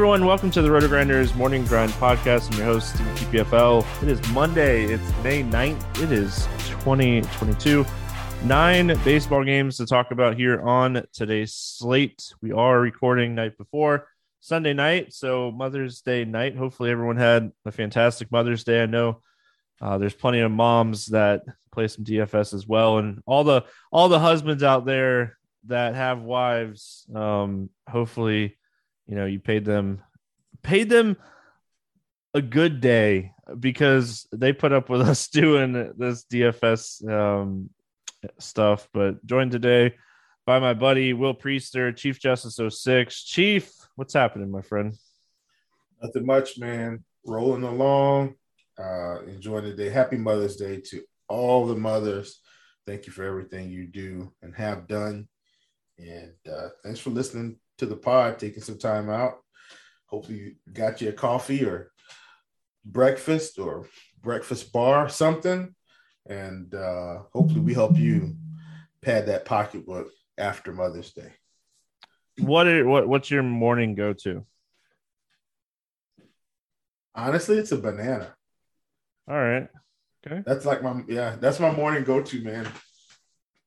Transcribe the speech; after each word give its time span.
Everyone, 0.00 0.24
welcome 0.24 0.50
to 0.52 0.62
the 0.62 0.68
RotoGrinders 0.70 1.36
Morning 1.36 1.62
Grind 1.66 1.92
Podcast. 1.92 2.50
I'm 2.50 2.56
your 2.56 2.64
host, 2.64 2.94
Steve 2.94 3.06
TPFL. 3.44 4.02
It 4.02 4.08
is 4.08 4.28
Monday, 4.30 4.84
it's 4.84 5.06
May 5.22 5.42
9th, 5.42 6.02
it 6.02 6.10
is 6.10 6.46
2022. 6.70 7.84
Nine 8.44 8.98
baseball 9.04 9.44
games 9.44 9.76
to 9.76 9.84
talk 9.84 10.10
about 10.10 10.38
here 10.38 10.62
on 10.62 11.04
today's 11.12 11.52
slate. 11.52 12.32
We 12.40 12.50
are 12.50 12.80
recording 12.80 13.34
night 13.34 13.58
before 13.58 14.08
Sunday 14.40 14.72
night, 14.72 15.12
so 15.12 15.50
Mother's 15.50 16.00
Day 16.00 16.24
night. 16.24 16.56
Hopefully, 16.56 16.90
everyone 16.90 17.18
had 17.18 17.52
a 17.66 17.70
fantastic 17.70 18.32
Mother's 18.32 18.64
Day. 18.64 18.82
I 18.82 18.86
know 18.86 19.20
uh, 19.82 19.98
there's 19.98 20.14
plenty 20.14 20.40
of 20.40 20.50
moms 20.50 21.08
that 21.08 21.42
play 21.72 21.88
some 21.88 22.06
DFS 22.06 22.54
as 22.54 22.66
well, 22.66 22.96
and 22.96 23.20
all 23.26 23.44
the 23.44 23.66
all 23.92 24.08
the 24.08 24.18
husbands 24.18 24.62
out 24.62 24.86
there 24.86 25.36
that 25.66 25.94
have 25.94 26.22
wives. 26.22 27.06
Um, 27.14 27.68
hopefully, 27.86 28.56
you 29.10 29.16
know 29.16 29.26
you 29.26 29.40
paid 29.40 29.64
them 29.64 30.00
paid 30.62 30.88
them 30.88 31.16
a 32.32 32.40
good 32.40 32.80
day 32.80 33.32
because 33.58 34.28
they 34.32 34.52
put 34.52 34.72
up 34.72 34.88
with 34.88 35.00
us 35.08 35.26
doing 35.28 35.92
this 35.98 36.24
DFS 36.24 37.06
um, 37.10 37.70
stuff. 38.38 38.88
But 38.94 39.26
joined 39.26 39.50
today 39.50 39.96
by 40.46 40.60
my 40.60 40.74
buddy 40.74 41.12
Will 41.12 41.34
Priester, 41.34 41.94
Chief 41.96 42.20
Justice 42.20 42.60
06. 42.76 43.24
Chief, 43.24 43.72
what's 43.96 44.14
happening, 44.14 44.50
my 44.50 44.62
friend? 44.62 44.94
Nothing 46.00 46.26
much, 46.26 46.58
man. 46.58 47.04
Rolling 47.26 47.64
along, 47.64 48.36
uh, 48.78 49.22
enjoying 49.26 49.64
the 49.64 49.74
day. 49.74 49.90
Happy 49.90 50.16
Mother's 50.16 50.56
Day 50.56 50.80
to 50.86 51.02
all 51.28 51.66
the 51.66 51.74
mothers. 51.74 52.40
Thank 52.86 53.06
you 53.06 53.12
for 53.12 53.24
everything 53.24 53.70
you 53.70 53.86
do 53.86 54.32
and 54.40 54.54
have 54.54 54.86
done. 54.86 55.28
And 55.98 56.32
uh, 56.50 56.68
thanks 56.82 57.00
for 57.00 57.10
listening 57.10 57.58
to 57.80 57.86
the 57.86 57.96
pod, 57.96 58.38
taking 58.38 58.62
some 58.62 58.78
time 58.78 59.10
out. 59.10 59.38
Hopefully, 60.06 60.38
you 60.38 60.54
got 60.72 61.00
you 61.00 61.08
a 61.08 61.12
coffee 61.12 61.64
or 61.64 61.90
breakfast 62.84 63.58
or 63.58 63.86
breakfast 64.22 64.72
bar, 64.72 65.08
something. 65.08 65.74
And 66.26 66.74
uh, 66.74 67.22
hopefully, 67.32 67.60
we 67.60 67.74
help 67.74 67.96
you 67.96 68.36
pad 69.02 69.26
that 69.26 69.44
pocketbook 69.44 70.10
after 70.38 70.72
Mother's 70.72 71.12
Day. 71.12 71.32
What 72.38 72.66
are, 72.66 72.86
what 72.86 73.08
what's 73.08 73.30
your 73.30 73.42
morning 73.42 73.94
go 73.94 74.12
to? 74.12 74.46
Honestly, 77.14 77.58
it's 77.58 77.72
a 77.72 77.78
banana. 77.78 78.34
All 79.28 79.36
right. 79.36 79.68
Okay. 80.26 80.42
That's 80.46 80.64
like 80.64 80.82
my 80.82 81.02
yeah, 81.08 81.36
that's 81.40 81.60
my 81.60 81.70
morning 81.70 82.04
go 82.04 82.22
to, 82.22 82.42
man. 82.42 82.68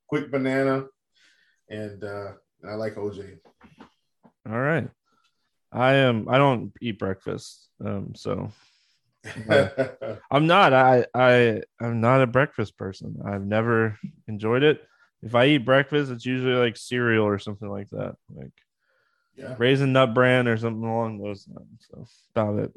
Quick 0.08 0.30
banana, 0.30 0.84
and 1.68 2.02
uh 2.04 2.32
I 2.66 2.74
like 2.74 2.94
OJ. 2.94 3.38
All 4.48 4.58
right. 4.58 4.88
I 5.72 5.94
am 5.94 6.28
I 6.28 6.38
don't 6.38 6.72
eat 6.80 6.98
breakfast. 6.98 7.68
Um 7.84 8.14
so 8.14 8.52
I'm 10.30 10.46
not. 10.46 10.72
I 10.72 11.06
I 11.14 11.62
I'm 11.80 12.00
not 12.00 12.22
a 12.22 12.26
breakfast 12.26 12.76
person. 12.76 13.22
I've 13.26 13.44
never 13.44 13.98
enjoyed 14.28 14.62
it. 14.62 14.82
If 15.22 15.34
I 15.34 15.46
eat 15.46 15.64
breakfast, 15.64 16.10
it's 16.10 16.26
usually 16.26 16.54
like 16.54 16.76
cereal 16.76 17.24
or 17.24 17.38
something 17.38 17.68
like 17.68 17.88
that, 17.90 18.16
like 18.34 18.52
yeah. 19.36 19.54
raisin 19.58 19.92
nut 19.92 20.14
bran 20.14 20.46
or 20.46 20.56
something 20.58 20.84
along 20.84 21.18
those 21.18 21.48
lines. 21.48 21.86
So 21.90 22.06
about 22.34 22.58
it. 22.58 22.72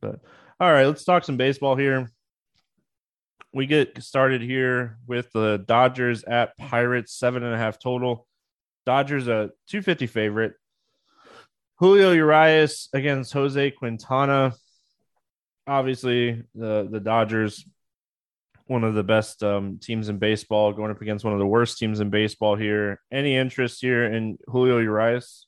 But 0.00 0.20
all 0.60 0.70
right, 0.70 0.86
let's 0.86 1.04
talk 1.04 1.24
some 1.24 1.36
baseball 1.36 1.76
here. 1.76 2.10
We 3.52 3.66
get 3.66 4.02
started 4.02 4.42
here 4.42 4.98
with 5.06 5.32
the 5.32 5.64
Dodgers 5.66 6.24
at 6.24 6.56
Pirates, 6.58 7.14
seven 7.14 7.42
and 7.42 7.54
a 7.54 7.58
half 7.58 7.78
total. 7.78 8.26
Dodgers 8.84 9.28
a 9.28 9.50
250 9.68 10.06
favorite. 10.06 10.54
Julio 11.78 12.12
Urias 12.12 12.88
against 12.92 13.32
Jose 13.32 13.70
Quintana 13.72 14.54
obviously 15.66 16.42
the 16.54 16.88
the 16.90 17.00
Dodgers, 17.00 17.64
one 18.66 18.84
of 18.84 18.94
the 18.94 19.02
best 19.02 19.42
um, 19.42 19.78
teams 19.78 20.08
in 20.08 20.18
baseball, 20.18 20.72
going 20.72 20.90
up 20.90 21.02
against 21.02 21.24
one 21.24 21.34
of 21.34 21.40
the 21.40 21.46
worst 21.46 21.78
teams 21.78 22.00
in 22.00 22.10
baseball 22.10 22.56
here. 22.56 23.00
Any 23.10 23.36
interest 23.36 23.80
here 23.80 24.04
in 24.04 24.38
Julio 24.46 24.78
Urias? 24.78 25.46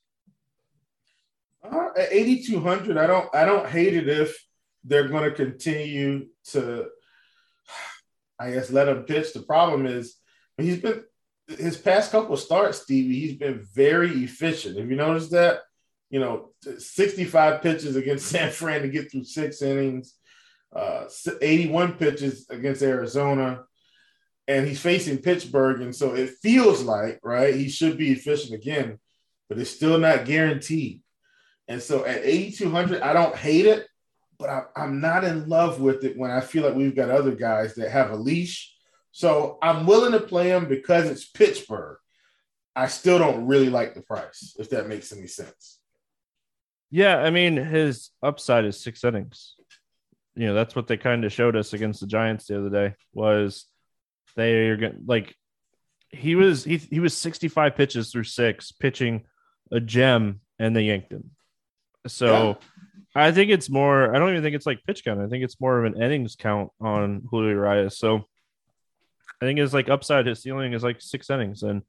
Uh, 1.62 1.88
at 1.98 2.12
8200 2.12 2.96
i 2.96 3.06
don't 3.06 3.34
i 3.34 3.44
don't 3.44 3.68
hate 3.68 3.92
it 3.92 4.08
if 4.08 4.42
they're 4.84 5.08
going 5.08 5.24
to 5.24 5.32
continue 5.32 6.26
to 6.44 6.86
i 8.38 8.52
guess 8.52 8.70
let 8.70 8.88
him 8.88 9.02
pitch 9.02 9.32
the 9.32 9.42
problem 9.42 9.84
is 9.84 10.14
he's 10.56 10.80
been 10.80 11.02
his 11.48 11.76
past 11.76 12.12
couple 12.12 12.36
starts 12.36 12.82
stevie 12.82 13.18
he's 13.18 13.36
been 13.36 13.66
very 13.74 14.22
efficient 14.22 14.78
have 14.78 14.88
you 14.88 14.96
noticed 14.96 15.32
that 15.32 15.58
you 16.10 16.20
know 16.20 16.50
65 16.78 17.62
pitches 17.62 17.96
against 17.96 18.26
san 18.30 18.50
fran 18.50 18.82
to 18.82 18.88
get 18.88 19.10
through 19.10 19.24
six 19.24 19.62
innings 19.62 20.14
uh 20.74 21.04
81 21.40 21.94
pitches 21.94 22.46
against 22.50 22.82
arizona 22.82 23.64
and 24.46 24.66
he's 24.66 24.80
facing 24.80 25.18
pittsburgh 25.18 25.80
and 25.80 25.94
so 25.94 26.14
it 26.14 26.30
feels 26.42 26.82
like 26.82 27.20
right 27.22 27.54
he 27.54 27.68
should 27.68 27.96
be 27.96 28.12
efficient 28.12 28.54
again 28.54 28.98
but 29.48 29.58
it's 29.58 29.70
still 29.70 29.98
not 29.98 30.24
guaranteed 30.24 31.00
and 31.68 31.82
so 31.82 32.04
at 32.04 32.24
8,200, 32.24 33.02
I 33.02 33.12
don't 33.12 33.36
hate 33.36 33.66
it, 33.66 33.86
but 34.38 34.48
I, 34.48 34.62
I'm 34.74 35.00
not 35.00 35.22
in 35.22 35.48
love 35.48 35.80
with 35.80 36.02
it 36.02 36.16
when 36.16 36.30
I 36.30 36.40
feel 36.40 36.64
like 36.64 36.74
we've 36.74 36.96
got 36.96 37.10
other 37.10 37.34
guys 37.34 37.74
that 37.74 37.90
have 37.90 38.10
a 38.10 38.16
leash. 38.16 38.74
So 39.12 39.58
I'm 39.62 39.86
willing 39.86 40.12
to 40.12 40.20
play 40.20 40.48
him 40.48 40.66
because 40.66 41.08
it's 41.08 41.26
Pittsburgh. 41.26 41.98
I 42.74 42.86
still 42.86 43.18
don't 43.18 43.46
really 43.46 43.68
like 43.68 43.94
the 43.94 44.00
price, 44.00 44.56
if 44.58 44.70
that 44.70 44.88
makes 44.88 45.12
any 45.12 45.26
sense. 45.26 45.77
Yeah, 46.90 47.18
I 47.18 47.30
mean 47.30 47.56
his 47.56 48.10
upside 48.22 48.64
is 48.64 48.80
six 48.80 49.04
innings. 49.04 49.54
You 50.34 50.46
know 50.46 50.54
that's 50.54 50.74
what 50.74 50.86
they 50.86 50.96
kind 50.96 51.24
of 51.24 51.32
showed 51.32 51.56
us 51.56 51.72
against 51.72 52.00
the 52.00 52.06
Giants 52.06 52.46
the 52.46 52.58
other 52.58 52.70
day. 52.70 52.94
Was 53.12 53.66
they're 54.36 54.76
going 54.76 55.02
like 55.06 55.34
he 56.10 56.34
was 56.34 56.64
he 56.64 56.76
he 56.76 57.00
was 57.00 57.16
65 57.16 57.76
pitches 57.76 58.10
through 58.10 58.24
six, 58.24 58.72
pitching 58.72 59.24
a 59.70 59.80
gem, 59.80 60.40
and 60.58 60.74
they 60.74 60.82
yanked 60.82 61.12
him. 61.12 61.30
So 62.06 62.58
yeah. 63.14 63.24
I 63.26 63.32
think 63.32 63.50
it's 63.50 63.68
more. 63.68 64.14
I 64.14 64.18
don't 64.18 64.30
even 64.30 64.42
think 64.42 64.56
it's 64.56 64.66
like 64.66 64.84
pitch 64.86 65.04
count. 65.04 65.20
I 65.20 65.28
think 65.28 65.44
it's 65.44 65.60
more 65.60 65.84
of 65.84 65.92
an 65.92 66.00
innings 66.00 66.36
count 66.36 66.70
on 66.80 67.22
Julio 67.30 67.50
Urias. 67.50 67.98
So 67.98 68.24
I 69.40 69.44
think 69.44 69.58
it's 69.58 69.74
like 69.74 69.88
upside. 69.88 70.26
His 70.26 70.42
ceiling 70.42 70.72
is 70.72 70.82
like 70.82 71.00
six 71.00 71.28
innings. 71.30 71.62
And 71.62 71.82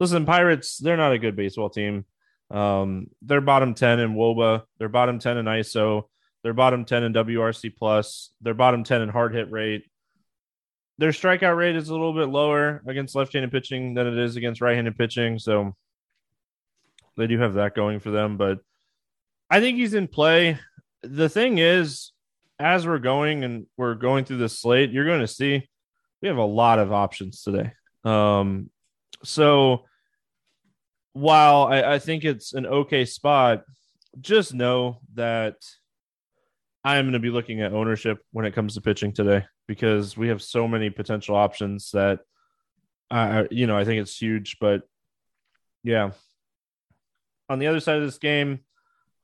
listen, 0.00 0.26
Pirates, 0.26 0.78
they're 0.78 0.96
not 0.96 1.12
a 1.12 1.18
good 1.18 1.36
baseball 1.36 1.70
team. 1.70 2.04
Um, 2.52 3.08
they're 3.22 3.40
bottom 3.40 3.74
ten 3.74 3.98
in 3.98 4.14
WOBA. 4.14 4.62
They're 4.78 4.88
bottom 4.88 5.18
ten 5.18 5.38
in 5.38 5.46
ISO. 5.46 6.04
They're 6.42 6.52
bottom 6.52 6.84
ten 6.84 7.02
in 7.02 7.12
WRC 7.12 7.74
plus. 7.76 8.30
They're 8.42 8.52
bottom 8.54 8.84
ten 8.84 9.00
in 9.00 9.08
hard 9.08 9.34
hit 9.34 9.50
rate. 9.50 9.84
their 10.98 11.10
strikeout 11.10 11.56
rate 11.56 11.76
is 11.76 11.88
a 11.88 11.92
little 11.92 12.12
bit 12.12 12.28
lower 12.28 12.82
against 12.86 13.14
left-handed 13.16 13.50
pitching 13.50 13.94
than 13.94 14.06
it 14.06 14.18
is 14.18 14.36
against 14.36 14.60
right-handed 14.60 14.96
pitching, 14.96 15.38
so 15.38 15.74
they 17.16 17.26
do 17.26 17.38
have 17.38 17.54
that 17.54 17.74
going 17.74 17.98
for 18.00 18.10
them. 18.10 18.36
But 18.36 18.58
I 19.50 19.60
think 19.60 19.78
he's 19.78 19.94
in 19.94 20.06
play. 20.08 20.58
The 21.02 21.28
thing 21.28 21.58
is, 21.58 22.12
as 22.58 22.86
we're 22.86 22.98
going 22.98 23.42
and 23.44 23.66
we're 23.76 23.94
going 23.94 24.24
through 24.24 24.36
the 24.36 24.48
slate, 24.48 24.90
you're 24.92 25.06
going 25.06 25.20
to 25.20 25.26
see 25.26 25.68
we 26.20 26.28
have 26.28 26.36
a 26.36 26.44
lot 26.44 26.78
of 26.78 26.92
options 26.92 27.42
today. 27.42 27.72
Um, 28.04 28.70
so 29.24 29.86
while 31.12 31.64
I, 31.64 31.94
I 31.94 31.98
think 31.98 32.24
it's 32.24 32.54
an 32.54 32.66
okay 32.66 33.04
spot, 33.04 33.64
just 34.20 34.54
know 34.54 34.98
that 35.14 35.56
I'm 36.84 37.04
going 37.04 37.12
to 37.12 37.18
be 37.18 37.30
looking 37.30 37.60
at 37.62 37.72
ownership 37.72 38.18
when 38.32 38.44
it 38.44 38.54
comes 38.54 38.74
to 38.74 38.80
pitching 38.80 39.12
today 39.12 39.44
because 39.66 40.16
we 40.16 40.28
have 40.28 40.42
so 40.42 40.66
many 40.66 40.90
potential 40.90 41.36
options 41.36 41.90
that 41.92 42.20
I, 43.10 43.46
you 43.50 43.66
know, 43.66 43.76
I 43.76 43.84
think 43.84 44.00
it's 44.00 44.16
huge. 44.16 44.56
But 44.60 44.82
yeah, 45.84 46.10
on 47.48 47.58
the 47.58 47.66
other 47.66 47.80
side 47.80 47.98
of 47.98 48.04
this 48.04 48.18
game, 48.18 48.60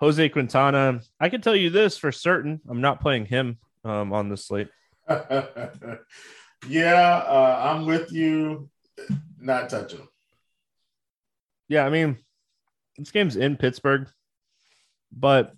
Jose 0.00 0.28
Quintana, 0.28 1.00
I 1.18 1.28
can 1.28 1.40
tell 1.40 1.56
you 1.56 1.70
this 1.70 1.98
for 1.98 2.12
certain: 2.12 2.60
I'm 2.68 2.80
not 2.80 3.00
playing 3.00 3.26
him 3.26 3.58
um, 3.84 4.12
on 4.12 4.28
this 4.28 4.46
slate. 4.46 4.68
yeah, 5.08 5.98
uh, 6.68 7.62
I'm 7.64 7.86
with 7.86 8.12
you. 8.12 8.68
Not 9.40 9.70
touching 9.70 10.00
him. 10.00 10.08
Yeah, 11.68 11.84
I 11.84 11.90
mean, 11.90 12.18
this 12.96 13.10
game's 13.10 13.36
in 13.36 13.56
Pittsburgh, 13.56 14.08
but 15.12 15.54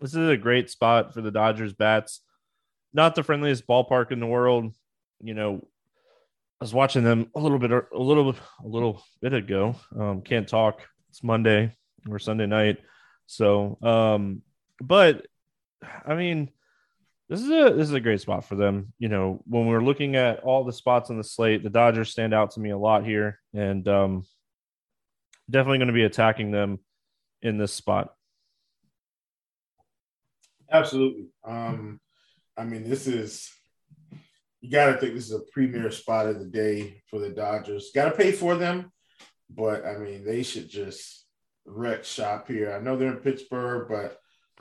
this 0.00 0.14
is 0.14 0.28
a 0.28 0.36
great 0.36 0.70
spot 0.70 1.14
for 1.14 1.20
the 1.22 1.30
Dodgers 1.30 1.72
bats. 1.72 2.20
Not 2.92 3.14
the 3.14 3.22
friendliest 3.22 3.66
ballpark 3.66 4.12
in 4.12 4.20
the 4.20 4.26
world. 4.26 4.74
You 5.22 5.34
know, 5.34 5.66
I 6.60 6.64
was 6.64 6.74
watching 6.74 7.04
them 7.04 7.30
a 7.34 7.40
little 7.40 7.58
bit, 7.58 7.70
a 7.70 7.84
little, 7.92 8.36
a 8.62 8.66
little 8.66 9.02
bit 9.20 9.32
ago. 9.32 9.76
Um, 9.98 10.22
can't 10.22 10.46
talk. 10.46 10.80
It's 11.08 11.24
Monday 11.24 11.74
or 12.08 12.18
Sunday 12.18 12.46
night, 12.46 12.78
so. 13.26 13.78
Um, 13.82 14.42
but 14.80 15.26
I 16.06 16.14
mean, 16.14 16.50
this 17.34 17.42
is 17.42 17.50
a 17.50 17.74
this 17.76 17.88
is 17.88 17.94
a 17.94 18.00
great 18.00 18.20
spot 18.20 18.44
for 18.44 18.54
them. 18.54 18.92
You 18.98 19.08
know, 19.08 19.42
when 19.46 19.66
we're 19.66 19.82
looking 19.82 20.16
at 20.16 20.40
all 20.40 20.64
the 20.64 20.72
spots 20.72 21.10
on 21.10 21.16
the 21.16 21.24
slate, 21.24 21.62
the 21.62 21.70
Dodgers 21.70 22.10
stand 22.10 22.32
out 22.32 22.52
to 22.52 22.60
me 22.60 22.70
a 22.70 22.78
lot 22.78 23.04
here, 23.04 23.40
and 23.52 23.86
um, 23.88 24.24
definitely 25.50 25.78
going 25.78 25.88
to 25.88 25.94
be 25.94 26.04
attacking 26.04 26.50
them 26.50 26.78
in 27.42 27.58
this 27.58 27.72
spot. 27.72 28.14
Absolutely. 30.70 31.26
Um, 31.44 32.00
I 32.56 32.64
mean, 32.64 32.88
this 32.88 33.06
is 33.06 33.50
you 34.60 34.70
got 34.70 34.86
to 34.86 34.98
think 34.98 35.14
this 35.14 35.26
is 35.26 35.34
a 35.34 35.42
premier 35.52 35.90
spot 35.90 36.26
of 36.26 36.38
the 36.38 36.46
day 36.46 37.02
for 37.10 37.18
the 37.18 37.30
Dodgers. 37.30 37.90
Got 37.94 38.06
to 38.06 38.16
pay 38.16 38.32
for 38.32 38.54
them, 38.54 38.92
but 39.50 39.84
I 39.84 39.98
mean, 39.98 40.24
they 40.24 40.42
should 40.42 40.68
just 40.68 41.26
wreck 41.66 42.04
shop 42.04 42.48
here. 42.48 42.72
I 42.72 42.80
know 42.80 42.96
they're 42.96 43.12
in 43.12 43.18
Pittsburgh, 43.18 43.88
but 43.88 44.18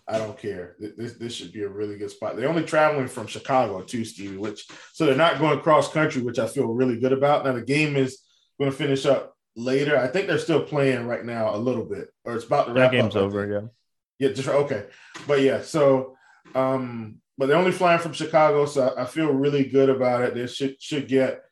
I 0.08 0.18
don't 0.18 0.38
care. 0.38 0.76
This 0.80 1.14
this 1.14 1.34
should 1.34 1.54
be 1.54 1.64
a 1.64 1.70
really 1.70 1.98
good 1.98 2.12
spot. 2.12 2.36
They're 2.36 2.50
only 2.50 2.64
traveling 2.64 3.08
from 3.08 3.28
Chicago 3.28 3.82
too, 3.82 4.04
Stevie, 4.04 4.38
which 4.38 4.68
so 4.92 5.06
they're 5.06 5.16
not 5.16 5.40
going 5.40 5.60
cross 5.62 5.92
country, 5.92 6.22
which 6.22 6.40
I 6.40 6.48
feel 6.48 6.68
really 6.68 7.00
good 7.00 7.14
about. 7.14 7.46
Now 7.46 7.54
the 7.54 7.62
game 7.62 7.96
is 7.96 8.20
going 8.60 8.70
to 8.70 8.78
finish 8.78 9.06
up 9.06 9.36
later. 9.56 9.98
I 9.98 10.08
think 10.08 10.28
they're 10.28 10.40
still 10.40 10.62
playing 10.62 11.08
right 11.08 11.24
now 11.24 11.56
a 11.56 11.58
little 11.58 11.86
bit, 11.86 12.10
or 12.26 12.36
it's 12.36 12.46
about 12.46 12.68
to 12.68 12.74
wrap 12.74 12.92
that 12.92 12.98
game's 12.98 13.16
up, 13.16 13.24
over. 13.24 13.50
Yeah, 13.50 14.28
yeah, 14.28 14.34
just 14.34 14.50
okay. 14.50 14.86
But 15.26 15.42
yeah, 15.42 15.62
so 15.62 16.18
um, 16.54 17.22
but 17.38 17.48
they're 17.48 17.58
only 17.58 17.72
flying 17.72 18.00
from 18.00 18.14
Chicago, 18.14 18.66
so 18.66 18.94
I 18.98 19.06
feel 19.06 19.32
really 19.32 19.64
good 19.64 19.90
about 19.90 20.24
it. 20.24 20.36
They 20.36 20.48
should 20.48 20.82
should 20.82 21.08
get 21.08 21.44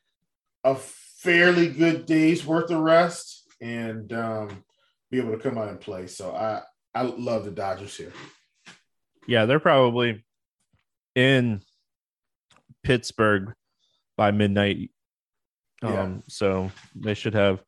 a 0.65 0.75
fairly 0.75 1.69
good 1.69 2.05
day's 2.05 2.45
worth 2.45 2.69
of 2.69 2.79
rest 2.79 3.47
and 3.61 4.11
um, 4.11 4.63
be 5.09 5.19
able 5.19 5.31
to 5.31 5.37
come 5.37 5.57
out 5.57 5.69
and 5.69 5.79
play. 5.79 6.07
So 6.07 6.35
I 6.35 6.63
I 6.93 7.03
love 7.03 7.45
the 7.45 7.51
Dodgers 7.51 7.95
here. 7.95 8.11
Yeah, 9.27 9.45
they're 9.45 9.59
probably 9.59 10.23
in 11.15 11.61
Pittsburgh 12.83 13.53
by 14.17 14.31
midnight. 14.31 14.91
Um, 15.83 16.21
so 16.27 16.71
they 16.95 17.15
should 17.15 17.33
have 17.33 17.63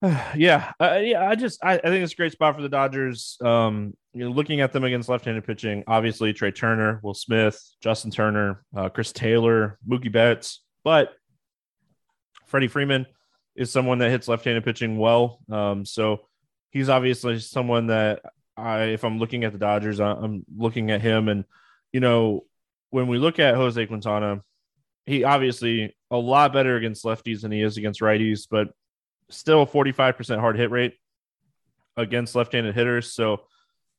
yeah, 0.36 0.72
uh, 0.78 1.00
yeah. 1.02 1.28
I 1.28 1.34
just 1.34 1.64
I, 1.64 1.74
I, 1.74 1.78
think 1.78 2.04
it's 2.04 2.12
a 2.12 2.16
great 2.16 2.32
spot 2.32 2.54
for 2.54 2.62
the 2.62 2.68
Dodgers. 2.68 3.36
Um, 3.42 3.94
you 4.12 4.24
know, 4.24 4.30
looking 4.30 4.60
at 4.60 4.72
them 4.72 4.84
against 4.84 5.08
left-handed 5.08 5.44
pitching, 5.44 5.82
obviously 5.86 6.32
Trea 6.32 6.52
Turner, 6.52 7.00
Will 7.02 7.14
Smith, 7.14 7.60
Justin 7.82 8.10
Turner, 8.10 8.64
uh, 8.76 8.88
Chris 8.88 9.12
Taylor, 9.12 9.78
Mookie 9.88 10.12
Betts, 10.12 10.62
but 10.84 11.14
Freddie 12.46 12.68
Freeman 12.68 13.06
is 13.56 13.72
someone 13.72 13.98
that 13.98 14.10
hits 14.10 14.28
left-handed 14.28 14.64
pitching 14.64 14.98
well. 14.98 15.40
Um, 15.50 15.84
so 15.84 16.20
he's 16.70 16.88
obviously 16.88 17.40
someone 17.40 17.88
that 17.88 18.22
I, 18.58 18.84
if 18.86 19.04
I'm 19.04 19.18
looking 19.18 19.44
at 19.44 19.52
the 19.52 19.58
Dodgers, 19.58 20.00
I'm 20.00 20.44
looking 20.56 20.90
at 20.90 21.00
him, 21.00 21.28
and 21.28 21.44
you 21.92 22.00
know, 22.00 22.44
when 22.90 23.06
we 23.06 23.18
look 23.18 23.38
at 23.38 23.54
Jose 23.54 23.86
Quintana, 23.86 24.42
he 25.06 25.24
obviously 25.24 25.96
a 26.10 26.16
lot 26.16 26.52
better 26.52 26.76
against 26.76 27.04
lefties 27.04 27.42
than 27.42 27.52
he 27.52 27.62
is 27.62 27.76
against 27.76 28.00
righties, 28.00 28.46
but 28.50 28.68
still 29.30 29.62
a 29.62 29.66
45% 29.66 30.38
hard 30.38 30.56
hit 30.56 30.70
rate 30.70 30.94
against 31.96 32.34
left-handed 32.34 32.74
hitters. 32.74 33.12
So 33.12 33.40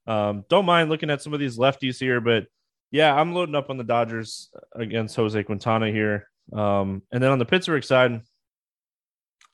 um, 0.08 0.44
don't 0.50 0.66
mind 0.66 0.90
looking 0.90 1.10
at 1.10 1.22
some 1.22 1.34
of 1.34 1.40
these 1.40 1.58
lefties 1.58 2.00
here, 2.00 2.22
but 2.22 2.46
yeah, 2.92 3.14
I'm 3.14 3.34
loading 3.34 3.56
up 3.56 3.70
on 3.70 3.78
the 3.78 3.84
Dodgers 3.84 4.50
against 4.76 5.16
Jose 5.16 5.44
Quintana 5.44 5.92
here. 5.92 6.28
Um, 6.52 7.04
and 7.12 7.22
then 7.22 7.32
on 7.32 7.40
the 7.40 7.46
Pittsburgh 7.46 7.84
side, 7.84 8.22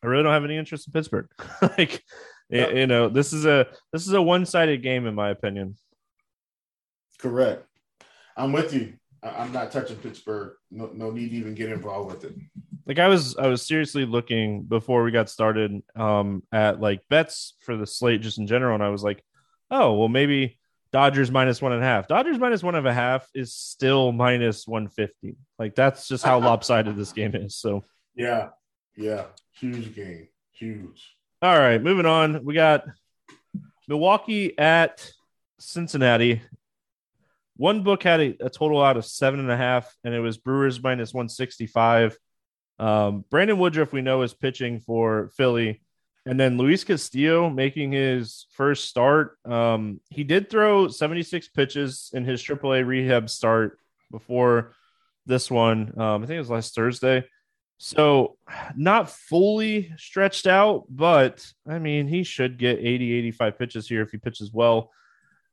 I 0.03 0.07
really 0.07 0.23
don't 0.23 0.33
have 0.33 0.45
any 0.45 0.57
interest 0.57 0.87
in 0.87 0.93
Pittsburgh. 0.93 1.27
like, 1.61 2.03
yeah. 2.49 2.69
you 2.69 2.87
know, 2.87 3.09
this 3.09 3.33
is 3.33 3.45
a 3.45 3.67
this 3.91 4.07
is 4.07 4.13
a 4.13 4.21
one-sided 4.21 4.81
game 4.81 5.07
in 5.07 5.15
my 5.15 5.29
opinion. 5.29 5.75
Correct. 7.17 7.65
I'm 8.37 8.51
with 8.51 8.73
you. 8.73 8.93
I'm 9.23 9.51
not 9.51 9.71
touching 9.71 9.97
Pittsburgh. 9.97 10.53
No, 10.69 10.91
no 10.93 11.11
need 11.11 11.29
to 11.29 11.35
even 11.35 11.55
get 11.55 11.71
involved 11.71 12.13
with 12.13 12.25
it 12.25 12.35
like 12.85 12.99
I 12.99 13.07
was 13.07 13.35
I 13.37 13.47
was 13.47 13.61
seriously 13.61 14.05
looking 14.05 14.63
before 14.63 15.03
we 15.03 15.11
got 15.11 15.29
started 15.29 15.81
um 15.95 16.43
at 16.51 16.79
like 16.79 17.01
bets 17.09 17.55
for 17.61 17.75
the 17.75 17.87
slate 17.87 18.21
just 18.21 18.37
in 18.37 18.47
general, 18.47 18.75
and 18.75 18.83
I 18.83 18.89
was 18.89 19.03
like, 19.03 19.23
oh 19.71 19.93
well 19.93 20.07
maybe 20.07 20.59
Dodgers 20.91 21.31
minus 21.31 21.61
one 21.61 21.73
and 21.73 21.81
a 21.81 21.85
half. 21.85 22.07
Dodgers 22.07 22.37
minus 22.37 22.63
one 22.63 22.75
and 22.75 22.87
a 22.87 22.93
half 22.93 23.27
is 23.33 23.53
still 23.53 24.11
minus 24.11 24.67
one 24.67 24.87
fifty. 24.87 25.35
Like 25.57 25.75
that's 25.75 26.07
just 26.07 26.23
how 26.23 26.39
lopsided 26.41 26.95
this 26.95 27.11
game 27.11 27.35
is. 27.35 27.55
So 27.55 27.83
yeah, 28.15 28.49
yeah, 28.95 29.25
huge 29.59 29.95
game, 29.95 30.27
huge. 30.51 31.14
All 31.41 31.57
right, 31.57 31.81
moving 31.81 32.05
on. 32.05 32.45
We 32.45 32.53
got 32.53 32.85
Milwaukee 33.87 34.57
at 34.57 35.11
Cincinnati. 35.59 36.41
One 37.57 37.83
book 37.83 38.03
had 38.03 38.19
a, 38.21 38.45
a 38.45 38.49
total 38.49 38.81
out 38.81 38.97
of 38.97 39.05
seven 39.05 39.39
and 39.39 39.51
a 39.51 39.57
half, 39.57 39.93
and 40.03 40.13
it 40.13 40.21
was 40.21 40.37
Brewers 40.37 40.81
minus 40.81 41.13
one 41.13 41.29
sixty 41.29 41.67
five. 41.67 42.17
Um, 42.79 43.25
Brandon 43.29 43.57
Woodruff, 43.57 43.93
we 43.93 44.01
know, 44.01 44.21
is 44.21 44.33
pitching 44.33 44.79
for 44.79 45.29
Philly. 45.35 45.81
And 46.25 46.39
then 46.39 46.57
Luis 46.57 46.83
Castillo 46.83 47.49
making 47.49 47.91
his 47.91 48.47
first 48.51 48.85
start. 48.85 49.37
Um, 49.45 50.01
he 50.09 50.23
did 50.23 50.49
throw 50.49 50.87
76 50.87 51.49
pitches 51.49 52.09
in 52.13 52.25
his 52.25 52.41
AAA 52.41 52.85
rehab 52.85 53.29
start 53.29 53.77
before 54.09 54.73
this 55.27 55.51
one. 55.51 55.93
Um, 55.99 56.23
I 56.23 56.25
think 56.25 56.37
it 56.37 56.39
was 56.39 56.49
last 56.49 56.73
Thursday. 56.73 57.25
So 57.77 58.37
not 58.75 59.09
fully 59.09 59.93
stretched 59.97 60.47
out, 60.47 60.85
but 60.89 61.45
I 61.67 61.79
mean, 61.79 62.07
he 62.07 62.23
should 62.23 62.57
get 62.57 62.79
80, 62.79 63.13
85 63.13 63.59
pitches 63.59 63.87
here 63.87 64.01
if 64.01 64.11
he 64.11 64.17
pitches 64.17 64.51
well. 64.53 64.91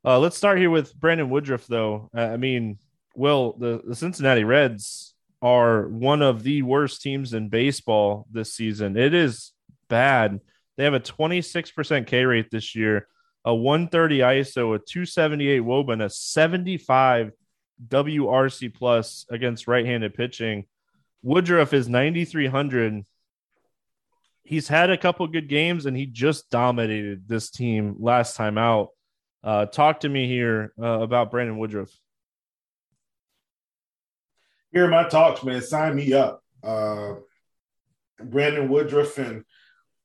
Uh, 0.05 0.19
let's 0.19 0.37
start 0.37 0.57
here 0.57 0.69
with 0.69 0.97
Brandon 0.99 1.29
Woodruff, 1.29 1.67
though. 1.67 2.09
I 2.13 2.37
mean, 2.37 2.77
Will, 3.15 3.55
the, 3.57 3.81
the 3.85 3.95
Cincinnati 3.95 4.43
Reds 4.43 5.13
are 5.41 5.87
one 5.87 6.21
of 6.21 6.43
the 6.43 6.61
worst 6.61 7.01
teams 7.01 7.33
in 7.33 7.49
baseball 7.49 8.25
this 8.31 8.53
season. 8.53 8.97
It 8.97 9.13
is 9.13 9.51
bad. 9.89 10.39
They 10.77 10.85
have 10.85 10.93
a 10.93 10.99
26% 10.99 12.07
K 12.07 12.25
rate 12.25 12.49
this 12.49 12.75
year, 12.75 13.07
a 13.45 13.53
130 13.53 14.19
ISO, 14.19 14.75
a 14.75 14.79
278 14.79 15.61
WOBA, 15.61 16.03
a 16.03 16.09
75 16.09 17.31
WRC 17.87 18.73
plus 18.73 19.25
against 19.29 19.67
right-handed 19.67 20.13
pitching. 20.13 20.65
Woodruff 21.23 21.73
is 21.73 21.89
9,300. 21.89 23.05
He's 24.43 24.67
had 24.67 24.91
a 24.91 24.97
couple 24.97 25.25
good 25.27 25.49
games, 25.49 25.85
and 25.85 25.97
he 25.97 26.05
just 26.05 26.49
dominated 26.49 27.27
this 27.27 27.49
team 27.49 27.95
last 27.99 28.35
time 28.35 28.57
out. 28.57 28.89
Uh, 29.43 29.65
talk 29.65 30.01
to 30.01 30.09
me 30.09 30.27
here 30.27 30.73
uh, 30.81 31.01
about 31.01 31.31
Brandon 31.31 31.57
Woodruff 31.57 31.89
hear 34.73 34.87
my 34.87 35.07
talks, 35.07 35.43
man. 35.43 35.61
Sign 35.61 35.95
me 35.95 36.11
up. 36.13 36.43
Uh, 36.61 37.15
Brandon 38.19 38.67
Woodruff 38.67 39.17
and 39.19 39.45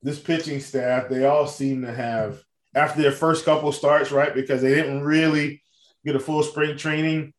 this 0.02 0.20
pitching 0.20 0.60
staff, 0.60 1.08
they 1.08 1.24
all 1.24 1.46
seem 1.46 1.82
to 1.82 1.92
have, 1.92 2.42
after 2.74 3.02
their 3.02 3.12
first 3.12 3.44
couple 3.44 3.72
starts, 3.72 4.12
right, 4.12 4.34
because 4.34 4.62
they 4.62 4.74
didn't 4.74 5.02
really 5.02 5.62
get 6.04 6.14
a 6.14 6.20
full 6.20 6.42
spring 6.42 6.76
training. 6.76 7.32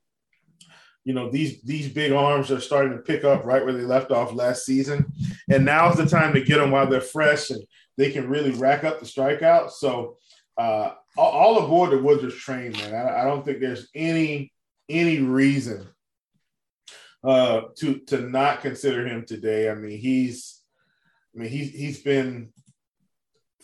You 1.10 1.16
know 1.16 1.28
these 1.28 1.60
these 1.64 1.90
big 1.90 2.12
arms 2.12 2.52
are 2.52 2.62
starting 2.62 2.94
to 2.94 3.02
pick 3.02 3.24
up 3.24 3.44
right 3.44 3.64
where 3.66 3.74
they 3.74 3.82
left 3.82 4.12
off 4.12 4.32
last 4.32 4.64
season, 4.64 5.12
and 5.50 5.66
now's 5.66 5.98
the 5.98 6.06
time 6.06 6.36
to 6.36 6.44
get 6.44 6.60
them 6.60 6.70
while 6.70 6.86
they're 6.86 7.02
fresh 7.02 7.50
and 7.50 7.64
they 7.98 8.12
can 8.12 8.30
really 8.30 8.52
rack 8.52 8.84
up 8.84 9.00
the 9.00 9.08
strikeouts. 9.08 9.72
So 9.72 10.18
uh, 10.56 10.92
all 11.18 11.66
aboard 11.66 11.90
the 11.90 11.98
Woodruff 11.98 12.36
train, 12.36 12.74
man. 12.74 12.94
I, 12.94 13.22
I 13.22 13.24
don't 13.24 13.44
think 13.44 13.60
there's 13.60 13.90
any 13.96 14.54
any 14.88 15.18
reason 15.18 15.88
uh, 17.24 17.62
to 17.78 17.98
to 18.10 18.22
not 18.30 18.62
consider 18.62 19.08
him 19.08 19.26
today. 19.26 19.72
I 19.72 19.74
mean, 19.74 19.98
he's 19.98 20.62
I 21.36 21.40
mean 21.40 21.50
he's 21.50 21.72
he's 21.72 22.04
been 22.04 22.54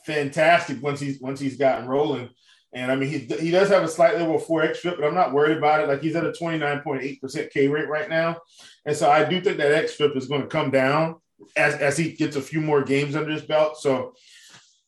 fantastic 0.03 0.81
once 0.81 0.99
he's 0.99 1.21
once 1.21 1.39
he's 1.39 1.57
gotten 1.57 1.87
rolling. 1.87 2.31
And 2.75 2.91
I 2.91 2.95
mean, 2.95 3.09
he, 3.09 3.19
he 3.37 3.51
does 3.51 3.69
have 3.69 3.83
a 3.83 3.87
slightly 3.87 4.21
over 4.21 4.37
4 4.37 4.63
xFIP, 4.63 4.97
but 4.97 5.05
I'm 5.05 5.15
not 5.15 5.33
worried 5.33 5.57
about 5.57 5.79
it. 5.79 5.87
Like 5.87 6.01
he's 6.01 6.15
at 6.15 6.25
a 6.25 6.31
29.8% 6.31 7.49
K 7.49 7.67
rate 7.69 7.87
right 7.87 8.09
now. 8.09 8.37
And 8.85 8.95
so 8.95 9.09
I 9.09 9.23
do 9.23 9.39
think 9.41 9.57
that 9.57 9.85
xFIP 9.85 10.15
is 10.17 10.27
going 10.27 10.41
to 10.41 10.47
come 10.47 10.71
down 10.71 11.15
as, 11.55 11.75
as 11.75 11.97
he 11.97 12.11
gets 12.11 12.35
a 12.35 12.41
few 12.41 12.59
more 12.59 12.83
games 12.83 13.15
under 13.15 13.31
his 13.31 13.43
belt. 13.43 13.77
So 13.77 14.13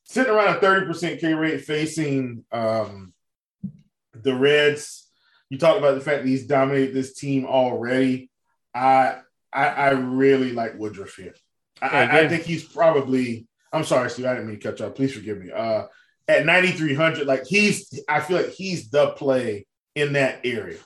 sitting 0.04 0.34
around 0.34 0.58
a 0.58 0.60
30% 0.60 1.20
K 1.20 1.34
rate 1.34 1.62
facing 1.62 2.44
um, 2.52 3.14
the 4.14 4.36
Reds. 4.36 5.10
You 5.50 5.58
talked 5.58 5.80
about 5.80 5.96
the 5.96 6.02
fact 6.02 6.24
that 6.24 6.30
he's 6.30 6.46
dominated 6.46 6.94
this 6.94 7.14
team 7.14 7.46
already. 7.46 8.30
I 8.76 9.20
I, 9.54 9.68
I 9.68 9.90
really 9.92 10.52
like 10.52 10.78
Woodruff 10.78 11.16
here. 11.16 11.34
I, 11.82 12.22
I, 12.22 12.28
think 12.28 12.44
he's 12.44 12.64
probably. 12.64 13.48
I'm 13.72 13.86
sorry, 13.86 14.10
Steve. 14.10 14.26
I 14.26 14.34
didn't 14.34 14.48
mean 14.48 14.60
to 14.60 14.70
cut 14.70 14.80
you 14.80 14.86
off. 14.86 14.96
Please 14.96 15.14
forgive 15.14 15.38
me. 15.38 15.52
Uh, 15.52 15.86
at 16.28 16.46
9,300, 16.46 17.26
like 17.26 17.46
he's. 17.46 18.00
I 18.08 18.20
feel 18.20 18.38
like 18.38 18.50
he's 18.50 18.90
the 18.90 19.12
play 19.12 19.66
in 19.96 20.14
that 20.14 20.42
area. 20.44 20.80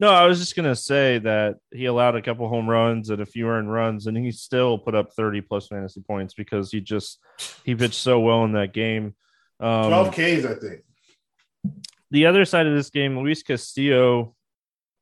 No, 0.00 0.10
I 0.10 0.26
was 0.26 0.40
just 0.40 0.56
gonna 0.56 0.74
say 0.74 1.18
that 1.18 1.56
he 1.70 1.86
allowed 1.86 2.16
a 2.16 2.22
couple 2.22 2.48
home 2.48 2.68
runs 2.68 3.10
and 3.10 3.22
a 3.22 3.26
few 3.26 3.48
earned 3.48 3.72
runs, 3.72 4.08
and 4.08 4.16
he 4.16 4.32
still 4.32 4.76
put 4.76 4.96
up 4.96 5.12
30 5.12 5.42
plus 5.42 5.68
fantasy 5.68 6.00
points 6.00 6.34
because 6.34 6.72
he 6.72 6.80
just 6.80 7.20
he 7.64 7.74
pitched 7.74 7.94
so 7.94 8.18
well 8.18 8.44
in 8.44 8.52
that 8.52 8.72
game. 8.72 9.14
Um, 9.60 9.88
12 9.88 10.10
Ks, 10.10 10.44
I 10.44 10.54
think. 10.54 10.82
The 12.10 12.26
other 12.26 12.44
side 12.44 12.66
of 12.66 12.74
this 12.74 12.90
game, 12.90 13.16
Luis 13.16 13.42
Castillo. 13.42 14.34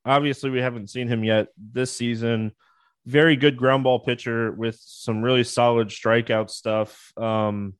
Obviously, 0.05 0.51
we 0.51 0.61
haven't 0.61 0.91
seen 0.91 1.09
him 1.09 1.25
yet 1.25 1.49
this 1.57 1.97
season. 1.97 2.53
Very 3.07 3.37
good 3.37 3.57
ground 3.57 3.85
ball 3.85 4.01
pitcher 4.01 4.53
with 4.53 4.79
some 4.81 5.23
really 5.23 5.45
solid 5.45 5.89
strikeout 5.89 6.51
stuff. 6.51 7.13
Um, 7.17 7.75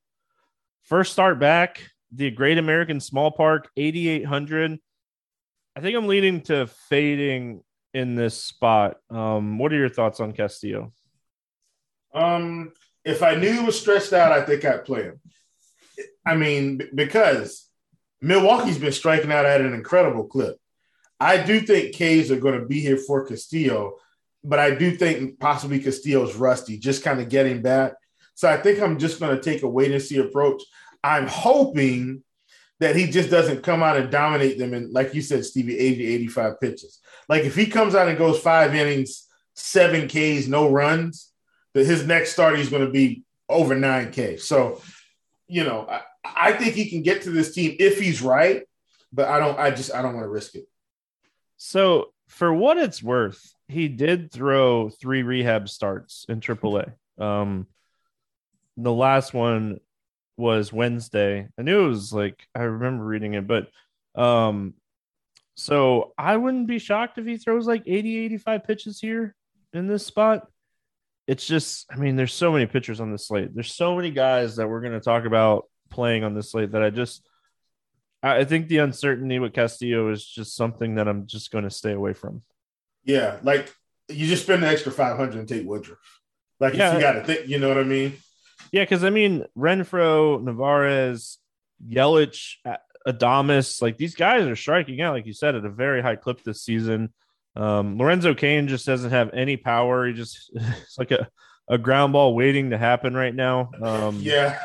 first 0.91 1.13
start 1.13 1.39
back, 1.39 1.83
the 2.13 2.31
Great 2.31 2.59
American 2.59 3.01
Small 3.01 3.31
Park, 3.31 3.71
8,800 3.77 4.79
I 5.77 5.81
think 5.81 5.97
I'm 5.97 6.09
leaning 6.09 6.41
to 6.43 6.67
fading 6.67 7.63
in 7.95 8.17
this 8.17 8.43
spot. 8.43 8.99
Um, 9.09 9.57
what 9.57 9.73
are 9.73 9.77
your 9.77 9.89
thoughts 9.89 10.19
on 10.19 10.33
Castillo? 10.33 10.93
Um, 12.13 12.73
if 13.05 13.23
I 13.23 13.37
knew 13.37 13.53
he 13.53 13.65
was 13.65 13.81
stretched 13.81 14.13
out, 14.13 14.33
I 14.33 14.45
think 14.45 14.65
I'd 14.65 14.85
play 14.85 15.05
him. 15.05 15.21
I 16.27 16.35
mean, 16.35 16.83
because 16.93 17.69
Milwaukee's 18.21 18.79
been 18.79 18.93
striking 18.93 19.33
out 19.33 19.47
at 19.47 19.61
an 19.61 19.73
incredible 19.73 20.25
clip. 20.25 20.57
I 21.21 21.43
do 21.43 21.61
think 21.61 21.95
K's 21.95 22.31
are 22.33 22.41
going 22.41 22.59
to 22.59 22.67
be 22.67 22.81
here 22.81 22.97
for 22.97 23.25
Castillo, 23.25 23.97
but 24.43 24.59
I 24.59 24.75
do 24.75 24.97
think 24.97 25.39
possibly 25.39 25.79
Castillo's 25.79 26.35
rusty, 26.35 26.79
just 26.79 27.05
kind 27.05 27.21
of 27.21 27.29
getting 27.29 27.63
back. 27.63 27.93
So 28.35 28.49
I 28.49 28.57
think 28.57 28.81
I'm 28.81 28.99
just 28.99 29.21
going 29.21 29.37
to 29.37 29.43
take 29.43 29.63
a 29.63 29.69
wait 29.69 29.93
and 29.93 30.03
see 30.03 30.19
approach. 30.19 30.63
I'm 31.03 31.27
hoping 31.27 32.23
that 32.81 32.97
he 32.97 33.07
just 33.11 33.31
doesn't 33.31 33.63
come 33.63 33.83
out 33.83 33.97
and 33.97 34.11
dominate 34.11 34.59
them. 34.59 34.75
And 34.75 34.93
like 34.93 35.15
you 35.15 35.23
said, 35.23 35.45
Stevie, 35.45 35.79
80, 35.79 36.07
85 36.07 36.61
pitches. 36.61 36.99
Like 37.29 37.45
if 37.45 37.55
he 37.55 37.67
comes 37.67 37.95
out 37.95 38.09
and 38.09 38.19
goes 38.19 38.41
five 38.41 38.75
innings, 38.75 39.27
seven 39.55 40.09
Ks, 40.09 40.49
no 40.49 40.71
runs, 40.71 41.31
that 41.75 41.87
his 41.87 42.07
next 42.07 42.33
start 42.33 42.59
is 42.59 42.71
going 42.71 42.85
to 42.85 42.91
be 42.91 43.23
over 43.49 43.75
nine 43.75 44.11
K. 44.13 44.37
So, 44.39 44.81
you 45.47 45.65
know, 45.65 45.87
I, 45.89 46.01
I 46.25 46.53
think 46.53 46.75
he 46.75 46.89
can 46.89 47.03
get 47.03 47.23
to 47.23 47.31
this 47.31 47.55
team 47.55 47.77
if 47.79 48.01
he's 48.01 48.23
right, 48.23 48.63
but 49.13 49.29
I 49.29 49.39
don't, 49.39 49.59
I 49.59 49.71
just, 49.71 49.95
I 49.95 50.03
don't 50.03 50.15
want 50.15 50.25
to 50.25 50.31
risk 50.31 50.55
it. 50.55 50.67
So 51.59 52.13
for 52.29 52.53
what 52.53 52.79
it's 52.79 53.03
worth, 53.03 53.55
he 53.69 53.89
did 53.89 54.33
throw 54.33 54.89
three 54.89 55.23
rehab 55.23 55.69
starts 55.69 56.25
in 56.29 56.41
AAA. 56.41 56.93
Um, 57.19 57.67
the 58.77 58.93
last 58.93 59.35
one 59.35 59.81
was 60.41 60.73
Wednesday. 60.73 61.47
I 61.59 61.63
knew 61.63 61.85
it 61.85 61.89
was 61.89 62.13
like 62.13 62.47
I 62.55 62.63
remember 62.63 63.05
reading 63.05 63.35
it, 63.35 63.47
but 63.47 63.69
um 64.15 64.75
so 65.55 66.15
I 66.17 66.37
wouldn't 66.37 66.67
be 66.67 66.79
shocked 66.79 67.19
if 67.19 67.27
he 67.27 67.37
throws 67.37 67.67
like 67.67 67.83
80 67.87 68.19
85 68.25 68.65
pitches 68.65 69.01
here 69.01 69.37
in 69.73 69.87
this 69.87 70.05
spot. 70.05 70.49
It's 71.27 71.47
just 71.47 71.87
I 71.93 71.97
mean 71.97 72.17
there's 72.17 72.35
so 72.35 72.53
many 72.53 72.67
pitchers 72.67 73.01
on 73.01 73.13
this 73.13 73.29
slate. 73.29 73.55
There's 73.55 73.75
so 73.75 73.95
many 73.95 74.11
guys 74.11 74.57
that 74.57 74.69
we're 74.69 74.81
going 74.81 74.95
to 74.95 75.01
talk 75.01 75.25
about 75.27 75.69
playing 75.91 76.25
on 76.25 76.35
this 76.35 76.51
slate 76.51 76.73
that 76.73 76.83
I 76.83 76.91
just 76.91 77.27
I 78.23 78.45
think 78.45 78.69
the 78.69 78.79
uncertainty 78.79 79.39
with 79.39 79.55
Castillo 79.55 80.11
is 80.11 80.25
just 80.27 80.55
something 80.55 80.97
that 80.97 81.09
I'm 81.09 81.27
just 81.27 81.51
going 81.51 81.65
to 81.65 81.71
stay 81.71 81.93
away 81.93 82.13
from. 82.13 82.43
Yeah, 83.05 83.39
like 83.43 83.73
you 84.09 84.27
just 84.27 84.43
spend 84.43 84.63
the 84.63 84.69
extra 84.69 84.93
500 84.93 85.39
and 85.39 85.49
take 85.49 85.67
Woodruff. 85.67 86.21
Like 86.59 86.75
yeah. 86.75 86.91
if 86.91 86.95
you 86.95 87.01
got 87.01 87.13
to 87.13 87.25
think, 87.25 87.49
you 87.49 87.59
know 87.59 87.69
what 87.69 87.79
I 87.79 87.85
mean? 87.85 88.19
Yeah, 88.73 88.83
because 88.83 89.05
I 89.05 89.11
mean 89.11 89.45
Renfroe, 89.57 90.43
Narvaez, 90.43 91.39
Yelich, 91.87 92.57
Adames, 93.07 93.81
like 93.83 93.97
these 93.97 94.15
guys 94.15 94.47
are 94.47 94.57
striking 94.57 95.01
out, 95.01 95.15
like 95.15 95.27
you 95.27 95.33
said, 95.33 95.55
at 95.55 95.65
a 95.65 95.71
very 95.71 96.03
high 96.03 96.17
clip 96.17 96.43
this 96.43 96.63
season. 96.63 97.13
Um, 97.57 97.99
Lorenzo 97.99 98.35
Cain 98.35 98.69
just 98.69 98.87
doesn't 98.87 99.11
have 99.11 99.31
any 99.33 99.57
power. 99.57 100.07
He 100.07 100.13
just 100.13 100.51
it's 100.55 100.99
like 100.99 101.11
a, 101.11 101.29
a 101.69 101.79
ground 101.79 102.13
ball 102.13 102.35
waiting 102.35 102.71
to 102.71 102.79
happen 102.79 103.15
right 103.15 103.35
now. 103.35 103.71
Um, 103.83 104.19
yeah, 104.21 104.59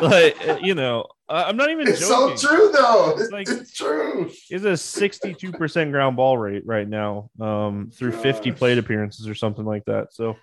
but 0.00 0.62
you 0.62 0.74
know, 0.74 1.06
I'm 1.28 1.56
not 1.56 1.70
even. 1.70 1.88
It's 1.88 2.00
joking. 2.00 2.36
so 2.36 2.48
true, 2.48 2.70
though. 2.72 3.14
It's, 3.18 3.32
like, 3.32 3.48
it's 3.48 3.72
true. 3.72 4.30
He's 4.48 4.64
a 4.64 4.76
62 4.76 5.52
percent 5.52 5.90
ground 5.90 6.16
ball 6.16 6.36
rate 6.36 6.66
right 6.66 6.88
now, 6.88 7.30
um, 7.40 7.90
through 7.94 8.12
Gosh. 8.12 8.22
50 8.22 8.52
plate 8.52 8.78
appearances 8.78 9.26
or 9.26 9.34
something 9.34 9.64
like 9.64 9.84
that. 9.86 10.12
So 10.12 10.36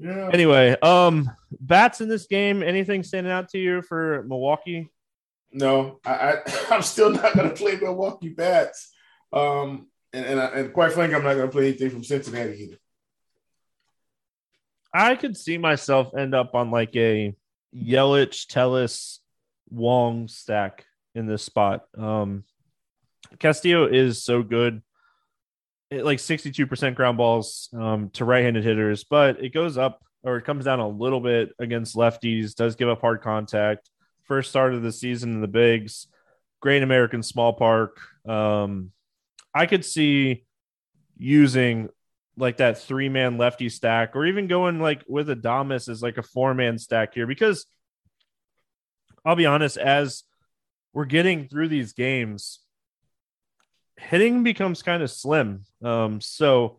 yeah. 0.00 0.30
Anyway, 0.32 0.76
um, 0.80 1.30
bats 1.60 2.00
in 2.00 2.08
this 2.08 2.26
game. 2.26 2.62
Anything 2.62 3.02
standing 3.02 3.32
out 3.32 3.50
to 3.50 3.58
you 3.58 3.82
for 3.82 4.24
Milwaukee? 4.26 4.90
No, 5.52 6.00
I, 6.04 6.38
I 6.70 6.74
am 6.74 6.82
still 6.82 7.10
not 7.10 7.34
going 7.34 7.50
to 7.50 7.54
play 7.54 7.76
Milwaukee 7.76 8.30
bats. 8.30 8.92
Um, 9.32 9.88
and 10.12 10.24
and, 10.24 10.40
and 10.40 10.72
quite 10.72 10.92
frankly, 10.92 11.16
I'm 11.16 11.22
not 11.22 11.34
going 11.34 11.48
to 11.48 11.52
play 11.52 11.68
anything 11.68 11.90
from 11.90 12.04
Cincinnati 12.04 12.62
either. 12.62 12.76
I 14.92 15.16
could 15.16 15.36
see 15.36 15.58
myself 15.58 16.14
end 16.16 16.34
up 16.34 16.54
on 16.54 16.70
like 16.70 16.96
a 16.96 17.34
Yelich, 17.76 18.46
Tellez, 18.46 19.20
Wong 19.68 20.28
stack 20.28 20.86
in 21.14 21.26
this 21.26 21.44
spot. 21.44 21.84
Um, 21.96 22.44
Castillo 23.38 23.86
is 23.86 24.24
so 24.24 24.42
good 24.42 24.82
like 25.90 26.18
62% 26.18 26.94
ground 26.94 27.18
balls 27.18 27.68
um, 27.72 28.10
to 28.10 28.24
right-handed 28.24 28.64
hitters, 28.64 29.04
but 29.04 29.42
it 29.42 29.52
goes 29.52 29.76
up 29.76 30.00
or 30.22 30.36
it 30.36 30.44
comes 30.44 30.64
down 30.64 30.80
a 30.80 30.88
little 30.88 31.20
bit 31.20 31.50
against 31.58 31.96
lefties, 31.96 32.54
does 32.54 32.76
give 32.76 32.88
up 32.88 33.00
hard 33.00 33.22
contact. 33.22 33.90
First 34.24 34.50
start 34.50 34.74
of 34.74 34.82
the 34.82 34.92
season 34.92 35.32
in 35.32 35.40
the 35.40 35.48
bigs, 35.48 36.06
great 36.60 36.82
American 36.82 37.22
small 37.22 37.52
park. 37.52 37.98
Um, 38.28 38.92
I 39.54 39.66
could 39.66 39.84
see 39.84 40.44
using 41.16 41.88
like 42.36 42.58
that 42.58 42.78
three 42.78 43.08
man 43.08 43.36
lefty 43.38 43.68
stack 43.68 44.14
or 44.14 44.24
even 44.24 44.46
going 44.46 44.80
like 44.80 45.02
with 45.08 45.28
Adames 45.28 45.88
as 45.88 46.02
like 46.02 46.16
a 46.16 46.22
four 46.22 46.54
man 46.54 46.78
stack 46.78 47.14
here 47.14 47.26
because 47.26 47.66
I'll 49.24 49.36
be 49.36 49.46
honest, 49.46 49.76
as 49.76 50.22
we're 50.92 51.04
getting 51.04 51.48
through 51.48 51.68
these 51.68 51.92
games, 51.92 52.59
hitting 54.00 54.42
becomes 54.42 54.82
kind 54.82 55.02
of 55.02 55.10
slim. 55.10 55.64
Um, 55.82 56.20
so 56.20 56.78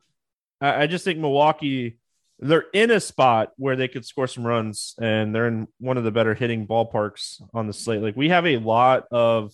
I, 0.59 0.83
I, 0.83 0.87
just 0.87 1.05
think 1.05 1.19
Milwaukee, 1.19 1.97
they're 2.39 2.65
in 2.73 2.91
a 2.91 2.99
spot 2.99 3.51
where 3.57 3.75
they 3.75 3.87
could 3.87 4.05
score 4.05 4.27
some 4.27 4.45
runs, 4.45 4.95
and 4.99 5.33
they're 5.33 5.47
in 5.47 5.67
one 5.79 5.97
of 5.97 6.03
the 6.03 6.11
better 6.11 6.33
hitting 6.33 6.67
ballparks 6.67 7.41
on 7.53 7.67
the 7.67 7.73
slate. 7.73 8.01
Like 8.01 8.15
we 8.15 8.29
have 8.29 8.45
a 8.45 8.57
lot 8.57 9.05
of 9.11 9.53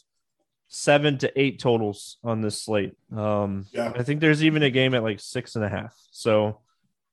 seven 0.68 1.18
to 1.20 1.40
eight 1.40 1.60
totals 1.60 2.18
on 2.24 2.42
this 2.42 2.62
slate. 2.62 2.94
Um, 3.16 3.66
yeah. 3.72 3.94
I 3.96 4.04
think 4.04 4.22
there's 4.22 4.44
even 4.44 4.64
a 4.64 4.70
game 4.70 4.94
at 4.94 5.04
like 5.04 5.20
six 5.20 5.56
and 5.56 5.64
a 5.64 5.70
half. 5.70 5.96
So 6.12 6.60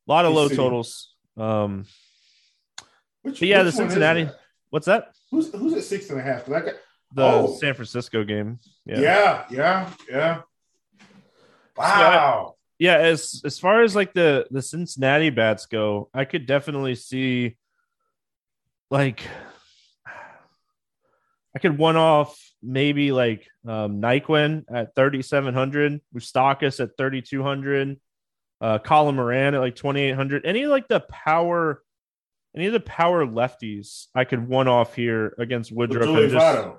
a 0.06 0.11
lot 0.11 0.25
of 0.25 0.32
low 0.34 0.49
totals. 0.49 1.14
Um, 1.37 1.87
which, 3.23 3.40
yeah, 3.42 3.62
the 3.62 3.73
Cincinnati. 3.73 4.28
What's 4.70 4.87
that? 4.87 5.12
Who's 5.30 5.52
who's 5.52 5.75
at 5.75 5.84
six 5.84 6.11
and 6.11 6.20
a 6.20 6.23
half? 6.23 6.44
Because 6.44 6.62
I 6.62 6.66
got 6.66 6.75
the 7.14 7.25
oh. 7.25 7.56
San 7.59 7.75
Francisco 7.75 8.25
game. 8.25 8.59
Yeah, 8.85 9.00
yeah, 9.00 9.44
yeah. 9.50 9.90
yeah. 10.11 10.40
Wow. 11.76 11.85
So 11.87 12.04
I, 12.04 12.50
yeah, 12.78 12.97
as 12.97 13.42
as 13.44 13.59
far 13.59 13.83
as 13.83 13.97
like 13.97 14.12
the 14.12 14.47
the 14.50 14.62
Cincinnati 14.62 15.30
bats 15.30 15.66
go, 15.66 16.11
I 16.12 16.25
could 16.25 16.47
definitely 16.47 16.94
see 16.94 17.56
like 18.90 19.23
I 21.54 21.59
could 21.61 21.78
one 21.78 21.97
off 21.97 22.38
maybe 22.62 23.12
like 23.12 23.47
um, 23.66 24.00
Naquin 24.00 24.64
at 24.73 24.94
3,700, 24.94 26.00
Moustakas 26.14 26.80
at 26.80 26.97
3,200, 26.97 28.00
uh, 28.61 28.78
Colin 28.78 29.16
Moran 29.16 29.54
at 29.54 29.61
like 29.61 29.76
2,800. 29.76 30.44
Any 30.44 30.66
like 30.66 30.88
the 30.88 31.00
power, 31.00 31.83
any 32.56 32.66
of 32.66 32.73
the 32.73 32.80
power 32.80 33.25
lefties 33.26 34.06
I 34.14 34.25
could 34.25 34.49
one 34.49 34.68
off 34.68 34.97
here 34.97 35.35
against 35.38 35.71
Woodruff. 35.71 36.09
And 36.09 36.30
just, 36.30 36.76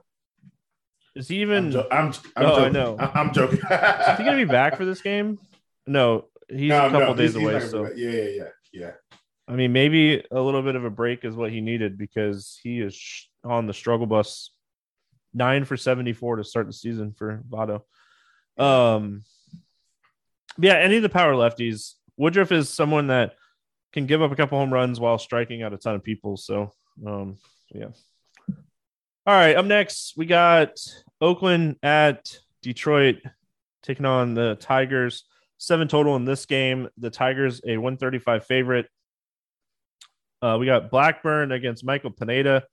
is 1.16 1.28
he 1.28 1.42
even? 1.42 1.66
I'm, 1.68 1.72
jo- 1.72 1.88
I'm, 1.92 2.14
I'm 2.36 2.46
oh, 2.46 2.56
joking. 2.56 2.66
I 2.66 2.70
know. 2.70 2.98
I'm 3.14 3.34
joking. 3.34 3.58
is 3.60 4.18
he 4.18 4.24
going 4.24 4.38
to 4.38 4.46
be 4.46 4.52
back 4.52 4.78
for 4.78 4.86
this 4.86 5.02
game? 5.02 5.40
No, 5.88 6.26
he's 6.50 6.70
No, 6.70 6.88
a 6.88 6.90
couple 6.92 7.08
no, 7.08 7.14
days 7.16 7.34
he's- 7.36 7.44
away. 7.44 7.60
So, 7.68 7.92
yeah, 7.96 8.10
yeah, 8.10 8.30
yeah, 8.30 8.44
yeah. 8.74 8.92
I 9.48 9.54
mean, 9.54 9.74
maybe 9.74 10.24
a 10.32 10.42
little 10.42 10.64
bit 10.64 10.76
of 10.76 10.86
a 10.86 10.90
break 10.90 11.24
is 11.24 11.36
what 11.36 11.52
he 11.52 11.62
needed 11.62 11.98
because 11.98 12.60
he 12.64 12.82
is 12.82 12.96
sh- 12.96 13.26
on 13.44 13.68
the 13.68 13.74
struggle 13.74 14.08
bus. 14.08 14.52
Nine 15.34 15.66
for 15.66 15.78
74 15.78 16.38
to 16.38 16.44
start 16.44 16.66
the 16.66 16.74
season 16.74 17.14
for 17.14 17.44
Votto. 17.50 17.82
Um, 18.58 19.24
yeah, 20.58 20.76
any 20.76 20.96
of 20.96 21.04
the 21.04 21.10
power 21.10 21.34
lefties. 21.34 21.94
Woodruff 22.18 22.52
is 22.52 22.70
someone 22.70 23.08
that 23.08 23.34
can 23.92 24.06
give 24.06 24.22
up 24.22 24.32
a 24.32 24.36
couple 24.36 24.58
home 24.58 24.74
runs 24.74 25.00
while 25.00 25.18
striking 25.18 25.62
out 25.62 25.74
a 25.74 25.78
ton 25.78 25.96
of 25.96 26.04
people. 26.04 26.38
So, 26.38 26.72
um, 27.06 27.38
yeah. 27.74 27.88
All 29.28 29.34
right, 29.34 29.56
up 29.56 29.66
next, 29.66 30.14
we 30.16 30.28
got 30.28 30.78
Oakland 31.20 31.78
at 31.82 32.38
Detroit 32.62 33.24
taking 33.82 34.06
on 34.06 34.36
the 34.36 34.54
Tigers. 34.60 35.24
Seven 35.58 35.88
total 35.88 36.16
in 36.16 36.26
this 36.26 36.46
game. 36.46 36.90
The 37.00 37.10
Tigers 37.10 37.60
a 37.66 37.78
135 37.78 38.46
favorite. 38.46 38.88
Uh, 40.44 40.58
we 40.60 40.68
got 40.68 40.92
Blackburn 40.92 41.52
against 41.52 41.84
Michael 41.84 42.12
Pineda. 42.12 42.66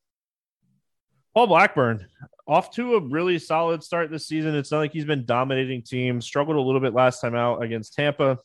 Paul 1.32 1.47
Blackburn 1.47 2.06
off 2.47 2.71
to 2.73 2.97
a 2.97 3.00
really 3.00 3.38
solid 3.38 3.82
start 3.82 4.11
this 4.11 4.26
season. 4.26 4.54
It's 4.54 4.71
not 4.71 4.80
like 4.80 4.92
he's 4.92 5.06
been 5.06 5.25
dominating 5.25 5.80
teams. 5.80 6.26
Struggled 6.26 6.59
a 6.59 6.61
little 6.61 6.82
bit 6.82 6.92
last 6.92 7.23
time 7.23 7.35
out 7.35 7.62
against 7.62 7.94
Tampa, 7.94 8.38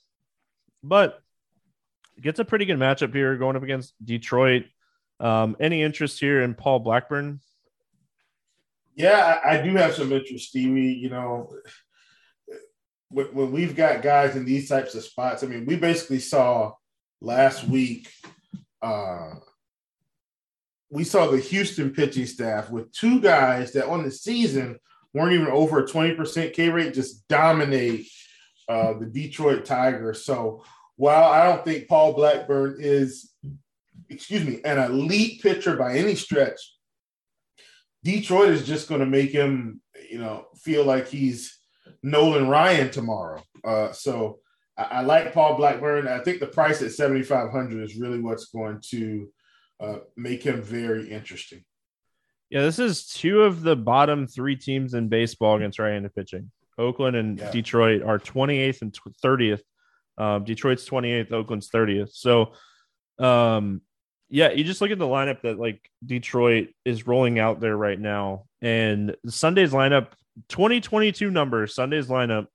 but 0.82 1.20
gets 2.22 2.40
a 2.40 2.46
pretty 2.46 2.64
good 2.64 2.80
matchup 2.80 3.14
here 3.14 3.36
going 3.36 3.58
up 3.58 3.64
against 3.64 3.94
Detroit. 4.06 4.64
Um, 5.20 5.58
any 5.60 5.84
interest 5.84 6.22
here 6.22 6.42
in 6.42 6.54
Paul 6.54 6.80
Blackburn? 6.80 7.42
Yeah, 8.98 9.40
I, 9.46 9.62
do 9.62 9.76
have 9.76 9.94
some 9.94 10.12
interest, 10.12 10.50
Stevie. 10.50 10.94
You 10.94 11.12
know, 11.12 11.54
when, 13.10 13.28
when 13.28 13.52
we've 13.52 13.76
got 13.76 14.02
guys 14.02 14.36
in 14.36 14.44
these 14.44 14.68
types 14.68 14.96
of 14.96 15.04
spots, 15.04 15.44
I 15.44 15.48
mean, 15.48 15.68
we 15.68 15.76
basically 15.76 16.18
saw 16.18 16.74
last 17.22 17.64
week, 17.66 18.10
uh, 18.82 19.36
we 20.90 21.04
saw 21.04 21.28
the 21.28 21.38
Houston 21.38 21.92
pitching 21.92 22.26
staff 22.26 22.72
with 22.72 22.92
two 22.92 23.22
guys 23.22 23.72
that 23.74 23.88
on 23.88 24.04
the 24.04 24.10
season 24.10 24.80
weren't 25.14 25.34
even 25.34 25.48
over 25.48 25.84
a 25.84 25.88
20% 25.88 26.54
K 26.54 26.70
rate, 26.70 26.96
just 26.96 27.28
dominate 27.28 28.10
uh, 28.68 28.94
the 28.94 29.06
Detroit 29.06 29.64
Tigers. 29.64 30.26
So 30.26 30.64
while 30.96 31.32
I 31.32 31.46
don't 31.46 31.64
think 31.64 31.88
Paul 31.88 32.14
Blackburn 32.14 32.78
is, 32.80 33.32
excuse 34.10 34.44
me, 34.44 34.60
an 34.66 34.80
elite 34.80 35.44
pitcher 35.44 35.76
by 35.78 35.98
any 35.98 36.16
stretch, 36.16 36.60
Detroit 38.08 38.52
is 38.52 38.66
just 38.66 38.88
going 38.88 39.02
to 39.02 39.06
make 39.06 39.32
him, 39.32 39.82
you 40.10 40.18
know, 40.18 40.46
feel 40.64 40.86
like 40.86 41.10
he's 41.10 41.60
Nolan 42.02 42.48
Ryan 42.48 42.90
tomorrow. 42.90 43.44
Uh, 43.66 43.92
so 43.92 44.40
I, 44.78 44.84
I, 44.84 45.02
like 45.02 45.34
Paul 45.34 45.58
Blackburn. 45.58 46.08
I 46.08 46.20
think 46.20 46.40
the 46.40 46.48
price 46.48 46.82
at 46.82 46.94
7,500 46.94 47.84
is 47.84 47.98
really 47.98 48.22
what's 48.22 48.46
going 48.46 48.80
to 48.92 49.30
uh, 49.82 49.98
make 50.16 50.42
him 50.42 50.62
very 50.62 51.10
interesting. 51.10 51.66
Yeah, 52.50 52.62
this 52.62 52.80
is 52.80 53.08
two 53.08 53.44
of 53.44 53.62
the 53.62 53.76
bottom 53.76 54.26
three 54.26 54.56
teams 54.56 54.94
in 54.94 55.10
baseball 55.10 55.58
against 55.58 55.78
right-handed 55.78 56.16
pitching. 56.16 56.50
Oakland 56.78 57.18
and 57.18 57.38
yeah. 57.38 57.52
Detroit 57.52 58.04
are 58.04 58.20
28th 58.20 58.84
and 58.84 58.98
30th. 59.22 59.60
Um, 60.18 60.46
Detroit's 60.46 60.88
28th, 60.88 61.34
Oakland's 61.34 61.70
30th. 61.70 62.12
So, 62.14 62.54
um, 63.20 63.82
yeah, 64.30 64.52
you 64.52 64.64
just 64.64 64.82
look 64.82 64.92
at 64.92 65.00
the 65.00 65.06
lineup 65.06 65.42
that 65.42 65.60
like 65.60 65.90
Detroit 66.06 66.70
is 66.84 67.08
rolling 67.08 67.40
out 67.40 67.60
there 67.60 67.78
right 67.78 68.00
now, 68.00 68.46
and 68.62 69.16
Sunday's 69.28 69.72
lineup, 69.72 70.08
2022 70.50 71.32
numbers, 71.32 71.76
Sunday's 71.76 72.08
lineup, 72.08 72.48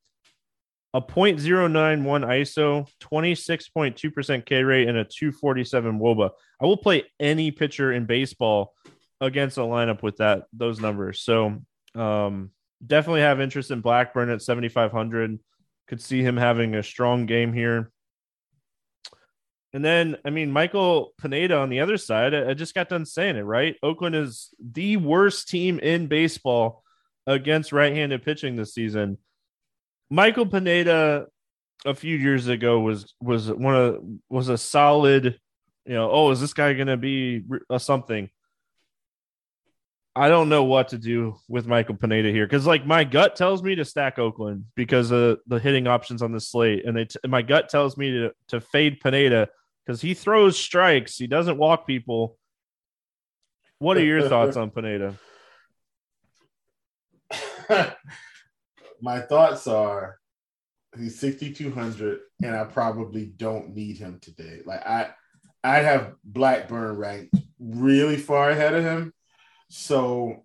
a 0.95 1.01
0.091 1.01 2.03
ISO, 2.27 2.87
26.2% 3.01 4.45
K 4.45 4.63
rate, 4.63 4.89
and 4.89 4.99
a 4.99 5.05
247 5.05 5.99
WOBA. 5.99 6.31
I 6.61 6.67
will 6.67 6.77
play 6.77 7.05
any 7.19 7.51
pitcher 7.51 7.93
in 7.93 8.05
baseball 8.05 8.75
against 9.21 9.57
a 9.57 9.63
lineup 9.63 10.03
with 10.03 10.19
that 10.19 10.45
those 10.53 10.81
numbers. 10.81 11.21
So 11.21 11.63
um, 11.95 12.51
definitely 12.85 13.21
have 13.21 13.41
interest 13.41 13.71
in 13.71 13.81
Blackburn 13.81 14.31
at 14.31 14.43
7,500. 14.43 15.39
Could 15.89 16.03
see 16.03 16.23
him 16.23 16.37
having 16.37 16.75
a 16.75 16.83
strong 16.83 17.27
game 17.27 17.53
here. 17.53 17.92
And 19.75 19.85
then, 19.85 20.17
I 20.25 20.31
mean, 20.31 20.51
Michael 20.51 21.15
Pineda 21.19 21.57
on 21.57 21.71
the 21.71 21.81
other 21.81 21.97
side, 21.97 22.35
I 22.35 22.53
just 22.53 22.75
got 22.75 22.91
done 22.91 23.07
saying 23.07 23.37
it, 23.37 23.43
right? 23.43 23.77
Oakland 23.83 24.15
is 24.15 24.51
the 24.61 24.99
worst 24.99 25.49
team 25.49 25.79
in 25.79 26.09
baseball 26.09 26.83
against 27.27 27.73
right 27.73 27.95
handed 27.95 28.23
pitching 28.23 28.57
this 28.57 28.75
season. 28.75 29.17
Michael 30.11 30.47
Pineda 30.47 31.27
a 31.87 31.95
few 31.95 32.17
years 32.17 32.49
ago 32.49 32.81
was 32.81 33.15
was 33.21 33.51
one 33.51 33.75
of 33.75 34.05
was 34.29 34.51
a 34.51 34.59
solid, 34.59 35.39
you 35.87 35.95
know, 35.95 36.11
oh, 36.11 36.31
is 36.31 36.41
this 36.41 36.53
guy 36.53 36.75
going 36.75 36.89
to 36.89 36.99
be 36.99 37.43
a 37.71 37.81
something? 37.81 38.29
I 40.15 40.29
don't 40.29 40.51
know 40.51 40.65
what 40.65 40.89
to 40.89 40.99
do 40.99 41.37
with 41.49 41.67
Michael 41.67 41.95
Pineda 41.95 42.31
here 42.31 42.47
because, 42.47 42.67
like, 42.67 42.85
my 42.85 43.05
gut 43.05 43.35
tells 43.35 43.63
me 43.63 43.75
to 43.77 43.85
stack 43.87 44.19
Oakland 44.19 44.67
because 44.75 45.11
of 45.11 45.39
the 45.47 45.59
hitting 45.59 45.87
options 45.87 46.21
on 46.21 46.33
the 46.33 46.41
slate, 46.41 46.85
and 46.85 46.95
they 46.95 47.07
t- 47.07 47.19
my 47.27 47.41
gut 47.41 47.71
tells 47.71 47.97
me 47.97 48.11
to 48.11 48.33
to 48.49 48.61
fade 48.61 49.01
Pineda 49.01 49.49
because 49.85 50.01
he 50.01 50.15
throws 50.15 50.59
strikes, 50.59 51.17
he 51.17 51.27
doesn't 51.27 51.59
walk 51.59 51.87
people. 51.87 52.37
What 53.79 53.97
are 53.97 54.05
your 54.05 54.29
thoughts 54.29 54.57
on 54.57 54.71
Pineda? 54.71 55.15
my 59.01 59.21
thoughts 59.21 59.67
are 59.67 60.19
he's 60.97 61.19
6200 61.19 62.21
and 62.43 62.55
I 62.55 62.65
probably 62.65 63.27
don't 63.27 63.75
need 63.75 63.99
him 63.99 64.19
today. 64.21 64.61
Like 64.65 64.87
I 64.87 65.11
I 65.65 65.79
have 65.79 66.15
Blackburn 66.25 66.97
ranked 66.97 67.35
really 67.59 68.17
far 68.17 68.51
ahead 68.51 68.75
of 68.75 68.85
him. 68.85 69.13
So 69.69 70.45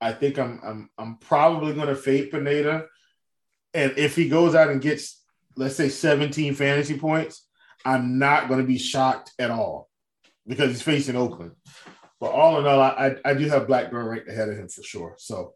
I 0.00 0.12
think 0.12 0.38
I'm 0.38 0.60
I'm 0.62 0.90
I'm 0.98 1.16
probably 1.18 1.74
going 1.74 1.88
to 1.88 1.96
fade 1.96 2.30
Pineda. 2.30 2.86
And 3.72 3.96
if 3.96 4.16
he 4.16 4.28
goes 4.28 4.54
out 4.54 4.70
and 4.70 4.80
gets 4.80 5.22
let's 5.56 5.76
say 5.76 5.88
17 5.88 6.54
fantasy 6.54 6.98
points, 6.98 7.45
I'm 7.86 8.18
not 8.18 8.48
going 8.48 8.60
to 8.60 8.66
be 8.66 8.78
shocked 8.78 9.32
at 9.38 9.50
all 9.50 9.88
because 10.46 10.70
he's 10.70 10.82
facing 10.82 11.16
Oakland. 11.16 11.52
But 12.20 12.32
all 12.32 12.58
in 12.58 12.66
all, 12.66 12.80
I, 12.80 13.16
I, 13.24 13.34
do 13.34 13.48
have 13.48 13.66
Blackburn 13.66 14.06
ranked 14.06 14.28
ahead 14.28 14.48
of 14.48 14.56
him 14.56 14.68
for 14.68 14.82
sure. 14.82 15.14
So 15.18 15.52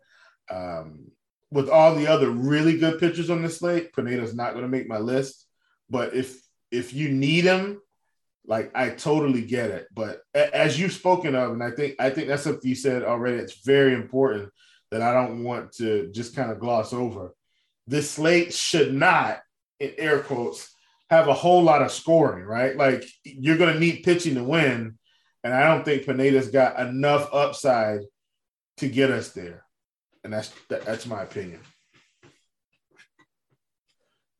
um, 0.51 1.11
with 1.51 1.69
all 1.69 1.95
the 1.95 2.07
other 2.07 2.31
really 2.31 2.79
good 2.79 3.01
pitchers 3.01 3.31
on 3.31 3.43
the 3.43 3.49
slate, 3.49 3.93
Pineda's 3.93 4.35
not 4.35 4.53
going 4.53 4.65
to 4.65 4.69
make 4.69 4.87
my 4.87 4.99
list. 4.99 5.47
But 5.89 6.15
if 6.15 6.39
if 6.71 6.93
you 6.95 7.09
need 7.09 7.45
him, 7.45 7.81
like 8.47 8.71
I 8.75 8.91
totally 8.91 9.43
get 9.43 9.71
it. 9.71 9.89
But 9.93 10.21
as 10.35 10.79
you've 10.79 10.93
spoken 10.93 11.35
of, 11.35 11.53
and 11.53 11.63
I 11.63 11.71
think 11.73 11.97
I 11.99 12.11
think 12.11 12.29
that's 12.29 12.45
something 12.45 12.69
you 12.69 12.77
said 12.77 13.03
already. 13.03 13.39
It's 13.39 13.65
very 13.65 13.95
important 13.95 14.51
that 14.91 15.03
I 15.03 15.13
don't 15.15 15.43
want 15.43 15.73
to 15.75 16.11
just 16.13 16.37
kind 16.37 16.53
of 16.53 16.61
gloss 16.61 16.93
over. 16.93 17.35
This 17.87 18.11
slate 18.11 18.53
should 18.53 18.95
not, 18.95 19.41
in 19.81 19.95
air 19.99 20.21
quotes, 20.21 20.73
have 21.11 21.27
a 21.27 21.35
whole 21.35 21.63
lot 21.63 21.83
of 21.83 21.91
scoring, 21.91 22.45
right? 22.45 22.77
Like 22.77 23.05
you're 23.25 23.59
going 23.59 23.75
to 23.75 23.81
need 23.81 24.05
pitching 24.05 24.37
to 24.37 24.45
win, 24.45 24.97
and 25.43 25.53
I 25.55 25.69
don't 25.69 25.85
think 25.85 26.07
Pineda's 26.07 26.49
got 26.49 26.79
enough 26.79 27.29
upside 27.33 28.01
to 28.79 28.89
get 28.89 29.11
us 29.11 29.33
there, 29.33 29.65
and 30.25 30.33
that's 30.33 30.53
that, 30.69 30.85
that's 30.85 31.07
my 31.07 31.23
opinion. 31.23 31.61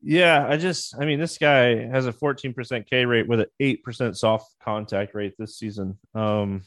Yeah, 0.03 0.47
I 0.49 0.57
just, 0.57 0.95
I 0.99 1.05
mean, 1.05 1.19
this 1.19 1.37
guy 1.37 1.85
has 1.87 2.07
a 2.07 2.13
14% 2.13 2.89
K 2.89 3.05
rate 3.05 3.27
with 3.27 3.41
an 3.41 3.45
8% 3.61 4.17
soft 4.17 4.51
contact 4.59 5.13
rate 5.13 5.35
this 5.37 5.57
season. 5.57 5.99
Um, 6.15 6.63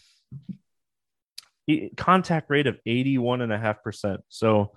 he, 1.66 1.90
contact 1.96 2.48
rate 2.48 2.68
of 2.68 2.78
81.5%. 2.86 4.18
So 4.28 4.70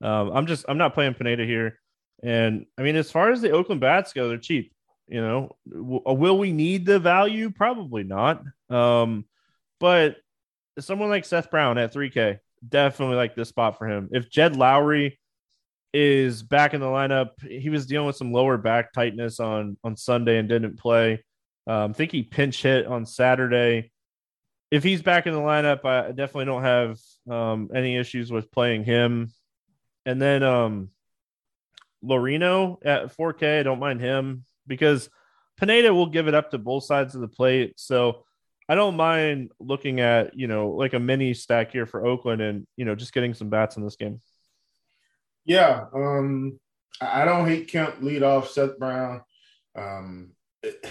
um, 0.00 0.30
I'm 0.32 0.46
just, 0.46 0.64
I'm 0.68 0.78
not 0.78 0.94
playing 0.94 1.14
Pineda 1.14 1.44
here. 1.44 1.80
And 2.22 2.66
I 2.76 2.82
mean, 2.82 2.96
as 2.96 3.10
far 3.10 3.30
as 3.30 3.40
the 3.40 3.52
Oakland 3.52 3.80
bats 3.80 4.12
go, 4.12 4.28
they're 4.28 4.38
cheap. 4.38 4.72
You 5.06 5.22
know, 5.22 5.56
will 5.64 6.38
we 6.38 6.52
need 6.52 6.84
the 6.84 6.98
value? 6.98 7.50
Probably 7.50 8.04
not. 8.04 8.42
Um, 8.68 9.24
but 9.80 10.16
someone 10.78 11.08
like 11.08 11.24
Seth 11.24 11.50
Brown 11.50 11.78
at 11.78 11.94
3K, 11.94 12.38
definitely 12.68 13.16
like 13.16 13.34
this 13.34 13.48
spot 13.48 13.78
for 13.78 13.86
him. 13.86 14.10
If 14.12 14.30
Jed 14.30 14.54
Lowrie 14.54 15.16
is 15.94 16.42
back 16.42 16.74
in 16.74 16.80
the 16.80 16.86
lineup, 16.86 17.30
he 17.42 17.70
was 17.70 17.86
dealing 17.86 18.06
with 18.06 18.16
some 18.16 18.32
lower 18.32 18.58
back 18.58 18.92
tightness 18.92 19.40
on 19.40 19.78
on 19.82 19.96
Sunday 19.96 20.38
and 20.38 20.48
didn't 20.48 20.78
play. 20.78 21.24
Um, 21.66 21.90
I 21.90 21.94
think 21.94 22.12
he 22.12 22.22
pinch 22.22 22.62
hit 22.62 22.86
on 22.86 23.06
Saturday. 23.06 23.90
if 24.70 24.82
he's 24.82 25.00
back 25.00 25.26
in 25.26 25.32
the 25.32 25.40
lineup, 25.40 25.84
I 25.84 26.08
definitely 26.08 26.44
don't 26.46 26.62
have 26.62 26.98
um, 27.30 27.70
any 27.74 27.96
issues 27.96 28.30
with 28.30 28.52
playing 28.52 28.84
him. 28.84 29.32
And 30.04 30.20
then 30.20 30.42
um, 30.42 30.90
Lorino 32.04 32.78
at 32.84 33.16
4K, 33.16 33.60
I 33.60 33.62
don't 33.62 33.80
mind 33.80 34.00
him 34.00 34.44
because 34.66 35.08
Pineda 35.58 35.92
will 35.92 36.06
give 36.06 36.28
it 36.28 36.34
up 36.34 36.50
to 36.50 36.58
both 36.58 36.84
sides 36.84 37.14
of 37.14 37.20
the 37.20 37.28
plate. 37.28 37.74
So 37.76 38.24
I 38.68 38.74
don't 38.74 38.96
mind 38.96 39.50
looking 39.58 40.00
at, 40.00 40.36
you 40.38 40.46
know, 40.46 40.70
like 40.70 40.94
a 40.94 41.00
mini 41.00 41.34
stack 41.34 41.72
here 41.72 41.86
for 41.86 42.06
Oakland 42.06 42.42
and, 42.42 42.66
you 42.76 42.84
know, 42.84 42.94
just 42.94 43.12
getting 43.12 43.34
some 43.34 43.48
bats 43.48 43.76
in 43.76 43.84
this 43.84 43.96
game. 43.96 44.20
Yeah. 45.44 45.86
Um, 45.94 46.60
I 47.00 47.24
don't 47.24 47.48
hate 47.48 47.68
Kemp 47.68 48.02
lead 48.02 48.22
off 48.22 48.50
Seth 48.50 48.78
Brown. 48.78 49.22
Um, 49.74 50.32
it, 50.62 50.86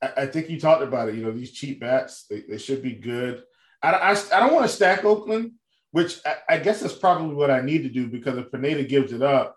I, 0.00 0.26
think 0.26 0.48
you 0.48 0.60
talked 0.60 0.82
about 0.82 1.08
it. 1.08 1.16
You 1.16 1.24
know, 1.24 1.32
these 1.32 1.52
cheap 1.52 1.80
bats, 1.80 2.26
they, 2.30 2.42
they 2.42 2.58
should 2.58 2.82
be 2.82 2.92
good. 2.92 3.42
I, 3.82 3.90
I, 3.90 4.10
I 4.10 4.40
don't 4.40 4.54
want 4.54 4.66
to 4.68 4.74
stack 4.74 5.04
Oakland, 5.04 5.52
which 5.92 6.18
I, 6.48 6.58
guess 6.58 6.80
that's 6.80 6.94
probably 6.94 7.34
what 7.34 7.50
I 7.50 7.60
need 7.60 7.82
to 7.82 7.88
do 7.88 8.08
because 8.08 8.36
if 8.36 8.50
Pineda 8.52 8.84
gives 8.84 9.12
it 9.12 9.22
up, 9.22 9.56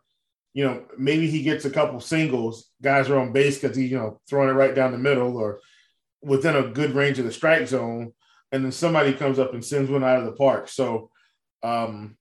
you 0.54 0.65
know, 0.65 0.86
maybe 0.98 1.30
he 1.30 1.44
gets 1.44 1.65
a 1.65 1.70
couple 1.70 2.00
singles, 2.00 2.70
guys 2.82 3.10
are 3.10 3.20
on 3.20 3.34
base 3.34 3.60
because 3.60 3.76
he, 3.76 3.86
you 3.88 3.98
know, 3.98 4.20
throwing 4.30 4.50
it 4.50 4.54
right 4.54 4.76
down 4.76 4.91
the 4.91 4.98
middle 4.98 5.38
or 5.38 5.60
within 6.22 6.56
a 6.56 6.67
good 6.67 6.91
range 6.91 7.20
of 7.20 7.26
the 7.26 7.32
strike 7.32 7.67
zone, 7.67 8.13
and 8.52 8.63
then 8.63 8.72
somebody 8.72 9.13
comes 9.13 9.39
up 9.39 9.54
and 9.54 9.63
sends 9.63 9.89
one 9.89 10.04
out 10.04 10.20
of 10.20 10.26
the 10.26 10.34
park. 10.34 10.67
So 10.67 11.10
um 11.63 12.17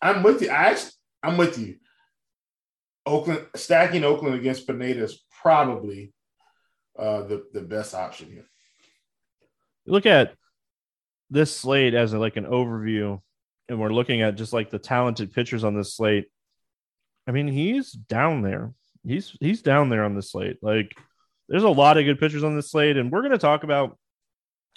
I'm 0.00 0.22
with 0.22 0.42
you. 0.42 0.50
I 0.50 0.76
I'm 1.22 1.36
with 1.36 1.58
you. 1.58 1.76
Oakland 3.04 3.46
stacking 3.54 4.04
Oakland 4.04 4.34
against 4.34 4.66
Pineda 4.66 5.04
is 5.04 5.24
probably 5.42 6.12
uh, 6.98 7.22
the 7.22 7.46
the 7.52 7.60
best 7.60 7.94
option 7.94 8.30
here. 8.30 8.46
Look 9.86 10.06
at 10.06 10.34
this 11.30 11.56
slate 11.56 11.94
as 11.94 12.12
a, 12.12 12.18
like 12.18 12.36
an 12.36 12.44
overview, 12.44 13.20
and 13.68 13.80
we're 13.80 13.92
looking 13.92 14.22
at 14.22 14.36
just 14.36 14.52
like 14.52 14.70
the 14.70 14.78
talented 14.78 15.32
pitchers 15.32 15.64
on 15.64 15.74
this 15.74 15.94
slate. 15.94 16.26
I 17.26 17.32
mean, 17.32 17.48
he's 17.48 17.92
down 17.92 18.42
there. 18.42 18.72
He's 19.04 19.36
he's 19.40 19.62
down 19.62 19.88
there 19.88 20.04
on 20.04 20.14
the 20.14 20.22
slate. 20.22 20.58
Like, 20.62 20.92
there's 21.48 21.62
a 21.62 21.68
lot 21.68 21.98
of 21.98 22.04
good 22.04 22.20
pitchers 22.20 22.44
on 22.44 22.56
this 22.56 22.70
slate, 22.70 22.96
and 22.96 23.10
we're 23.10 23.22
going 23.22 23.32
to 23.32 23.38
talk 23.38 23.64
about 23.64 23.98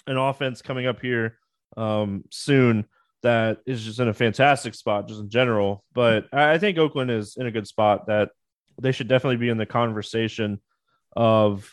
an 0.06 0.16
offense 0.16 0.62
coming 0.62 0.86
up 0.86 1.00
here 1.00 1.38
um, 1.76 2.24
soon 2.30 2.86
that 3.22 3.58
is 3.66 3.84
just 3.84 4.00
in 4.00 4.08
a 4.08 4.14
fantastic 4.14 4.74
spot, 4.74 5.08
just 5.08 5.20
in 5.20 5.30
general. 5.30 5.84
But 5.92 6.26
I 6.32 6.58
think 6.58 6.78
Oakland 6.78 7.10
is 7.10 7.36
in 7.36 7.46
a 7.46 7.50
good 7.50 7.66
spot 7.66 8.06
that 8.06 8.30
they 8.80 8.92
should 8.92 9.08
definitely 9.08 9.36
be 9.36 9.50
in 9.50 9.58
the 9.58 9.66
conversation 9.66 10.60
of 11.14 11.70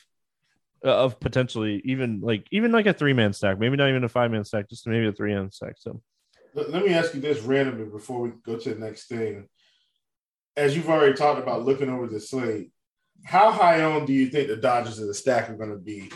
Uh, 0.85 0.89
of 0.89 1.19
potentially 1.19 1.81
even 1.85 2.21
like 2.21 2.45
even 2.51 2.71
like 2.71 2.85
a 2.85 2.93
three 2.93 3.13
man 3.13 3.33
stack, 3.33 3.57
maybe 3.59 3.75
not 3.75 3.89
even 3.89 4.03
a 4.03 4.09
five 4.09 4.29
man 4.29 4.45
stack, 4.45 4.69
just 4.69 4.85
maybe 4.85 5.07
a 5.07 5.11
three 5.11 5.33
man 5.33 5.51
stack. 5.51 5.73
So 5.77 6.01
let, 6.53 6.85
me 6.85 6.93
ask 6.93 7.13
you 7.13 7.19
this 7.19 7.41
randomly 7.41 7.85
before 7.85 8.21
we 8.21 8.31
go 8.45 8.57
to 8.57 8.73
the 8.73 8.79
next 8.79 9.07
thing. 9.07 9.47
As 10.55 10.75
you've 10.75 10.89
already 10.89 11.13
talked 11.13 11.41
about 11.41 11.65
looking 11.65 11.89
over 11.89 12.07
the 12.07 12.19
slate, 12.19 12.71
how 13.25 13.51
high 13.51 13.81
on 13.83 14.05
do 14.05 14.13
you 14.13 14.27
think 14.27 14.47
the 14.47 14.55
Dodgers 14.55 14.99
of 14.99 15.07
the 15.07 15.13
stack 15.13 15.49
are 15.49 15.55
going 15.55 15.71
to 15.71 15.77
be? 15.77 16.11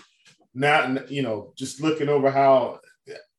Now, 0.53 0.95
you 1.07 1.21
know, 1.21 1.53
just 1.57 1.81
looking 1.81 2.09
over 2.09 2.29
how 2.29 2.79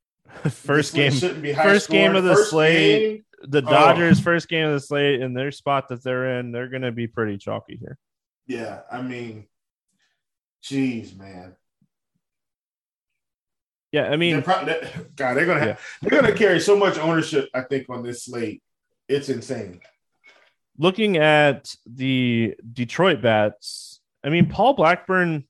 first 0.50 0.94
game, 0.94 1.12
shouldn't 1.12 1.42
be 1.42 1.54
first 1.54 1.88
game 1.88 2.16
of 2.16 2.24
the 2.24 2.34
first 2.34 2.50
slate, 2.50 3.00
game? 3.00 3.24
the 3.48 3.64
oh. 3.66 3.70
Dodgers' 3.70 4.20
oh. 4.20 4.22
first 4.22 4.48
game 4.48 4.66
of 4.66 4.72
the 4.72 4.80
slate, 4.80 5.20
and 5.20 5.36
their 5.36 5.50
spot 5.50 5.88
that 5.88 6.02
they're 6.02 6.38
in, 6.38 6.52
they're 6.52 6.68
going 6.68 6.82
to 6.82 6.92
be 6.92 7.06
pretty 7.06 7.36
chalky 7.36 7.76
here. 7.76 7.98
Yeah, 8.46 8.80
I 8.90 9.02
mean, 9.02 9.46
Jeez, 10.62 11.16
man. 11.16 11.56
Yeah, 13.92 14.04
I 14.04 14.16
mean, 14.16 14.34
they're 14.36 14.42
probably, 14.42 14.74
God, 15.16 15.34
they're 15.34 15.46
gonna 15.46 15.60
have, 15.60 15.68
yeah. 15.68 15.76
they're 16.08 16.20
gonna 16.20 16.34
carry 16.34 16.60
so 16.60 16.76
much 16.76 16.98
ownership. 16.98 17.50
I 17.52 17.60
think 17.62 17.90
on 17.90 18.02
this 18.02 18.24
slate, 18.24 18.62
it's 19.06 19.28
insane. 19.28 19.80
Looking 20.78 21.18
at 21.18 21.74
the 21.84 22.54
Detroit 22.72 23.20
bats, 23.20 24.00
I 24.24 24.30
mean, 24.30 24.46
Paul 24.46 24.74
Blackburn 24.74 25.44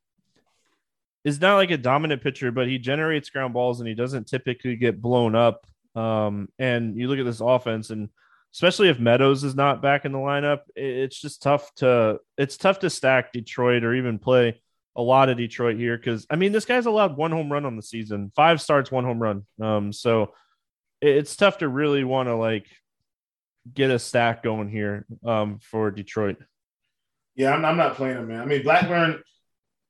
is 1.24 1.40
not 1.40 1.54
like 1.54 1.70
a 1.70 1.76
dominant 1.76 2.22
pitcher, 2.22 2.50
but 2.50 2.66
he 2.66 2.78
generates 2.78 3.30
ground 3.30 3.54
balls 3.54 3.78
and 3.78 3.88
he 3.88 3.94
doesn't 3.94 4.26
typically 4.26 4.74
get 4.74 5.00
blown 5.00 5.36
up. 5.36 5.64
Um, 5.94 6.48
and 6.58 6.96
you 6.96 7.06
look 7.06 7.20
at 7.20 7.24
this 7.24 7.40
offense, 7.40 7.90
and 7.90 8.08
especially 8.52 8.88
if 8.88 8.98
Meadows 8.98 9.44
is 9.44 9.54
not 9.54 9.82
back 9.82 10.04
in 10.04 10.10
the 10.10 10.18
lineup, 10.18 10.60
it's 10.74 11.20
just 11.20 11.42
tough 11.42 11.72
to 11.76 12.18
it's 12.36 12.56
tough 12.56 12.80
to 12.80 12.90
stack 12.90 13.32
Detroit 13.32 13.84
or 13.84 13.94
even 13.94 14.18
play 14.18 14.60
a 14.96 15.02
lot 15.02 15.28
of 15.28 15.36
Detroit 15.36 15.76
here 15.76 15.96
because 15.96 16.26
I 16.30 16.36
mean 16.36 16.52
this 16.52 16.64
guy's 16.64 16.86
allowed 16.86 17.16
one 17.16 17.30
home 17.30 17.50
run 17.50 17.64
on 17.64 17.76
the 17.76 17.82
season, 17.82 18.32
five 18.36 18.60
starts, 18.60 18.90
one 18.90 19.04
home 19.04 19.20
run. 19.20 19.46
Um, 19.60 19.92
so 19.92 20.34
it's 21.00 21.34
tough 21.36 21.58
to 21.58 21.68
really 21.68 22.04
want 22.04 22.28
to 22.28 22.36
like 22.36 22.66
get 23.72 23.90
a 23.90 23.98
stack 23.98 24.42
going 24.42 24.68
here 24.68 25.06
um 25.24 25.58
for 25.62 25.90
Detroit. 25.90 26.36
Yeah, 27.34 27.54
I'm, 27.54 27.64
I'm 27.64 27.76
not 27.76 27.96
playing 27.96 28.18
him, 28.18 28.28
man. 28.28 28.40
I 28.40 28.44
mean 28.44 28.62
Blackburn 28.62 29.22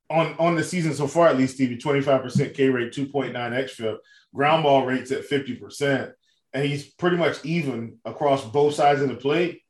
on 0.08 0.34
on 0.38 0.54
the 0.54 0.64
season 0.64 0.94
so 0.94 1.06
far 1.06 1.28
at 1.28 1.36
least, 1.36 1.54
Stevie, 1.54 1.78
25% 1.78 2.54
K 2.54 2.68
rate, 2.68 2.92
2.9 2.92 3.32
xFIP, 3.32 3.98
ground 4.34 4.62
ball 4.62 4.86
rates 4.86 5.10
at 5.10 5.28
50%, 5.28 6.12
and 6.52 6.64
he's 6.64 6.86
pretty 6.86 7.16
much 7.16 7.44
even 7.44 7.98
across 8.04 8.44
both 8.44 8.74
sides 8.74 9.00
of 9.00 9.08
the 9.08 9.16
plate. 9.16 9.62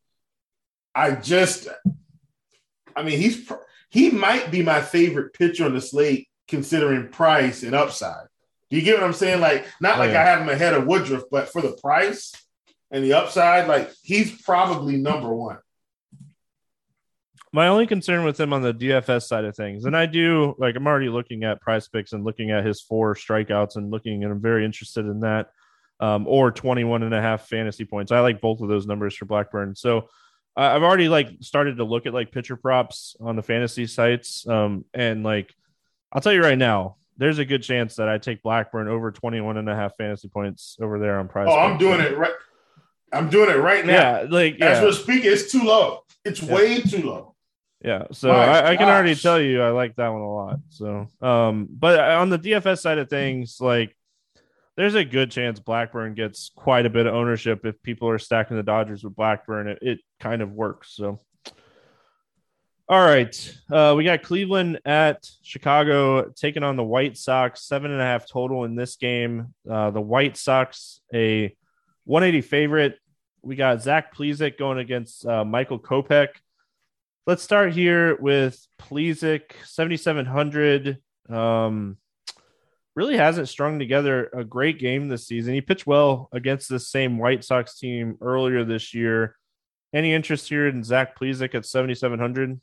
I 0.95 1.12
just 1.12 1.68
I 2.95 3.03
mean, 3.03 3.18
he's 3.18 3.51
he 3.92 4.11
might 4.11 4.50
be 4.50 4.62
my 4.62 4.81
favorite 4.81 5.35
pitcher 5.35 5.66
on 5.66 5.74
the 5.74 5.81
slate 5.81 6.26
considering 6.48 7.09
price 7.09 7.62
and 7.62 7.74
upside. 7.74 8.26
Do 8.70 8.76
you 8.76 8.83
get 8.83 8.94
what 8.94 9.05
I'm 9.05 9.12
saying? 9.12 9.42
Like, 9.42 9.66
not 9.83 9.96
oh, 9.96 10.00
like 10.00 10.12
yeah. 10.12 10.22
I 10.22 10.24
have 10.24 10.40
him 10.40 10.48
ahead 10.48 10.72
of 10.72 10.87
Woodruff, 10.87 11.24
but 11.31 11.50
for 11.50 11.61
the 11.61 11.72
price 11.72 12.33
and 12.90 13.05
the 13.05 13.12
upside, 13.12 13.68
like 13.68 13.92
he's 14.02 14.40
probably 14.40 14.96
number 14.96 15.33
one. 15.33 15.59
My 17.52 17.68
only 17.68 17.87
concern 17.87 18.24
with 18.24 18.40
him 18.40 18.55
on 18.55 18.62
the 18.62 18.72
DFS 18.72 19.24
side 19.24 19.44
of 19.44 19.55
things, 19.55 19.85
and 19.85 19.94
I 19.94 20.07
do 20.07 20.55
like 20.57 20.74
I'm 20.74 20.87
already 20.87 21.11
looking 21.11 21.44
at 21.44 21.62
PrizePicks 21.62 22.14
and 22.14 22.24
looking 22.24 22.50
at 22.50 22.64
his 22.64 22.81
four 22.81 23.14
strikeouts 23.14 23.76
and 23.76 23.90
looking, 23.90 24.24
and 24.24 24.33
I'm 24.33 24.40
very 24.40 24.64
interested 24.64 25.05
in 25.05 25.20
that. 25.20 25.50
Um, 26.00 26.26
or 26.26 26.50
21 26.50 27.05
and 27.05 27.14
a 27.14 27.22
half 27.22 27.46
fantasy 27.46 27.85
points. 27.85 28.11
I 28.11 28.18
like 28.18 28.40
both 28.40 28.61
of 28.61 28.68
those 28.68 28.88
numbers 28.88 29.14
for 29.14 29.24
Blackburn. 29.26 29.76
So 29.76 30.09
I've 30.56 30.82
already 30.82 31.08
like 31.08 31.28
started 31.40 31.78
to 31.78 31.84
look 31.84 32.06
at 32.06 32.12
like 32.12 32.30
pitcher 32.30 32.56
props 32.56 33.16
on 33.20 33.36
the 33.36 33.42
fantasy 33.42 33.86
sites. 33.86 34.46
Um, 34.46 34.84
and 34.92 35.22
like, 35.22 35.54
I'll 36.12 36.20
tell 36.20 36.32
you 36.32 36.42
right 36.42 36.58
now, 36.58 36.96
there's 37.16 37.38
a 37.38 37.44
good 37.44 37.62
chance 37.62 37.96
that 37.96 38.08
I 38.08 38.18
take 38.18 38.42
Blackburn 38.42 38.88
over 38.88 39.10
21 39.10 39.56
and 39.56 39.68
a 39.68 39.74
half 39.74 39.96
fantasy 39.96 40.28
points 40.28 40.76
over 40.80 40.98
there 40.98 41.18
on 41.18 41.28
price. 41.28 41.48
Oh, 41.50 41.58
I'm 41.58 41.78
doing 41.78 42.00
it 42.00 42.16
right. 42.16 42.32
I'm 43.12 43.28
doing 43.28 43.50
it 43.50 43.58
right 43.58 43.84
now. 43.84 43.92
Yeah. 43.92 44.26
Like, 44.28 44.58
yeah. 44.58 44.70
as 44.70 44.82
we're 44.82 44.92
speaking, 44.92 45.30
it's 45.30 45.52
too 45.52 45.62
low. 45.62 46.04
It's 46.24 46.42
yeah. 46.42 46.54
way 46.54 46.80
too 46.80 47.02
low. 47.02 47.34
Yeah. 47.84 48.04
So 48.12 48.30
I, 48.30 48.70
I, 48.70 48.76
can 48.76 48.88
already 48.88 49.14
tell 49.14 49.40
you, 49.40 49.60
I 49.60 49.70
like 49.70 49.96
that 49.96 50.08
one 50.08 50.22
a 50.22 50.32
lot. 50.32 50.60
So, 50.68 51.08
um, 51.20 51.66
but 51.70 51.98
on 51.98 52.30
the 52.30 52.38
DFS 52.38 52.78
side 52.78 52.98
of 52.98 53.10
things, 53.10 53.58
like, 53.60 53.94
there's 54.76 54.94
a 54.94 55.04
good 55.04 55.30
chance 55.30 55.61
Blackburn 55.61 56.14
gets 56.14 56.50
quite 56.54 56.87
a 56.87 56.90
bit 56.90 57.06
of 57.06 57.14
ownership 57.14 57.64
if 57.64 57.82
people 57.82 58.08
are 58.08 58.18
stacking 58.18 58.56
the 58.56 58.62
Dodgers 58.62 59.04
with 59.04 59.14
Blackburn. 59.14 59.68
It, 59.68 59.78
it 59.82 59.98
kind 60.18 60.40
of 60.40 60.52
works. 60.52 60.94
So, 60.94 61.20
all 62.88 63.04
right, 63.04 63.58
uh, 63.70 63.94
we 63.96 64.04
got 64.04 64.22
Cleveland 64.22 64.80
at 64.85 65.26
Chicago 65.42 66.30
taking 66.30 66.62
on 66.62 66.76
the 66.76 66.85
White 66.85 67.16
Sox. 67.16 67.64
Seven 67.64 67.90
and 67.90 68.00
a 68.00 68.04
half 68.04 68.26
total 68.26 68.64
in 68.64 68.74
this 68.74 68.96
game. 68.96 69.54
Uh, 69.70 69.90
the 69.90 70.00
White 70.00 70.37
Sox 70.37 71.00
a 71.12 71.54
180 72.04 72.40
favorite. 72.40 72.98
We 73.42 73.56
got 73.56 73.82
Zach 73.82 74.14
Plesac 74.14 74.58
going 74.58 74.78
against 74.78 75.26
uh, 75.26 75.44
Michael 75.44 75.78
Kopech. 75.78 76.28
Let's 77.26 77.42
start 77.42 77.72
here 77.72 78.16
with 78.16 78.58
Plesac, 78.80 79.42
7,700. 79.64 80.98
Um, 81.28 81.96
really 82.94 83.16
hasn't 83.16 83.48
strung 83.48 83.78
together 83.78 84.28
a 84.35 84.44
great 84.44 84.78
game 84.78 85.09
this 85.09 85.26
season. 85.26 85.55
He 85.55 85.61
pitched 85.61 85.87
well 85.87 86.28
against 86.33 86.68
the 86.68 86.78
same 86.78 87.18
White 87.18 87.44
Sox 87.44 87.78
team 87.78 88.18
earlier 88.20 88.64
this 88.64 88.92
year. 88.92 89.37
Any 89.94 90.12
interest 90.12 90.48
here 90.48 90.68
in 90.68 90.85
Zach 90.85 91.18
Plesac 91.18 91.55
at 91.55 91.66
7,700? 91.66 92.61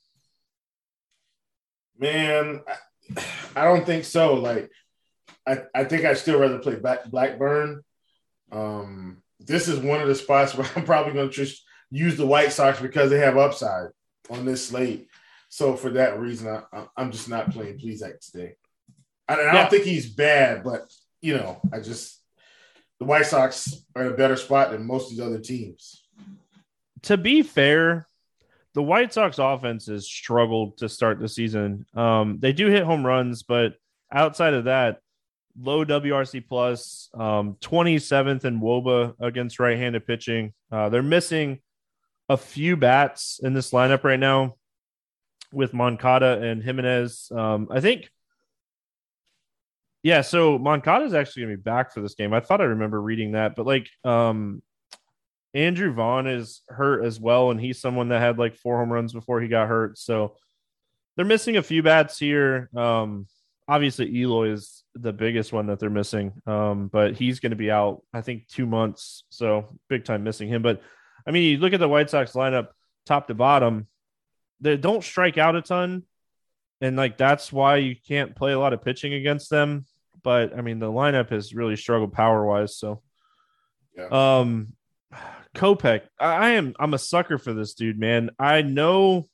Man, 1.98 2.62
I 3.56 3.64
don't 3.64 3.86
think 3.86 4.06
so. 4.06 4.36
Like, 4.36 4.72
I, 5.46 5.64
I 5.74 5.84
think 5.84 6.06
I'd 6.06 6.18
still 6.18 6.40
rather 6.40 6.60
play 6.60 6.76
Blackburn. 6.76 7.84
Um, 8.52 9.22
this 9.40 9.68
is 9.68 9.80
one 9.80 10.02
of 10.02 10.08
the 10.08 10.16
spots 10.16 10.54
where 10.56 10.68
I'm 10.76 10.86
probably 10.86 11.14
going 11.14 11.30
to 11.30 11.34
just 11.34 11.64
use 11.92 12.18
the 12.18 12.26
White 12.26 12.52
Sox 12.52 12.80
because 12.80 13.10
they 13.10 13.20
have 13.20 13.38
upside 13.38 13.90
on 14.30 14.46
this 14.46 14.68
slate. 14.68 15.08
So 15.50 15.76
for 15.76 15.90
that 15.92 16.20
reason, 16.20 16.62
I, 16.72 16.86
am 16.98 17.12
just 17.12 17.30
not 17.30 17.52
playing 17.52 17.80
Plesac 17.80 18.20
today. 18.20 18.56
I, 19.30 19.50
I 19.50 19.52
don't 19.54 19.70
think 19.70 19.86
he's 19.86 20.10
bad, 20.10 20.64
but 20.64 20.92
you 21.22 21.36
know, 21.36 21.62
I 21.72 21.80
just 21.80 22.20
the 23.00 23.06
White 23.06 23.28
Sox 23.28 23.86
are 23.96 24.06
in 24.06 24.14
a 24.14 24.18
better 24.18 24.36
spot 24.36 24.72
than 24.72 24.86
most 24.86 25.06
of 25.06 25.12
these 25.12 25.26
other 25.26 25.40
teams. 25.40 26.04
To 27.04 27.16
be 27.16 27.44
fair, 27.44 28.08
the 28.74 28.84
White 28.84 29.14
Sox 29.14 29.38
offense 29.40 29.86
has 29.86 30.06
struggled 30.06 30.78
to 30.80 30.90
start 30.90 31.20
the 31.20 31.30
season. 31.30 31.86
Um, 31.96 32.40
they 32.40 32.52
do 32.52 32.68
hit 32.68 32.84
home 32.84 33.06
runs, 33.06 33.44
but 33.44 33.76
outside 34.12 34.54
of 34.54 34.66
that, 34.66 35.00
low 35.60 35.86
WRC 35.86 36.48
plus, 36.48 37.10
um, 37.14 37.56
27th 37.62 38.46
in 38.46 38.60
WOBA 38.60 39.16
against 39.20 39.60
right-handed 39.60 40.06
pitching. 40.06 40.54
Uh, 40.72 40.90
they're 40.90 41.02
missing 41.02 41.60
a 42.28 42.38
few 42.38 42.76
bats 42.76 43.40
in 43.42 43.54
this 43.54 43.72
lineup 43.72 44.04
right 44.04 44.20
now 44.20 44.56
with 45.52 45.74
Moncada 45.74 46.42
and 46.42 46.64
Jimenez. 46.64 47.32
Um, 47.36 47.68
I 47.72 47.80
think, 47.80 48.10
yeah. 50.04 50.22
So 50.22 50.58
Moncada 50.58 51.06
is 51.06 51.14
actually 51.14 51.44
gonna 51.44 51.58
be 51.58 51.62
back 51.62 51.94
for 51.94 52.02
this 52.02 52.16
game. 52.16 52.34
I 52.34 52.40
thought 52.40 52.62
I 52.62 52.66
remember 52.66 53.02
reading 53.02 53.34
that, 53.34 53.56
but 53.56 53.66
like, 53.66 53.90
um, 54.04 54.62
Andrew 55.54 55.94
Vaughn 55.94 56.28
is 56.28 56.62
hurt 56.70 57.04
as 57.04 57.20
well, 57.20 57.50
and 57.50 57.60
he's 57.60 57.82
someone 57.82 58.10
that 58.10 58.22
had 58.22 58.38
like 58.38 58.56
four 58.56 58.78
home 58.78 58.92
runs 58.92 59.14
before 59.14 59.42
he 59.42 59.48
got 59.48 59.68
hurt. 59.68 59.98
So 59.98 60.36
they're 61.16 61.26
missing 61.26 61.58
a 61.58 61.64
few 61.64 61.82
bats 61.82 62.20
here. 62.20 62.70
Um, 62.76 63.26
obviously 63.70 64.10
Eloy 64.16 64.52
is 64.52 64.84
the 64.96 65.14
biggest 65.14 65.54
one 65.54 65.68
that 65.68 65.80
they're 65.80 65.90
missing. 65.92 66.34
Um, 66.48 66.88
but 66.88 67.16
he's 67.16 67.40
going 67.40 67.52
to 67.52 67.56
be 67.56 67.70
out, 67.70 68.02
I 68.12 68.22
think, 68.22 68.48
two 68.48 68.66
months. 68.66 69.24
So 69.30 69.78
big 69.88 70.04
time 70.06 70.24
missing 70.24 70.50
him. 70.50 70.64
But 70.64 70.82
I 71.26 71.32
mean, 71.32 71.44
you 71.44 71.58
look 71.60 71.74
at 71.74 71.80
the 71.80 71.88
White 71.88 72.10
Sox 72.10 72.34
lineup, 72.34 72.70
top 73.06 73.28
to 73.28 73.36
bottom, 73.36 73.88
they 74.60 74.76
don't 74.76 75.04
strike 75.04 75.38
out 75.38 75.56
a 75.56 75.62
ton, 75.62 76.04
and 76.82 76.96
like 76.96 77.18
that's 77.18 77.52
why 77.52 77.78
you 77.78 77.96
can't 78.08 78.36
play 78.36 78.52
a 78.52 78.60
lot 78.60 78.74
of 78.74 78.84
pitching 78.84 79.14
against 79.14 79.50
them. 79.50 79.86
But 80.24 80.58
I 80.58 80.62
mean, 80.62 80.80
the 80.80 80.92
lineup 80.92 81.30
has 81.30 81.54
really 81.54 81.76
struggled 81.76 82.14
power 82.14 82.46
wise. 82.46 82.78
So, 82.78 83.02
yeah. 83.96 84.08
um, 84.42 84.74
Kopech, 85.56 86.02
I 86.20 86.52
am 86.52 86.74
I'm 86.80 86.94
a 86.94 87.00
sucker 87.00 87.38
for 87.38 87.54
this 87.54 87.74
dude, 87.74 88.00
man. 88.00 88.32
I 88.38 88.62
know 88.62 89.28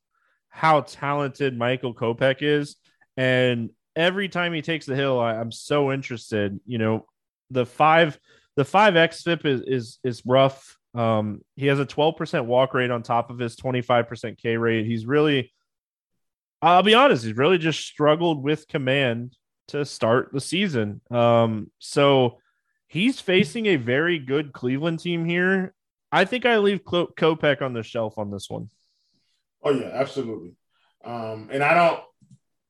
how 0.50 0.82
talented 0.82 1.58
Michael 1.58 1.94
Kopech 1.94 2.38
is, 2.42 2.76
and 3.18 3.72
every 3.96 4.30
time 4.30 4.54
he 4.54 4.62
takes 4.62 4.86
the 4.86 4.96
hill, 4.96 5.20
I, 5.20 5.36
am 5.36 5.52
so 5.52 5.92
interested. 5.92 6.60
You 6.66 6.78
know, 6.78 7.06
the 7.50 7.66
five 7.66 8.20
the 8.56 8.66
five 8.66 8.94
xFIP 8.94 9.46
is 9.46 9.62
is 9.62 10.00
is 10.04 10.26
rough. 10.26 10.78
Um, 10.94 11.42
he 11.58 11.68
has 11.68 11.80
a 11.80 11.86
12% 11.86 12.46
walk 12.46 12.74
rate 12.74 12.90
on 12.90 13.04
top 13.04 13.30
of 13.30 13.38
his 13.38 13.58
25% 13.58 14.38
K 14.38 14.56
rate. 14.56 14.86
He's 14.86 15.06
really, 15.06 15.52
I'll 16.62 16.84
be 16.84 16.94
honest, 16.94 17.24
he's 17.24 17.38
really 17.38 17.58
just 17.58 17.80
struggled 17.82 18.44
with 18.44 18.68
command 18.68 19.36
to 19.70 19.86
start 19.86 20.30
the 20.32 20.42
season. 20.42 21.02
Um, 21.12 21.72
so 21.80 22.40
he's 22.88 23.20
facing 23.20 23.68
a 23.68 23.76
very 23.76 24.20
good 24.20 24.54
Cleveland 24.54 25.00
team 25.00 25.26
here. 25.26 25.74
I 26.12 26.26
think 26.26 26.46
I 26.46 26.58
leave 26.58 26.84
Kopech 26.84 27.62
on 27.62 27.74
the 27.74 27.84
shelf 27.84 28.18
on 28.18 28.32
this 28.32 28.50
one. 28.50 28.70
Oh 29.64 29.72
yeah, 29.72 29.90
absolutely. 29.94 30.56
Um, 31.04 31.50
and 31.52 31.64
I 31.64 31.74
don't, 31.74 32.00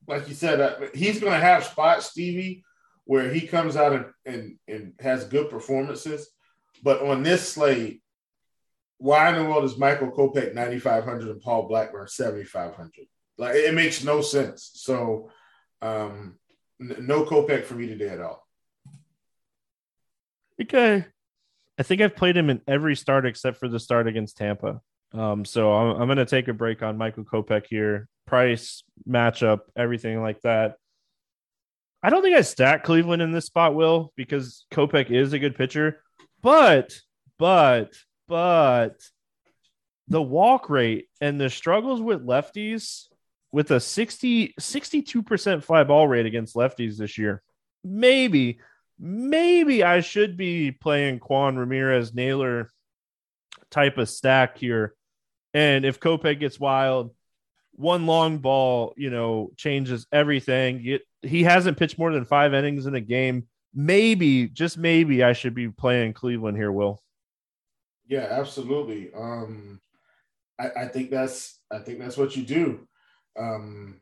like 0.08 0.28
you 0.28 0.34
said, 0.34 0.60
uh, 0.60 0.76
he's 0.94 1.20
going 1.20 1.32
to 1.32 1.38
have 1.46 1.64
spots, 1.64 2.06
Stevie, 2.06 2.64
where 3.04 3.32
he 3.32 3.46
comes 3.46 3.76
out 3.76 3.92
and, 3.92 4.06
and 4.24 4.58
and 4.66 4.92
has 5.00 5.24
good 5.24 5.48
performances. 5.50 6.28
But 6.82 7.02
on 7.02 7.22
this 7.22 7.52
slate, 7.52 8.02
why 8.98 9.28
in 9.30 9.36
the 9.36 9.48
world 9.48 9.64
is 9.64 9.78
Michael 9.78 10.10
Kopech 10.10 10.54
9,500 10.54 11.28
and 11.28 11.40
Paul 11.40 11.68
Blackburn 11.68 12.08
7,500? 12.08 13.06
Like 13.38 13.54
it 13.54 13.74
makes 13.74 14.02
no 14.02 14.20
sense. 14.20 14.70
So, 14.74 15.30
um, 15.82 16.38
n- 16.80 16.96
no 17.00 17.24
Kopech 17.24 17.64
for 17.64 17.74
me 17.74 17.86
today 17.86 18.08
at 18.08 18.20
all. 18.20 18.46
Okay. 20.60 21.04
I 21.78 21.82
think 21.82 22.00
I've 22.00 22.16
played 22.16 22.36
him 22.36 22.48
in 22.48 22.62
every 22.66 22.96
start 22.96 23.26
except 23.26 23.58
for 23.58 23.68
the 23.68 23.78
start 23.78 24.08
against 24.08 24.38
Tampa. 24.38 24.80
Um, 25.12 25.44
so 25.44 25.72
I'm, 25.72 26.00
I'm 26.00 26.08
going 26.08 26.16
to 26.16 26.24
take 26.24 26.48
a 26.48 26.54
break 26.54 26.82
on 26.82 26.96
Michael 26.96 27.24
Kopech 27.24 27.66
here. 27.68 28.08
Price, 28.26 28.82
matchup, 29.08 29.60
everything 29.76 30.22
like 30.22 30.40
that. 30.42 30.76
I 32.02 32.10
don't 32.10 32.22
think 32.22 32.36
I 32.36 32.40
stack 32.40 32.84
Cleveland 32.84 33.22
in 33.22 33.32
this 33.32 33.46
spot, 33.46 33.74
Will, 33.74 34.12
because 34.16 34.64
Kopech 34.72 35.10
is 35.10 35.32
a 35.32 35.38
good 35.38 35.56
pitcher. 35.56 36.02
But, 36.42 36.94
but 37.38 37.94
but 38.28 39.00
the 40.08 40.22
walk 40.22 40.68
rate 40.70 41.08
and 41.20 41.40
the 41.40 41.50
struggles 41.50 42.00
with 42.00 42.26
lefties 42.26 43.06
with 43.56 43.70
a 43.70 43.80
60 43.80 44.52
62% 44.60 45.64
fly 45.64 45.82
ball 45.82 46.06
rate 46.06 46.26
against 46.26 46.56
lefties 46.56 46.98
this 46.98 47.16
year. 47.16 47.42
Maybe 47.82 48.58
maybe 48.98 49.82
I 49.82 50.00
should 50.00 50.36
be 50.36 50.72
playing 50.72 51.20
Kwan 51.20 51.56
Ramirez 51.56 52.14
Naylor 52.14 52.68
type 53.70 53.96
of 53.96 54.10
stack 54.10 54.58
here. 54.58 54.94
And 55.54 55.86
if 55.86 56.00
Kopech 56.00 56.38
gets 56.38 56.60
wild, 56.60 57.14
one 57.72 58.04
long 58.04 58.40
ball, 58.40 58.92
you 58.98 59.08
know, 59.08 59.52
changes 59.56 60.06
everything. 60.12 60.98
he 61.22 61.42
hasn't 61.42 61.78
pitched 61.78 61.98
more 61.98 62.12
than 62.12 62.26
five 62.26 62.52
innings 62.52 62.84
in 62.84 62.94
a 62.94 63.00
game. 63.00 63.46
Maybe, 63.72 64.48
just 64.48 64.76
maybe, 64.76 65.24
I 65.24 65.32
should 65.32 65.54
be 65.54 65.68
playing 65.68 66.12
Cleveland 66.12 66.58
here, 66.58 66.72
Will. 66.72 67.02
Yeah, 68.06 68.26
absolutely. 68.30 69.14
Um, 69.14 69.80
I, 70.58 70.68
I 70.76 70.88
think 70.88 71.10
that's 71.10 71.58
I 71.72 71.78
think 71.78 72.00
that's 72.00 72.18
what 72.18 72.36
you 72.36 72.42
do. 72.42 72.86
Um, 73.38 74.00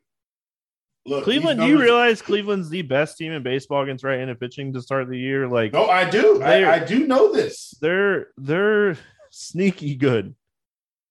look, 1.06 1.24
Cleveland. 1.24 1.58
Numbers, 1.58 1.76
do 1.76 1.78
you 1.78 1.82
realize 1.82 2.22
Cleveland's 2.22 2.68
the 2.68 2.82
best 2.82 3.18
team 3.18 3.32
in 3.32 3.42
baseball 3.42 3.82
against 3.82 4.04
right-handed 4.04 4.40
pitching 4.40 4.72
to 4.74 4.82
start 4.82 5.08
the 5.08 5.18
year? 5.18 5.48
Like, 5.48 5.72
no, 5.72 5.88
I 5.88 6.08
do. 6.08 6.42
I, 6.42 6.74
I 6.74 6.78
do 6.78 7.06
know 7.06 7.32
this. 7.32 7.74
They're 7.80 8.28
they're 8.36 8.96
sneaky 9.30 9.94
good. 9.96 10.34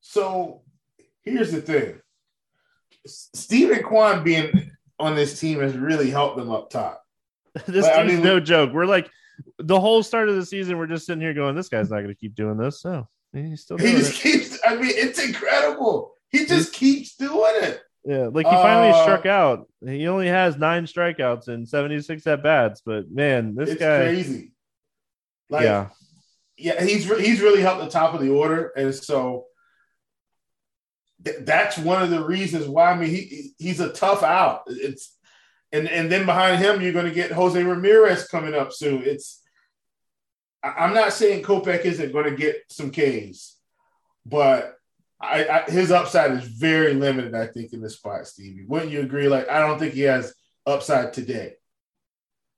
So 0.01 0.61
here's 1.23 1.51
the 1.51 1.61
thing: 1.61 2.01
Steven 3.05 3.83
Kwan 3.83 4.23
being 4.23 4.71
on 4.99 5.15
this 5.15 5.39
team 5.39 5.59
has 5.59 5.77
really 5.77 6.09
helped 6.09 6.37
them 6.37 6.49
up 6.49 6.69
top. 6.69 7.03
this 7.67 7.85
is 7.85 7.91
I 7.91 8.03
mean, 8.03 8.23
no 8.23 8.39
joke. 8.39 8.73
We're 8.73 8.85
like 8.85 9.09
the 9.59 9.79
whole 9.79 10.03
start 10.03 10.29
of 10.29 10.35
the 10.35 10.45
season, 10.45 10.77
we're 10.77 10.87
just 10.87 11.05
sitting 11.05 11.21
here 11.21 11.33
going, 11.33 11.55
"This 11.55 11.69
guy's 11.69 11.89
not 11.89 11.97
going 11.97 12.09
to 12.09 12.15
keep 12.15 12.35
doing 12.35 12.57
this." 12.57 12.81
So 12.81 13.07
he's 13.31 13.61
still. 13.61 13.77
he 13.77 13.91
just 13.91 14.13
it. 14.13 14.21
keeps. 14.21 14.59
I 14.65 14.75
mean, 14.75 14.91
it's 14.93 15.23
incredible. 15.23 16.13
He 16.29 16.45
just 16.45 16.73
keeps 16.73 17.15
doing 17.15 17.53
it. 17.57 17.82
Yeah, 18.05 18.27
like 18.31 18.45
he 18.45 18.51
finally 18.51 18.89
uh, 18.89 19.03
struck 19.03 19.25
out. 19.25 19.69
He 19.85 20.07
only 20.07 20.27
has 20.27 20.57
nine 20.57 20.85
strikeouts 20.85 21.47
and 21.47 21.67
seventy 21.67 22.01
six 22.01 22.27
at 22.27 22.43
bats, 22.43 22.81
but 22.85 23.09
man, 23.09 23.55
this 23.55 23.75
guy 23.75 23.99
crazy. 23.99 24.51
Like, 25.49 25.63
yeah, 25.63 25.89
yeah, 26.57 26.83
he's 26.83 27.05
he's 27.05 27.41
really 27.41 27.61
helped 27.61 27.81
the 27.81 27.89
top 27.89 28.13
of 28.13 28.21
the 28.21 28.29
order, 28.29 28.73
and 28.75 28.93
so 28.93 29.45
th- 31.23 31.37
that's 31.41 31.77
one 31.77 32.01
of 32.01 32.09
the 32.09 32.23
reasons 32.23 32.67
why. 32.67 32.91
I 32.91 32.97
mean, 32.97 33.09
he 33.09 33.53
he's 33.57 33.79
a 33.79 33.93
tough 33.93 34.21
out. 34.21 34.63
It's 34.67 35.17
and 35.71 35.87
and 35.89 36.11
then 36.11 36.25
behind 36.25 36.59
him 36.63 36.81
you're 36.81 36.93
going 36.93 37.05
to 37.05 37.11
get 37.11 37.31
Jose 37.31 37.61
Ramirez 37.61 38.27
coming 38.27 38.53
up 38.53 38.73
soon. 38.73 39.03
It's 39.03 39.41
I'm 40.63 40.93
not 40.93 41.13
saying 41.13 41.43
Kopech 41.43 41.83
isn't 41.83 42.13
going 42.13 42.25
to 42.25 42.35
get 42.35 42.63
some 42.69 42.91
Ks, 42.91 43.57
but 44.25 44.75
I, 45.23 45.47
I, 45.47 45.71
his 45.71 45.91
upside 45.91 46.31
is 46.31 46.43
very 46.43 46.93
limited. 46.93 47.33
I 47.33 47.47
think 47.47 47.73
in 47.73 47.81
this 47.81 47.95
spot, 47.95 48.27
Stevie. 48.27 48.65
Wouldn't 48.67 48.91
you 48.91 49.01
agree? 49.01 49.27
Like 49.27 49.49
I 49.49 49.59
don't 49.59 49.79
think 49.79 49.93
he 49.93 50.01
has 50.01 50.33
upside 50.65 51.13
today. 51.13 51.53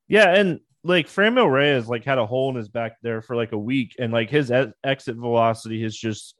Yeah, 0.07 0.33
and 0.35 0.59
like 0.83 1.07
Franmil 1.07 1.51
Reyes 1.51 1.87
like 1.87 2.03
had 2.03 2.17
a 2.17 2.25
hole 2.25 2.49
in 2.49 2.55
his 2.55 2.69
back 2.69 2.97
there 3.01 3.21
for 3.21 3.35
like 3.35 3.51
a 3.51 3.57
week, 3.57 3.95
and 3.99 4.11
like 4.11 4.29
his 4.29 4.51
exit 4.83 5.15
velocity 5.15 5.81
has 5.83 5.95
just 5.95 6.35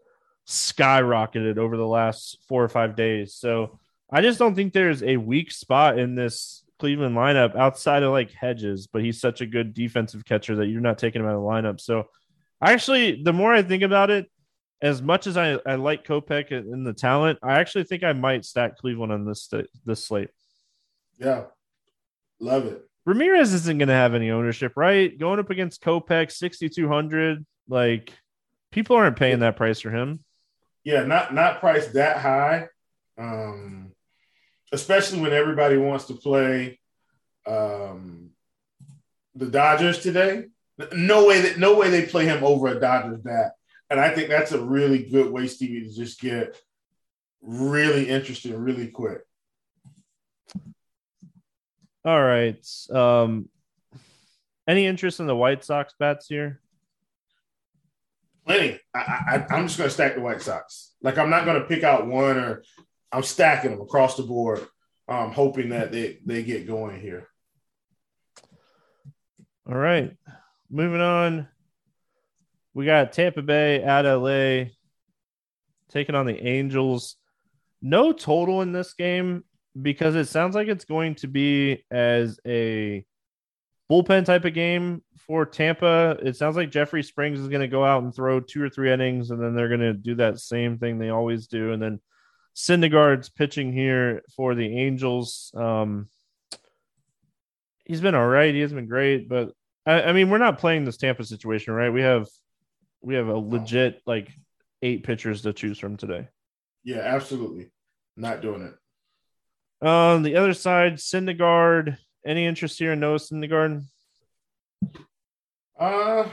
skyrocketed 0.47 1.57
over 1.57 1.77
the 1.77 1.88
last 1.88 2.39
four 2.47 2.63
or 2.63 2.69
five 2.69 2.95
days. 2.95 3.35
So 3.35 3.79
I 4.11 4.21
just 4.21 4.39
don't 4.39 4.55
think 4.55 4.73
there's 4.73 5.03
a 5.03 5.17
weak 5.17 5.51
spot 5.51 5.97
in 5.97 6.15
this 6.15 6.63
Cleveland 6.77 7.15
lineup 7.15 7.55
outside 7.55 8.03
of 8.03 8.11
like 8.11 8.31
Hedges, 8.31 8.88
but 8.88 9.03
he's 9.03 9.19
such 9.19 9.41
a 9.41 9.45
good 9.45 9.73
defensive 9.73 10.25
catcher 10.25 10.55
that 10.57 10.67
you're 10.67 10.81
not 10.81 10.97
taking 10.97 11.21
him 11.21 11.27
out 11.27 11.35
of 11.35 11.41
the 11.41 11.47
lineup. 11.47 11.79
So 11.79 12.09
actually, 12.61 13.23
the 13.23 13.33
more 13.33 13.53
I 13.53 13.63
think 13.63 13.83
about 13.83 14.09
it, 14.11 14.29
as 14.86 15.02
much 15.02 15.26
as 15.26 15.36
I, 15.36 15.58
I 15.65 15.76
like 15.76 16.06
Kopech 16.06 16.52
and 16.52 16.86
the 16.86 16.93
talent, 16.93 17.39
I 17.41 17.60
actually 17.60 17.86
think 17.86 18.04
I 18.04 18.13
might 18.13 18.45
stack 18.45 18.78
Cleveland 18.78 19.12
on 19.12 19.26
this 19.26 19.52
this 19.84 20.06
slate. 20.06 20.30
Yeah, 21.17 21.45
love 22.39 22.67
it. 22.67 22.86
Ramirez 23.04 23.52
isn't 23.54 23.80
going 23.80 23.88
to 23.88 23.95
have 23.95 24.13
any 24.13 24.30
ownership, 24.30 24.74
right? 24.76 25.17
Going 25.17 25.39
up 25.39 25.50
against 25.50 25.82
Kopech, 25.82 26.32
sixty 26.32 26.69
two 26.69 26.88
hundred, 26.88 27.43
like 27.67 28.13
people 28.71 28.95
aren't 28.95 29.17
paying 29.17 29.39
that 29.39 29.58
price 29.58 29.80
for 29.80 29.89
him. 29.89 30.24
Yeah, 30.84 31.04
not 31.04 31.34
not 31.34 31.62
priced 31.62 31.93
that 31.93 32.17
high. 32.17 32.67
Um, 33.17 33.91
especially 34.71 35.21
when 35.21 35.34
everybody 35.34 35.78
wants 35.78 36.06
to 36.06 36.13
play 36.13 36.80
um, 37.48 38.30
the 39.34 39.48
Dodgers 39.48 40.04
today. 40.04 40.45
No 40.93 41.26
way 41.26 41.41
that 41.41 41.58
no 41.58 41.76
way 41.76 41.89
they 41.89 42.06
play 42.06 42.26
him 42.26 42.43
over 42.43 42.67
a 42.67 42.80
Dodgers 42.80 43.19
bat. 43.21 43.54
And 43.89 44.00
I 44.00 44.10
think 44.10 44.30
that's 44.30 44.52
a 44.52 44.63
really 44.63 45.04
good 45.04 45.32
way, 45.32 45.48
Stevie, 45.48 45.88
to 45.88 45.93
just 45.93 46.19
get 46.19 46.60
really 47.41 48.10
interested 48.10 48.54
really 48.56 48.88
quick. 48.88 49.21
All 52.04 52.21
right. 52.21 52.65
Um, 52.91 53.50
any 54.67 54.86
interest 54.86 55.19
in 55.19 55.28
the 55.28 55.36
White 55.36 55.63
Sox 55.63 55.93
bats 56.00 56.28
here? 56.28 56.62
Plenty. 58.45 58.80
I, 58.93 59.00
I, 59.00 59.45
I'm 59.56 59.67
just 59.67 59.78
going 59.78 59.89
to 59.89 59.93
stack 59.93 60.15
the 60.15 60.21
White 60.21 60.41
Sox. 60.41 60.93
Like 61.02 61.17
I'm 61.17 61.30
not 61.30 61.45
going 61.45 61.60
to 61.60 61.67
pick 61.67 61.84
out 61.84 62.08
one 62.08 62.38
or 62.38 62.63
I'm 63.12 63.24
stacking 63.24 63.71
them 63.71 63.82
across 63.82 64.17
the 64.17 64.24
board, 64.24 64.65
um, 65.08 65.32
hoping 65.32 65.69
that 65.69 65.91
they 65.91 66.19
they 66.26 66.43
get 66.43 66.67
going 66.67 67.00
here. 67.00 67.28
All 69.67 69.78
right. 69.78 70.15
Moving 70.69 71.02
on. 71.02 71.48
We 72.75 72.85
got 72.85 73.13
Tampa 73.13 73.41
Bay 73.41 73.81
at 73.81 74.01
LA 74.01 74.71
taking 75.89 76.13
on 76.13 76.25
the 76.25 76.45
Angels. 76.45 77.15
No 77.81 78.11
total 78.11 78.61
in 78.61 78.73
this 78.73 78.93
game 78.93 79.45
because 79.81 80.15
it 80.15 80.27
sounds 80.27 80.55
like 80.55 80.67
it's 80.67 80.83
going 80.83 81.15
to 81.15 81.27
be 81.27 81.85
as 81.89 82.38
a 82.45 83.05
bullpen 83.89 84.25
type 84.25 84.43
of 84.43 84.53
game 84.53 85.01
for 85.19 85.45
Tampa. 85.45 86.17
It 86.21 86.35
sounds 86.35 86.57
like 86.57 86.69
Jeffrey 86.69 87.01
Springs 87.01 87.39
is 87.39 87.47
going 87.47 87.61
to 87.61 87.69
go 87.69 87.85
out 87.85 88.03
and 88.03 88.13
throw 88.13 88.41
two 88.41 88.61
or 88.61 88.69
three 88.69 88.91
innings, 88.91 89.31
and 89.31 89.41
then 89.41 89.55
they're 89.55 89.69
going 89.69 89.79
to 89.79 89.93
do 89.93 90.15
that 90.15 90.39
same 90.39 90.77
thing 90.77 90.99
they 90.99 91.09
always 91.09 91.47
do. 91.47 91.71
And 91.71 91.81
then 91.81 92.01
Syndergaard's 92.57 93.29
pitching 93.29 93.71
here 93.71 94.21
for 94.35 94.53
the 94.53 94.79
Angels. 94.79 95.49
Um, 95.55 96.09
he's 97.85 98.01
been 98.01 98.15
all 98.15 98.27
right. 98.27 98.53
He 98.53 98.59
has 98.59 98.73
been 98.73 98.88
great, 98.88 99.29
but 99.29 99.53
I, 99.85 100.01
I 100.01 100.11
mean, 100.11 100.29
we're 100.29 100.39
not 100.39 100.59
playing 100.59 100.83
this 100.83 100.97
Tampa 100.97 101.23
situation, 101.23 101.73
right? 101.73 101.93
We 101.93 102.01
have 102.01 102.27
we 103.06 103.15
have 103.15 103.28
a 103.28 103.38
legit 103.38 104.02
like 104.06 104.32
eight 104.82 105.04
pitchers 105.04 105.44
to 105.44 105.54
choose 105.54 105.78
from 105.78 105.96
today. 105.96 106.28
Yeah, 106.84 107.00
absolutely. 107.00 107.72
Not 108.18 108.41
doing 108.41 108.63
it. 108.63 109.86
On 109.88 110.24
the 110.24 110.36
other 110.38 110.54
side, 110.54 110.96
Syndergaard. 110.96 111.98
Any 112.26 112.46
interest 112.46 112.80
here 112.80 112.94
in 112.94 113.00
Noah 113.00 113.20
Syndergaard? 113.20 113.84
Uh, 115.80 116.28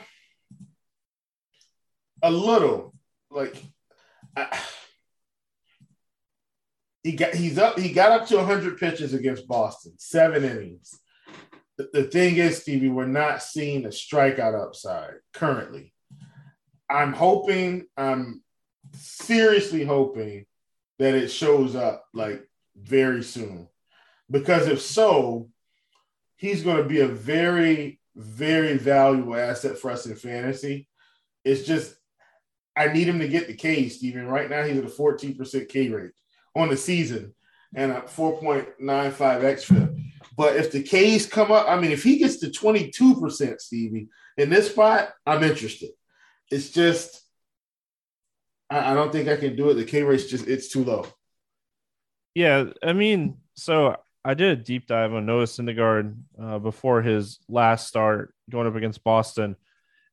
a 2.22 2.30
little. 2.30 2.94
Like, 3.30 3.62
I, 4.34 4.58
he 7.02 7.12
got 7.12 7.34
he's 7.34 7.58
up. 7.58 7.78
He 7.78 7.92
got 7.92 8.12
up 8.12 8.28
to 8.28 8.36
100 8.36 8.78
pitches 8.78 9.12
against 9.12 9.46
Boston, 9.46 9.92
seven 9.98 10.44
innings. 10.44 10.98
The, 11.76 11.90
the 11.92 12.04
thing 12.04 12.36
is, 12.36 12.62
Stevie, 12.62 12.88
we're 12.88 13.06
not 13.06 13.42
seeing 13.42 13.84
a 13.84 13.88
strikeout 13.88 14.58
upside 14.58 15.14
currently. 15.34 15.92
I'm 16.92 17.12
hoping. 17.12 17.86
I'm 17.96 18.42
seriously 18.92 19.84
hoping 19.84 20.46
that 20.98 21.14
it 21.14 21.28
shows 21.28 21.74
up 21.74 22.04
like 22.12 22.46
very 22.76 23.22
soon, 23.22 23.68
because 24.30 24.66
if 24.68 24.80
so, 24.80 25.48
he's 26.36 26.62
going 26.62 26.78
to 26.78 26.88
be 26.88 27.00
a 27.00 27.08
very 27.08 27.98
very 28.14 28.76
valuable 28.76 29.36
asset 29.36 29.78
for 29.78 29.90
us 29.90 30.06
in 30.06 30.14
fantasy. 30.14 30.88
It's 31.44 31.62
just 31.62 31.94
I 32.76 32.88
need 32.88 33.08
him 33.08 33.18
to 33.18 33.28
get 33.28 33.46
the 33.46 33.54
K, 33.54 33.88
Steven. 33.88 34.26
Right 34.26 34.48
now 34.48 34.64
he's 34.64 34.78
at 34.78 34.84
a 34.84 34.88
14% 34.88 35.68
K 35.68 35.88
rate 35.88 36.12
on 36.54 36.68
the 36.68 36.76
season 36.76 37.34
and 37.74 37.92
a 37.92 38.00
4.95 38.02 38.76
xFIP. 38.78 39.98
But 40.36 40.56
if 40.56 40.72
the 40.72 40.82
K's 40.82 41.26
come 41.26 41.52
up, 41.52 41.68
I 41.68 41.78
mean, 41.78 41.90
if 41.90 42.02
he 42.02 42.18
gets 42.18 42.38
to 42.38 42.46
22%, 42.46 43.60
Stevie, 43.60 44.08
in 44.38 44.48
this 44.48 44.70
spot, 44.70 45.10
I'm 45.26 45.42
interested. 45.42 45.90
It's 46.52 46.68
just 46.70 47.22
I, 48.70 48.92
I 48.92 48.94
don't 48.94 49.10
think 49.10 49.28
I 49.28 49.36
can 49.36 49.56
do 49.56 49.70
it. 49.70 49.74
The 49.74 49.84
K 49.84 50.02
rate's 50.02 50.26
just 50.26 50.46
it's 50.46 50.68
too 50.68 50.84
low. 50.84 51.06
Yeah, 52.34 52.66
I 52.82 52.92
mean, 52.92 53.38
so 53.54 53.96
I 54.24 54.34
did 54.34 54.58
a 54.58 54.62
deep 54.62 54.86
dive 54.86 55.14
on 55.14 55.26
Noah 55.26 55.44
Syndergaard 55.44 56.14
uh, 56.40 56.58
before 56.58 57.02
his 57.02 57.38
last 57.48 57.88
start 57.88 58.34
going 58.50 58.66
up 58.66 58.76
against 58.76 59.02
Boston, 59.02 59.56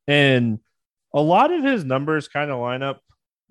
and 0.08 0.60
a 1.14 1.22
lot 1.22 1.52
of 1.52 1.64
his 1.64 1.84
numbers 1.84 2.28
kind 2.28 2.52
of 2.52 2.60
line 2.60 2.84
up 2.84 3.02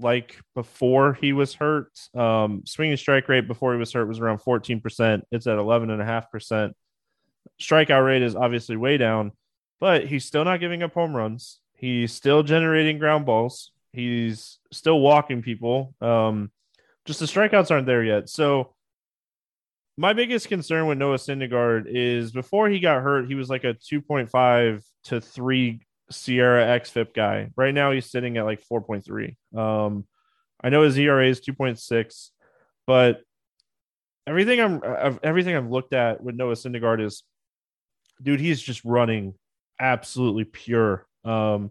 like 0.01 0.37
before 0.55 1.13
he 1.13 1.33
was 1.35 1.55
hurt. 1.55 1.93
Um, 2.15 2.63
swinging 2.67 2.97
strike 2.97 3.29
rate 3.29 3.49
before 3.49 3.75
he 3.75 3.79
was 3.79 3.93
hurt 3.93 4.07
was 4.07 4.21
around 4.21 4.39
14%. 4.39 5.23
It's 5.31 5.47
at 5.47 5.59
11.5%. 5.59 6.73
Strikeout 7.61 8.07
rate 8.07 8.23
is 8.23 8.37
obviously 8.37 8.77
way 8.77 8.97
down, 8.97 9.33
but 9.81 10.07
he's 10.07 10.25
still 10.25 10.45
not 10.45 10.61
giving 10.61 10.83
up 10.83 10.95
home 10.95 11.15
runs. 11.17 11.59
He's 11.79 12.13
still 12.13 12.43
generating 12.43 12.99
ground 12.99 13.25
balls. 13.25 13.71
He's 13.93 14.59
still 14.73 14.99
walking 15.01 15.43
people. 15.43 15.95
Um, 16.01 16.51
just 17.05 17.21
the 17.21 17.27
strikeouts 17.27 17.71
aren't 17.71 17.87
there 17.87 18.03
yet. 18.03 18.29
So, 18.29 18.75
my 19.97 20.13
biggest 20.13 20.49
concern 20.49 20.87
with 20.87 20.99
Noah 20.99 21.17
Syndergaard 21.17 21.85
is 21.87 22.33
before 22.33 22.69
he 22.69 22.79
got 22.79 23.03
hurt, 23.03 23.27
he 23.27 23.35
was 23.35 23.49
like 23.49 23.65
a 23.65 23.75
2.5 23.75 24.85
to 25.05 25.21
3 25.21 25.81
SIERA 26.11 26.81
xFIP 26.81 27.15
guy. 27.15 27.51
Right 27.57 27.75
now 27.75 27.91
he's 27.91 28.11
sitting 28.11 28.37
at 28.37 28.45
like 28.45 28.63
4.3. 28.71 29.37
Um 29.59 30.07
I 30.63 30.71
know 30.71 30.83
his 30.83 30.99
ERA 30.99 31.27
is 31.27 31.41
2.6, 31.41 32.31
but 32.87 33.23
everything 34.25 34.61
I'm 34.61 35.19
everything 35.23 35.57
I've 35.57 35.71
looked 35.71 35.95
at 35.95 36.23
with 36.23 36.37
Noah 36.37 36.55
Syndergaard 36.55 37.05
is 37.05 37.25
dude, 38.23 38.41
he's 38.41 38.63
just 38.63 38.85
running 38.85 39.35
absolutely 39.81 40.45
pure. 40.45 41.08
Um 41.29 41.71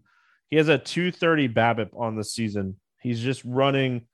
he 0.50 0.58
has 0.58 0.70
a 0.70 0.78
230 0.78 1.50
BABIP 1.50 1.90
on 1.94 2.16
the 2.16 2.24
season. 2.24 2.78
He's 3.02 3.22
just 3.22 3.44
running 3.44 4.08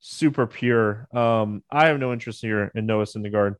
super 0.00 0.46
pure. 0.46 1.08
Um, 1.12 1.62
I 1.70 1.86
have 1.86 1.98
no 1.98 2.12
interest 2.12 2.42
here 2.42 2.70
in 2.74 2.86
Noah 2.86 3.04
Syndergaard. 3.04 3.56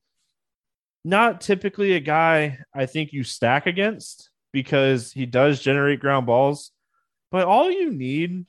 Not 1.04 1.40
typically 1.40 1.94
a 1.94 2.00
guy 2.00 2.58
I 2.74 2.86
think 2.86 3.12
you 3.12 3.24
stack 3.24 3.66
against 3.66 4.30
because 4.52 5.12
he 5.12 5.24
does 5.24 5.60
generate 5.60 6.00
ground 6.00 6.26
balls, 6.26 6.72
but 7.30 7.46
all 7.46 7.70
you 7.70 7.90
need 7.90 8.44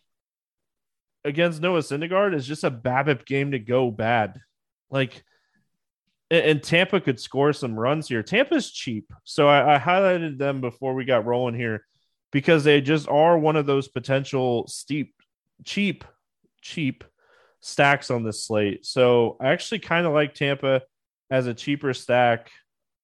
against 1.23 1.61
Noah 1.61 1.79
Syndergaard 1.79 2.35
is 2.35 2.45
just 2.45 2.65
a 2.65 2.71
BABIP 2.71 3.25
game 3.25 3.51
to 3.51 3.59
go 3.59 3.89
bad. 3.89 4.39
Like, 4.89 5.23
and 6.29 6.61
Tampa 6.61 6.99
could 6.99 7.19
score 7.19 7.53
some 7.53 7.79
runs 7.79 8.07
here. 8.07 8.23
Tampa's 8.23 8.71
cheap, 8.71 9.13
so 9.23 9.47
I, 9.47 9.75
I 9.75 9.79
highlighted 9.79 10.37
them 10.37 10.59
before 10.59 10.93
we 10.93 11.05
got 11.05 11.25
rolling 11.25 11.55
here 11.55 11.85
because 12.31 12.63
they 12.63 12.81
just 12.81 13.07
are 13.07 13.37
one 13.37 13.55
of 13.55 13.65
those 13.65 13.87
potential 13.87 14.67
steep, 14.67 15.13
cheap, 15.65 16.03
cheap 16.61 17.03
stacks 17.59 18.09
on 18.09 18.23
this 18.23 18.45
slate. 18.45 18.85
So 18.85 19.37
I 19.39 19.49
actually 19.49 19.79
kind 19.79 20.05
of 20.05 20.13
like 20.13 20.33
Tampa 20.33 20.81
as 21.29 21.47
a 21.47 21.53
cheaper 21.53 21.93
stack. 21.93 22.49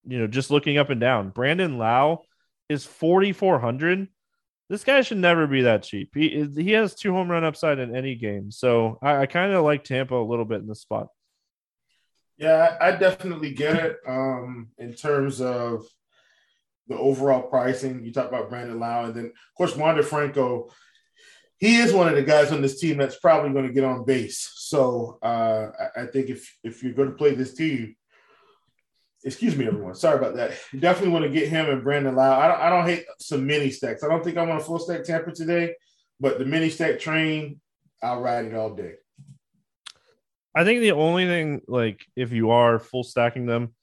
You 0.05 0.19
know, 0.19 0.27
just 0.27 0.51
looking 0.51 0.77
up 0.77 0.89
and 0.89 1.01
down. 1.01 1.29
Brandon 1.29 1.77
Lowe 1.77 2.23
is 2.69 2.85
4,400. 2.85 4.07
This 4.69 4.83
guy 4.83 5.01
should 5.01 5.17
never 5.17 5.47
be 5.47 5.61
that 5.63 5.83
cheap. 5.83 6.11
He 6.13 6.45
he 6.55 6.71
has 6.71 6.93
two 6.93 7.13
home 7.13 7.31
run 7.31 7.45
upside 7.45 7.79
in 7.79 7.95
any 7.95 8.15
game. 8.15 8.51
So 8.51 8.99
I, 9.01 9.17
I 9.19 9.25
kind 9.25 9.53
of 9.53 9.63
like 9.63 9.83
Tampa 9.83 10.15
a 10.15 10.23
little 10.23 10.43
bit 10.43 10.61
in 10.61 10.67
this 10.67 10.81
spot. 10.81 11.07
Yeah, 12.37 12.77
I, 12.79 12.89
I 12.89 12.91
definitely 12.95 13.53
get 13.53 13.75
it. 13.77 13.97
Um, 14.05 14.69
in 14.77 14.93
terms 14.93 15.41
of 15.41 15.85
the 16.87 16.97
overall 16.97 17.43
pricing, 17.43 18.03
you 18.03 18.11
talk 18.11 18.27
about 18.27 18.49
Brandon 18.49 18.79
Lowe, 18.79 19.05
and 19.05 19.15
then 19.15 19.25
of 19.25 19.55
course 19.57 19.75
Wander 19.75 20.03
Franco 20.03 20.69
he 21.59 21.77
is 21.77 21.93
one 21.93 22.07
of 22.07 22.15
the 22.15 22.23
guys 22.23 22.51
on 22.51 22.61
this 22.61 22.79
team 22.79 22.97
that's 22.97 23.17
probably 23.17 23.51
going 23.51 23.67
to 23.67 23.73
get 23.73 23.83
on 23.83 24.05
base. 24.05 24.51
So 24.55 25.17
uh, 25.21 25.69
I, 25.95 26.05
think 26.05 26.29
if 26.29 26.55
if 26.63 26.83
you're 26.83 26.93
going 26.93 27.09
to 27.09 27.15
play 27.15 27.33
this 27.33 27.55
team, 27.55 27.95
excuse 29.23 29.55
me, 29.55 29.65
everyone. 29.65 29.95
Sorry 29.95 30.17
about 30.17 30.35
that. 30.35 30.51
You 30.71 30.79
definitely 30.79 31.13
want 31.13 31.25
to 31.25 31.31
get 31.31 31.49
him 31.49 31.69
and 31.69 31.83
Brandon 31.83 32.15
Lowe. 32.15 32.31
I 32.31 32.47
don't 32.47 32.61
I 32.61 32.69
don't 32.69 32.85
hate 32.85 33.05
some 33.19 33.47
mini 33.47 33.71
stacks. 33.71 34.03
I 34.03 34.07
don't 34.07 34.23
think 34.23 34.37
I'm 34.37 34.49
on 34.51 34.57
a 34.57 34.61
full 34.61 34.79
stack 34.79 35.03
Tampa 35.03 35.31
today, 35.31 35.75
but 36.19 36.37
the 36.37 36.45
mini 36.45 36.69
stack 36.69 36.99
train, 36.99 37.59
I'll 38.03 38.21
ride 38.21 38.45
it 38.45 38.53
all 38.53 38.75
day. 38.75 38.93
I 40.53 40.63
think 40.63 40.81
the 40.81 40.93
only 40.93 41.27
thing, 41.27 41.61
like, 41.67 42.03
if 42.15 42.31
you 42.31 42.49
are 42.49 42.79
full 42.79 43.03
stacking 43.03 43.45
them, 43.45 43.75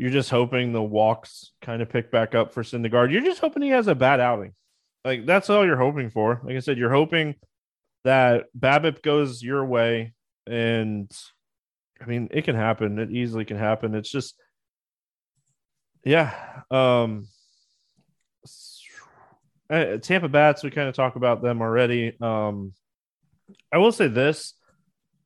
you're 0.00 0.08
just 0.08 0.30
hoping 0.30 0.72
the 0.72 0.82
walks 0.82 1.52
kind 1.60 1.82
of 1.82 1.90
pick 1.90 2.10
back 2.10 2.34
up 2.34 2.54
for 2.54 2.62
Syndergaard. 2.62 3.12
You're 3.12 3.20
just 3.20 3.42
hoping 3.42 3.60
he 3.60 3.68
has 3.68 3.86
a 3.86 3.94
bad 3.94 4.18
outing. 4.18 4.54
Like 5.04 5.26
that's 5.26 5.50
all 5.50 5.66
you're 5.66 5.76
hoping 5.76 6.08
for. 6.08 6.40
Like 6.42 6.56
I 6.56 6.60
said, 6.60 6.78
you're 6.78 6.90
hoping 6.90 7.34
that 8.04 8.46
BABIP 8.58 9.02
goes 9.02 9.42
your 9.42 9.62
way, 9.62 10.14
and 10.46 11.12
I 12.00 12.06
mean 12.06 12.30
it 12.30 12.46
can 12.46 12.56
happen. 12.56 12.98
It 12.98 13.10
easily 13.10 13.44
can 13.44 13.58
happen. 13.58 13.94
It's 13.94 14.10
just, 14.10 14.36
yeah. 16.02 16.32
Um, 16.70 17.28
uh, 19.68 19.98
Tampa 19.98 20.30
bats. 20.30 20.62
We 20.62 20.70
kind 20.70 20.88
of 20.88 20.94
talk 20.94 21.16
about 21.16 21.42
them 21.42 21.60
already. 21.60 22.16
Um, 22.22 22.72
I 23.70 23.76
will 23.76 23.92
say 23.92 24.08
this: 24.08 24.54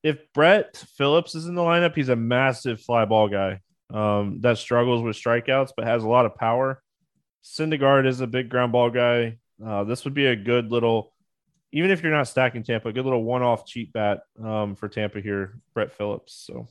if 0.03 0.19
Brett 0.33 0.77
Phillips 0.97 1.37
is 1.37 1.47
in 1.47 1.55
the 1.55 1.63
lineup, 1.63 1.95
he's 1.95 2.09
a 2.09 2.17
massive 2.17 2.81
fly 2.81 3.05
ball 3.05 3.29
guy 3.29 3.61
um, 3.95 4.41
that 4.41 4.59
struggles 4.59 5.03
with 5.03 5.17
strikeouts 5.17 5.71
but 5.77 5.87
has 5.87 6.03
a 6.03 6.09
lot 6.09 6.27
of 6.27 6.35
power. 6.35 6.83
Syndergaard 7.45 8.07
is 8.07 8.21
a 8.21 8.27
big 8.27 8.49
ground 8.49 8.73
ball 8.73 8.91
guy. 8.91 9.39
Uh, 9.65 9.85
this 9.85 10.05
would 10.05 10.15
be 10.15 10.27
a 10.27 10.37
good 10.37 10.73
little, 10.73 11.13
even 11.73 11.91
if 11.91 12.03
you're 12.03 12.13
not 12.13 12.29
stacking 12.29 12.65
Tampa, 12.65 12.93
good 12.93 13.05
little 13.05 13.23
one-off 13.23 13.67
cheap 13.67 13.93
bat 13.93 14.23
um, 14.43 14.75
for 14.75 14.89
Tampa 14.89 15.21
here, 15.21 15.59
Brett 15.75 15.93
Phillips. 15.93 16.45
So 16.47 16.67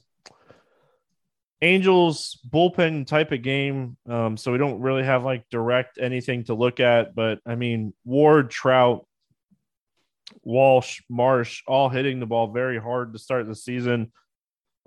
Angels 1.62 2.38
bullpen 2.50 3.08
type 3.08 3.32
of 3.32 3.42
game. 3.42 3.96
Um, 4.10 4.36
so 4.36 4.52
we 4.52 4.58
don't 4.58 4.82
really 4.82 5.04
have 5.04 5.24
like 5.24 5.50
direct 5.50 5.98
anything 5.98 6.44
to 6.46 6.56
look 6.56 6.82
at, 6.82 7.16
but 7.16 7.40
I 7.46 7.56
mean 7.56 7.94
Ward, 8.04 8.50
Trout, 8.50 9.08
Walsh, 10.44 11.02
Marsh, 11.10 11.64
all 11.66 11.88
hitting 11.88 12.20
the 12.20 12.26
ball 12.26 12.52
very 12.52 12.80
hard 12.80 13.14
to 13.14 13.20
start 13.20 13.48
the 13.48 13.56
season. 13.56 14.12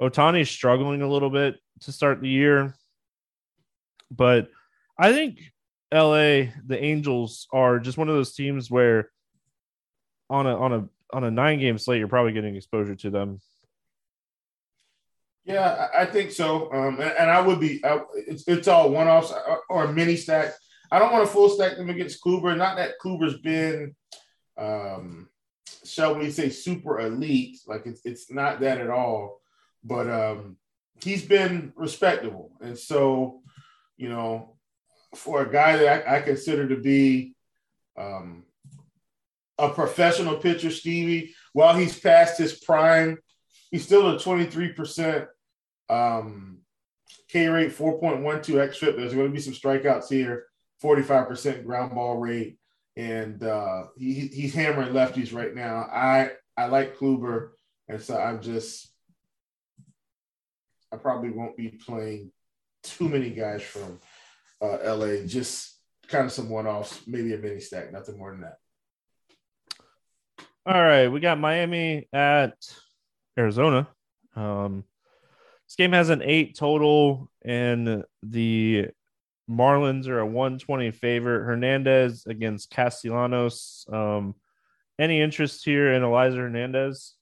Ohtani's 0.01 0.51
struggling 0.51 1.03
a 1.03 1.09
little 1.09 1.31
bit 1.31 1.57
to 1.81 1.93
start 1.93 2.21
the 2.21 2.29
year, 2.29 2.75
but 4.11 4.49
I 4.99 5.13
think 5.13 5.39
LA, 5.93 6.53
the 6.67 6.79
Angels 6.79 7.47
are 7.53 7.79
just 7.79 7.99
one 7.99 8.09
of 8.09 8.15
those 8.15 8.35
teams 8.35 8.71
where 8.71 9.11
on 10.29 10.47
a 10.47 10.57
on 10.57 10.73
a 10.73 10.89
on 11.13 11.25
a 11.25 11.31
nine 11.31 11.59
game 11.59 11.79
slate, 11.79 11.99
you're 11.99 12.09
probably 12.09 12.33
getting 12.33 12.57
exposure 12.57 12.97
to 12.97 13.11
them. 13.11 13.41
Yeah, 15.45 15.89
I 15.97 16.07
think 16.07 16.33
so. 16.33 16.73
Um, 16.73 17.01
and, 17.01 17.31
I 17.31 17.41
would 17.41 17.61
be. 17.61 17.81
I, 17.85 18.01
it's 18.15 18.47
it's 18.49 18.67
all 18.67 18.91
one 18.91 19.07
offs 19.07 19.33
or 19.69 19.93
mini 19.93 20.17
stack. 20.17 20.53
I 20.91 20.99
don't 20.99 21.13
want 21.13 21.25
to 21.25 21.33
full 21.33 21.49
stack 21.49 21.77
them 21.77 21.89
against 21.89 22.23
Kluber. 22.23 22.57
Not 22.57 22.77
that 22.77 22.95
Kluber's 23.03 23.39
been, 23.39 23.95
um, 24.59 25.29
shall 25.85 26.17
we 26.17 26.31
say, 26.31 26.51
super 26.51 27.01
elite. 27.01 27.59
Like 27.67 27.87
it's 27.87 28.01
it's 28.05 28.31
not 28.31 28.59
that 28.61 28.81
at 28.81 28.91
all. 28.91 29.41
But 29.87 30.11
um, 30.11 30.57
he's 31.03 31.25
been 31.25 31.73
respectable, 31.77 32.53
and 32.61 32.77
so 32.77 33.43
you 33.97 34.09
know, 34.09 34.57
for 35.15 35.43
a 35.43 35.51
guy 35.51 35.77
that 35.77 36.09
I, 36.09 36.17
I 36.19 36.21
consider 36.21 36.69
to 36.69 36.77
be 36.77 37.35
um, 37.97 38.45
a 39.59 39.71
professional 39.71 40.37
pitcher, 40.37 40.71
Stevie, 40.71 41.35
while 41.53 41.77
he's 41.77 41.99
past 41.99 42.39
his 42.39 42.55
prime, 42.59 43.19
he's 43.71 43.85
still 43.85 44.11
a 44.11 44.17
23% 44.17 45.27
um, 45.89 46.59
K 47.29 47.49
rate, 47.49 47.73
4.12 47.73 48.61
X 48.61 48.79
xFIP. 48.79 48.97
There's 48.97 49.15
going 49.15 49.27
to 49.27 49.33
be 49.33 49.41
some 49.41 49.55
strikeouts 49.55 50.09
here, 50.09 50.47
45% 50.83 51.65
ground 51.65 51.95
ball 51.95 52.17
rate. 52.17 52.59
And 52.97 53.43
uh, 53.43 53.85
he, 53.97 54.29
he's 54.29 54.55
hammering 54.55 54.93
lefties 54.93 55.35
right 55.35 55.55
now. 55.55 55.87
I, 55.93 56.31
I 56.57 56.67
like 56.67 56.97
Kluber. 56.97 57.51
And 57.89 58.01
so 58.01 58.19
I'm 58.19 58.41
just, 58.41 58.91
I 60.97 60.99
probably 60.99 61.31
won't 61.31 61.59
be 61.59 61.69
playing 61.69 62.33
too 62.83 63.07
many 63.07 63.29
guys 63.29 63.63
from 63.63 64.01
uh, 64.63 64.79
LA, 64.83 65.27
just 65.27 65.77
kind 66.09 66.25
of 66.25 66.33
some 66.33 66.49
one 66.49 66.67
offs, 66.67 67.03
maybe 67.07 67.35
a 67.35 67.39
mini 67.39 67.61
stack, 67.61 67.93
nothing 67.93 68.17
more 68.17 68.31
than 68.31 68.41
that. 68.41 68.57
All 70.65 70.81
right, 70.81 71.09
we 71.09 71.21
got 71.21 71.39
Miami 71.39 72.09
at 72.15 72.55
Arizona. 73.39 73.89
Um, 74.35 74.85
this 75.69 75.77
game 75.77 75.93
has 75.93 76.09
an 76.09 76.23
eight 76.23 76.57
total, 76.57 77.31
and 77.45 78.03
the 78.23 78.89
Marlins 79.51 80.09
are 80.09 80.21
a 80.21 80.27
120 80.27 80.93
favorite. 80.93 81.45
Hernandez 81.45 82.25
against 82.25 82.71
Castellanos. 82.71 83.85
Um, 83.93 84.35
any 84.99 85.21
interest 85.21 85.63
here 85.63 85.93
in 85.93 86.03
Elieser 86.03 86.37
Hernandez? 86.37 87.16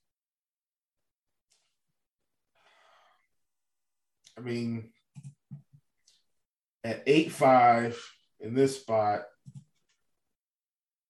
I 4.37 4.41
mean, 4.41 4.89
at 6.83 7.03
eight 7.07 7.31
five 7.31 7.99
in 8.39 8.53
this 8.53 8.79
spot, 8.79 9.23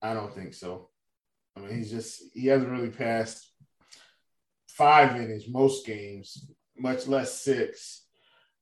I 0.01 0.13
don't 0.13 0.34
think 0.34 0.53
so. 0.53 0.89
I 1.55 1.61
mean, 1.61 1.78
he's 1.78 1.91
just 1.91 2.21
he 2.34 2.47
hasn't 2.47 2.71
really 2.71 2.89
passed 2.89 3.51
five 4.67 5.15
innings 5.15 5.47
most 5.47 5.86
games, 5.86 6.49
much 6.78 7.07
less 7.07 7.41
six. 7.41 8.03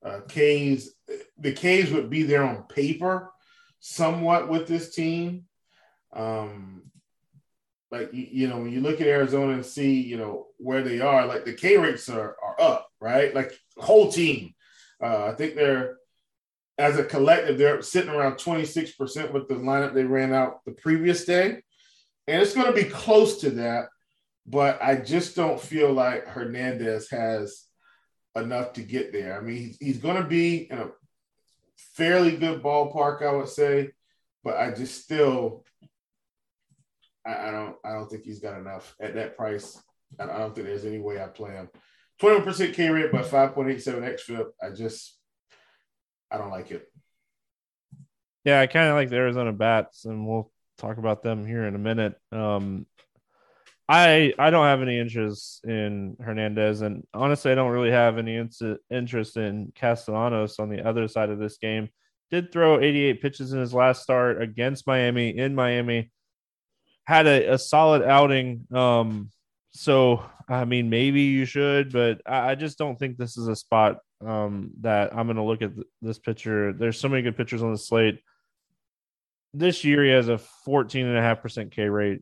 Uh, 0.04 0.22
K's 0.28 0.94
the 1.38 1.54
K's 1.54 1.92
would 1.92 2.10
be 2.10 2.24
there 2.24 2.44
on 2.44 2.64
paper 2.64 3.32
somewhat 3.80 4.50
with 4.50 4.68
this 4.68 4.94
team. 4.94 5.44
Um, 6.14 6.84
like 7.92 8.14
you, 8.14 8.28
you 8.32 8.48
know, 8.48 8.58
when 8.58 8.72
you 8.72 8.82
look 8.82 9.02
at 9.02 9.08
Arizona 9.08 9.54
and 9.54 9.66
see, 9.66 10.02
you 10.02 10.18
know, 10.18 10.48
where 10.58 10.82
they 10.82 11.00
are, 11.00 11.26
like 11.26 11.46
the 11.46 11.54
K 11.54 11.78
rates 11.78 12.10
are 12.10 12.36
are 12.44 12.60
up, 12.60 12.90
right? 13.00 13.34
Like 13.34 13.54
whole 13.78 14.12
team. 14.12 14.53
Uh, 15.04 15.26
I 15.26 15.36
think 15.36 15.56
they're 15.56 15.98
as 16.78 16.98
a 16.98 17.04
collective, 17.04 17.58
they're 17.58 17.82
sitting 17.82 18.10
around 18.10 18.36
26% 18.36 19.32
with 19.32 19.48
the 19.48 19.56
lineup 19.56 19.94
they 19.94 20.06
ran 20.06 20.34
out 20.34 20.66
the 20.66 20.72
previous 20.72 21.24
day 21.26 21.62
and 22.28 22.42
it's 22.42 22.56
going 22.56 22.68
to 22.68 22.74
be 22.74 22.90
close 22.90 23.42
to 23.42 23.52
that. 23.52 23.90
But 24.46 24.82
I 24.82 24.96
just 24.96 25.36
don't 25.36 25.60
feel 25.60 25.94
like 25.94 26.28
Hernandez 26.28 27.10
has 27.12 27.66
enough 28.36 28.74
to 28.74 28.82
get 28.82 29.14
there. 29.14 29.38
I 29.38 29.42
mean, 29.42 29.76
he's, 29.80 30.00
going 30.00 30.22
to 30.22 30.28
be 30.28 30.70
in 30.70 30.80
a 30.80 30.90
fairly 31.96 32.36
good 32.36 32.62
ballpark, 32.62 33.22
I 33.22 33.34
would 33.34 33.48
say, 33.48 33.92
but 34.44 34.58
I 34.58 34.72
just 34.72 35.02
still, 35.02 35.64
I, 37.26 37.48
I 37.48 37.52
don't, 37.52 37.76
I 37.86 37.94
don't 37.94 38.10
think 38.10 38.24
he's 38.26 38.40
got 38.40 38.58
enough 38.58 38.96
at 39.00 39.16
that 39.16 39.38
price. 39.38 39.82
I 40.20 40.26
don't 40.26 40.54
think 40.54 40.68
there's 40.68 40.86
any 40.86 41.00
way 41.00 41.22
I 41.22 41.28
play 41.28 41.52
him. 41.52 41.70
21% 42.24 42.74
K 42.74 42.90
rate, 42.90 43.12
but 43.12 43.26
5.87 43.26 44.18
xFIP. 44.18 44.46
I 44.62 44.70
just, 44.70 45.18
I 46.32 46.38
don't 46.38 46.52
like 46.52 46.72
it. 46.72 46.90
Yeah, 48.46 48.62
I 48.62 48.68
kind 48.68 48.88
of 48.88 48.96
like 48.96 49.10
the 49.10 49.18
Arizona 49.18 49.52
bats, 49.52 50.06
and 50.06 50.26
we'll 50.26 50.50
talk 50.78 50.98
about 50.98 51.22
them 51.22 51.46
here 51.46 51.66
in 51.66 51.76
a 51.76 51.80
minute. 51.80 52.16
Um, 52.32 52.86
I 53.90 54.34
I 54.40 54.50
don't 54.50 54.66
have 54.66 54.82
any 54.82 54.98
interest 54.98 55.66
in 55.66 56.16
Hernandez, 56.20 56.82
and 56.82 57.06
honestly, 57.14 57.52
I 57.52 57.56
don't 57.56 57.72
really 57.72 57.92
have 57.92 58.18
any 58.18 58.36
in- 58.36 58.78
interest 58.90 59.36
in 59.36 59.74
Castellanos 59.76 60.60
on 60.60 60.70
the 60.70 60.88
other 60.88 61.08
side 61.10 61.30
of 61.30 61.40
this 61.40 61.58
game. 61.58 61.90
Did 62.32 62.52
throw 62.52 62.80
88 62.80 63.22
pitches 63.22 63.52
in 63.54 63.60
his 63.60 63.74
last 63.74 64.02
start 64.02 64.42
against 64.42 64.88
Miami 64.88 65.38
in 65.38 65.56
Miami. 65.56 66.12
Had 67.06 67.28
a, 67.28 67.54
a 67.54 67.58
solid 67.58 68.02
outing. 68.02 68.66
Um, 68.74 69.30
so 69.74 70.24
I 70.48 70.66
mean, 70.66 70.90
maybe 70.90 71.22
you 71.22 71.46
should, 71.46 71.92
but 71.92 72.22
I, 72.26 72.52
I 72.52 72.56
just 72.56 72.78
don't 72.78 72.98
think 72.98 73.18
this 73.18 73.38
is 73.38 73.48
a 73.48 73.56
spot 73.56 74.00
um, 74.26 74.72
that 74.82 75.16
I'm 75.16 75.28
going 75.28 75.38
to 75.38 75.44
look 75.44 75.62
at 75.62 75.76
th- 75.76 75.88
this 76.02 76.20
pitcher. 76.20 76.74
There's 76.74 77.00
so 77.00 77.10
many 77.10 77.22
good 77.22 77.38
pitchers 77.38 77.64
on 77.64 77.72
the 77.72 77.78
slate 77.78 78.20
this 79.54 79.84
year 79.84 80.04
he 80.04 80.12
has 80.12 80.30
a 80.30 80.40
14.5% 80.68 81.72
K 81.72 81.88
rate 81.88 82.22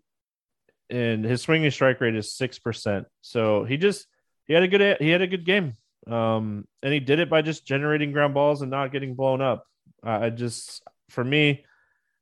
and 0.90 1.24
his 1.24 1.42
swinging 1.42 1.72
strike 1.72 2.02
rate 2.02 2.16
is 2.16 2.36
6%. 2.40 3.06
So 3.22 3.64
he 3.64 3.78
just 3.78 4.06
he 4.46 4.54
had 4.54 4.64
a 4.64 4.68
good 4.68 4.98
he 5.00 5.10
had 5.10 5.22
a 5.22 5.28
good 5.28 5.46
game. 5.46 5.78
Um 6.08 6.66
and 6.84 6.94
he 6.94 7.00
did 7.00 7.20
it 7.20 7.30
by 7.30 7.42
just 7.42 7.66
generating 7.66 8.12
ground 8.12 8.34
balls 8.34 8.62
and 8.62 8.72
not 8.72 8.92
getting 8.92 9.16
blown 9.16 9.42
up. 9.42 9.66
I 10.04 10.30
just 10.30 10.84
for 11.10 11.24
me 11.24 11.64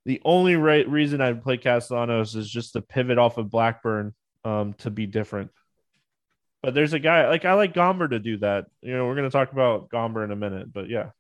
the 0.06 0.22
only 0.24 0.56
right 0.56 0.88
reason 0.88 1.22
I'd 1.22 1.44
play 1.44 1.58
Castellanos 1.58 2.36
is 2.36 2.50
just 2.50 2.74
to 2.74 2.82
pivot 2.82 3.18
off 3.18 3.38
of 3.38 3.50
Blackburn 3.50 4.14
um 4.46 4.74
to 4.80 4.90
be 4.90 5.06
different. 5.06 5.52
But 6.62 6.74
there's 6.74 6.94
a 6.94 7.00
guy 7.00 7.28
like 7.30 7.46
I 7.46 7.54
like 7.54 7.74
Gomber 7.74 8.10
to 8.10 8.20
do 8.20 8.38
that. 8.40 8.66
You 8.82 8.96
know, 8.96 9.06
we're 9.06 9.16
going 9.16 9.30
to 9.30 9.32
talk 9.32 9.52
about 9.52 9.90
Gomber 9.90 10.24
in 10.24 10.32
a 10.32 10.36
minute, 10.36 10.74
but 10.74 10.90
yeah. 10.90 11.12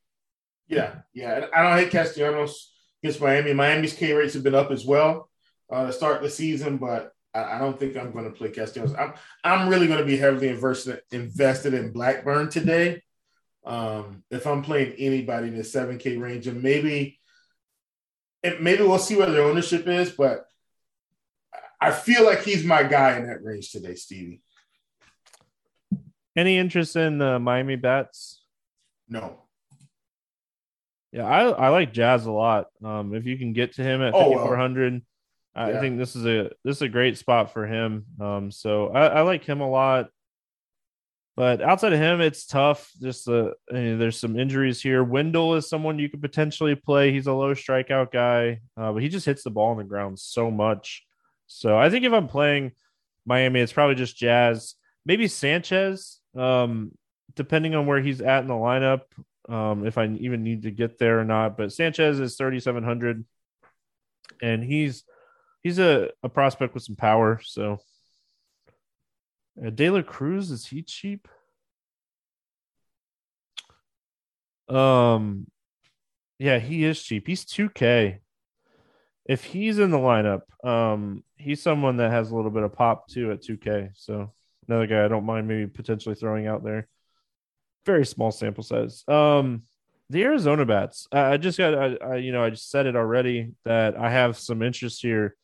Yeah, 0.67 0.95
yeah. 1.13 1.47
I 1.53 1.63
don't 1.63 1.77
hate 1.77 1.91
Castellanos 1.91 2.71
against 3.01 3.21
Miami. 3.21 3.53
Miami's 3.53 3.93
K 3.93 4.13
rates 4.13 4.33
have 4.33 4.43
been 4.43 4.55
up 4.55 4.69
as 4.69 4.85
well 4.85 5.29
uh, 5.71 5.87
to 5.87 5.93
start 5.93 6.21
the 6.21 6.29
season, 6.29 6.77
but 6.77 7.13
I, 7.33 7.57
don't 7.57 7.79
think 7.79 7.95
I'm 7.95 8.11
going 8.11 8.25
to 8.25 8.31
play 8.31 8.49
Castellanos. 8.49 8.95
I'm 8.95 9.13
I'm 9.43 9.69
really 9.69 9.87
going 9.87 9.99
to 9.99 10.05
be 10.05 10.17
heavily 10.17 10.49
invested 10.49 11.01
invested 11.11 11.73
in 11.73 11.91
Blackburn 11.91 12.49
today. 12.49 13.01
Um, 13.65 14.23
if 14.31 14.45
I'm 14.47 14.61
playing 14.61 14.95
anybody 14.97 15.49
in 15.49 15.57
the 15.57 15.63
seven 15.63 15.97
K 15.97 16.17
range, 16.17 16.47
and 16.47 16.61
maybe 16.61 17.19
and 18.43 18.59
maybe 18.61 18.83
we'll 18.83 18.99
see 18.99 19.15
where 19.15 19.29
their 19.29 19.43
ownership 19.43 19.87
is, 19.87 20.11
but 20.11 20.45
I 21.81 21.91
feel 21.91 22.25
like 22.25 22.43
he's 22.43 22.63
my 22.63 22.83
guy 22.83 23.17
in 23.17 23.27
that 23.27 23.43
range 23.43 23.71
today, 23.71 23.95
Stevie. 23.95 24.41
Any 26.35 26.57
interest 26.57 26.95
in 26.95 27.17
the 27.17 27.39
Miami 27.39 27.75
bats? 27.75 28.43
No. 29.07 29.43
Yeah, 31.11 31.25
I 31.25 31.49
I 31.49 31.69
like 31.69 31.91
Jazz 31.91 32.25
a 32.25 32.31
lot. 32.31 32.67
Um, 32.83 33.15
if 33.15 33.25
you 33.25 33.37
can 33.37 33.53
get 33.53 33.73
to 33.73 33.83
him 33.83 34.01
at 34.01 34.13
oh, 34.13 34.31
5400, 34.35 34.93
well. 34.93 35.01
I 35.55 35.71
yeah. 35.71 35.79
think 35.79 35.97
this 35.97 36.15
is 36.15 36.25
a 36.25 36.51
this 36.63 36.77
is 36.77 36.81
a 36.83 36.89
great 36.89 37.17
spot 37.17 37.51
for 37.51 37.65
him. 37.65 38.05
Um, 38.21 38.51
so 38.51 38.89
I, 38.89 39.07
I 39.07 39.21
like 39.21 39.43
him 39.43 39.61
a 39.61 39.69
lot. 39.69 40.09
But 41.35 41.61
outside 41.61 41.93
of 41.93 41.99
him, 41.99 42.21
it's 42.21 42.45
tough. 42.45 42.91
Just 43.01 43.25
the 43.25 43.53
there's 43.69 44.19
some 44.19 44.37
injuries 44.37 44.81
here. 44.81 45.03
Wendle 45.03 45.55
is 45.55 45.69
someone 45.69 45.97
you 45.97 46.09
could 46.09 46.21
potentially 46.21 46.75
play. 46.75 47.11
He's 47.11 47.27
a 47.27 47.33
low 47.33 47.55
strikeout 47.55 48.11
guy, 48.11 48.59
uh, 48.77 48.91
but 48.91 49.01
he 49.01 49.09
just 49.09 49.25
hits 49.25 49.43
the 49.43 49.49
ball 49.49 49.71
on 49.71 49.77
the 49.77 49.83
ground 49.85 50.19
so 50.19 50.51
much. 50.51 51.05
So 51.49 51.77
I 51.77 51.89
think 51.89 52.05
if 52.05 52.13
I'm 52.13 52.27
playing 52.27 52.71
Miami, 53.25 53.59
it's 53.59 53.73
probably 53.73 53.95
just 53.95 54.15
Jazz, 54.15 54.75
maybe 55.05 55.27
Sanchez, 55.27 56.21
um, 56.37 56.91
depending 57.35 57.75
on 57.75 57.87
where 57.87 57.99
he's 57.99 58.21
at 58.21 58.41
in 58.41 58.47
the 58.47 58.53
lineup 58.53 59.01
um, 59.49 59.85
if 59.85 59.97
I 59.97 60.05
even 60.05 60.43
need 60.43 60.63
to 60.63 60.71
get 60.71 60.99
there 60.99 61.19
or 61.19 61.25
not. 61.25 61.57
But 61.57 61.73
Sanchez 61.73 62.19
is 62.19 62.37
3,700, 62.37 63.25
and 64.41 64.63
he's 64.63 65.03
he's 65.63 65.79
a, 65.79 66.11
a 66.23 66.29
prospect 66.29 66.75
with 66.75 66.83
some 66.83 66.95
power. 66.95 67.41
So 67.43 67.79
uh, 69.65 69.71
De 69.71 69.89
La 69.89 70.03
Cruz 70.03 70.51
is 70.51 70.67
he 70.67 70.83
cheap? 70.83 71.27
Um, 74.69 75.47
yeah, 76.37 76.59
he 76.59 76.83
is 76.83 77.01
cheap. 77.01 77.25
He's 77.25 77.43
2K. 77.43 78.19
If 79.25 79.43
he's 79.43 79.79
in 79.79 79.91
the 79.91 79.97
lineup, 79.97 80.41
um, 80.67 81.23
he's 81.37 81.61
someone 81.61 81.97
that 81.97 82.11
has 82.11 82.31
a 82.31 82.35
little 82.35 82.51
bit 82.51 82.63
of 82.63 82.73
pop 82.73 83.07
too 83.07 83.31
at 83.31 83.43
2K. 83.43 83.91
So 83.93 84.33
another 84.67 84.87
guy 84.87 85.05
I 85.05 85.07
don't 85.07 85.25
mind 85.25 85.47
maybe 85.47 85.67
potentially 85.67 86.15
throwing 86.15 86.47
out 86.47 86.63
there 86.63 86.87
very 87.85 88.05
small 88.05 88.31
sample 88.31 88.63
size. 88.63 89.03
Um, 89.07 89.63
the 90.11 90.23
Arizona 90.23 90.65
bats. 90.65 91.07
I 91.11 91.37
just 91.37 91.57
got, 91.57 91.75
I, 91.75 91.95
I, 91.95 92.15
you 92.17 92.31
know, 92.31 92.43
I 92.43 92.49
just 92.51 92.69
said 92.69 92.85
it 92.85 92.95
already 92.95 93.53
that 93.65 93.97
I 93.97 94.09
have 94.09 94.37
some 94.37 94.61
interest 94.61 95.01
here 95.01 95.35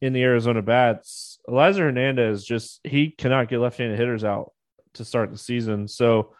in 0.00 0.12
the 0.12 0.22
Arizona 0.22 0.62
bats. 0.62 1.38
Elieser 1.48 1.78
Hernandez 1.78 2.44
just 2.44 2.80
he 2.84 3.10
cannot 3.10 3.48
get 3.48 3.58
left-handed 3.58 3.98
hitters 3.98 4.24
out 4.24 4.52
to 4.94 5.04
start 5.04 5.30
the 5.30 5.38
season. 5.38 5.88
So, 5.88 6.34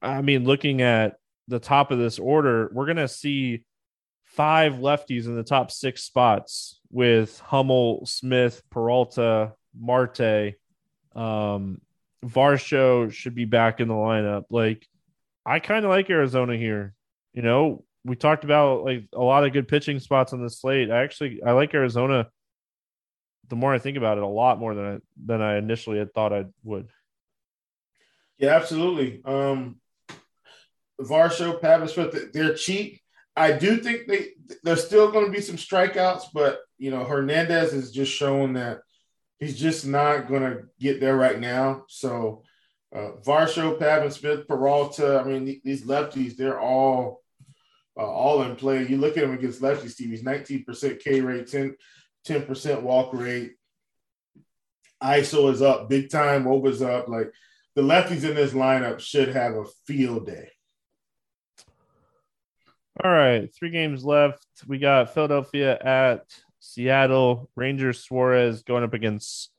I 0.00 0.22
mean, 0.22 0.44
looking 0.44 0.82
at 0.82 1.16
the 1.48 1.58
top 1.58 1.90
of 1.90 1.98
this 1.98 2.18
order, 2.18 2.70
we're 2.72 2.86
gonna 2.86 3.08
see 3.08 3.64
five 4.36 4.74
lefties 4.74 5.26
in 5.26 5.36
the 5.36 5.42
top 5.42 5.70
six 5.70 6.02
spots 6.02 6.80
with 6.90 7.38
Hummel, 7.40 8.06
Smith, 8.06 8.62
Peralta, 8.70 9.52
Marte. 9.78 10.54
Um, 11.14 11.80
Varsho 12.24 13.12
should 13.12 13.34
be 13.34 13.44
back 13.44 13.80
in 13.80 13.88
the 13.88 13.94
lineup. 13.94 14.44
Like, 14.50 14.86
I 15.46 15.58
kind 15.60 15.84
of 15.84 15.90
like 15.90 16.10
Arizona 16.10 16.56
here. 16.56 16.94
You 17.32 17.42
know, 17.42 17.84
we 18.04 18.16
talked 18.16 18.44
about 18.44 18.84
like 18.84 19.04
a 19.12 19.22
lot 19.22 19.44
of 19.44 19.52
good 19.52 19.68
pitching 19.68 19.98
spots 19.98 20.32
on 20.32 20.42
the 20.42 20.50
slate. 20.50 20.90
I 20.90 21.02
actually 21.02 21.42
I 21.44 21.52
like 21.52 21.74
Arizona. 21.74 22.28
The 23.48 23.56
more 23.56 23.74
I 23.74 23.78
think 23.78 23.96
about 23.96 24.16
it, 24.16 24.24
a 24.24 24.28
lot 24.28 24.58
more 24.58 24.74
than 24.74 24.84
I 24.84 24.98
than 25.24 25.42
I 25.42 25.58
initially 25.58 25.98
had 25.98 26.12
thought 26.14 26.32
I 26.32 26.46
would. 26.62 26.88
Yeah, 28.38 28.56
absolutely. 28.56 29.20
Um, 29.24 29.76
Varsho, 31.00 31.90
Smith, 31.90 32.32
they're 32.32 32.54
cheap. 32.54 33.00
I 33.36 33.52
do 33.52 33.78
think 33.78 34.06
they 34.06 34.28
there's 34.62 34.86
still 34.86 35.10
going 35.10 35.26
to 35.26 35.32
be 35.32 35.40
some 35.40 35.56
strikeouts, 35.56 36.26
but 36.32 36.60
you 36.78 36.90
know 36.90 37.04
Hernandez 37.04 37.72
is 37.72 37.90
just 37.90 38.12
showing 38.12 38.54
that 38.54 38.80
he's 39.40 39.58
just 39.58 39.86
not 39.86 40.28
going 40.28 40.42
to 40.42 40.62
get 40.78 41.00
there 41.00 41.16
right 41.16 41.40
now. 41.40 41.84
So 41.88 42.44
uh, 42.94 43.12
Varsho, 43.26 43.78
Pavin 43.78 44.10
Smith, 44.10 44.46
Peralta, 44.46 45.20
I 45.20 45.24
mean 45.28 45.60
these 45.64 45.84
lefties, 45.84 46.36
they're 46.36 46.60
all 46.60 47.22
uh, 47.96 48.06
all 48.06 48.42
in 48.42 48.56
play. 48.56 48.86
You 48.86 48.98
look 48.98 49.16
at 49.16 49.24
him 49.24 49.34
against 49.34 49.62
lefties, 49.62 49.90
Steve. 49.90 50.10
He's 50.10 50.24
19% 50.24 51.00
K 51.00 51.20
rate, 51.20 51.48
10 51.48 51.76
10% 52.26 52.82
walk 52.82 53.12
rate. 53.12 53.52
ISO 55.02 55.52
is 55.52 55.60
up 55.60 55.88
big 55.88 56.08
time. 56.08 56.44
Woba's 56.44 56.80
up. 56.80 57.08
Like 57.08 57.30
the 57.74 57.82
lefties 57.82 58.28
in 58.28 58.34
this 58.34 58.52
lineup 58.52 59.00
should 59.00 59.28
have 59.30 59.54
a 59.54 59.64
field 59.86 60.26
day. 60.26 60.50
All 63.04 63.10
right, 63.10 63.54
three 63.54 63.68
games 63.68 64.02
left. 64.02 64.46
We 64.66 64.78
got 64.78 65.12
Philadelphia 65.12 65.78
at 65.78 66.24
Seattle. 66.58 67.50
Rangers 67.54 68.02
Suarez 68.02 68.62
going 68.62 68.82
up 68.82 68.94
against 68.94 69.50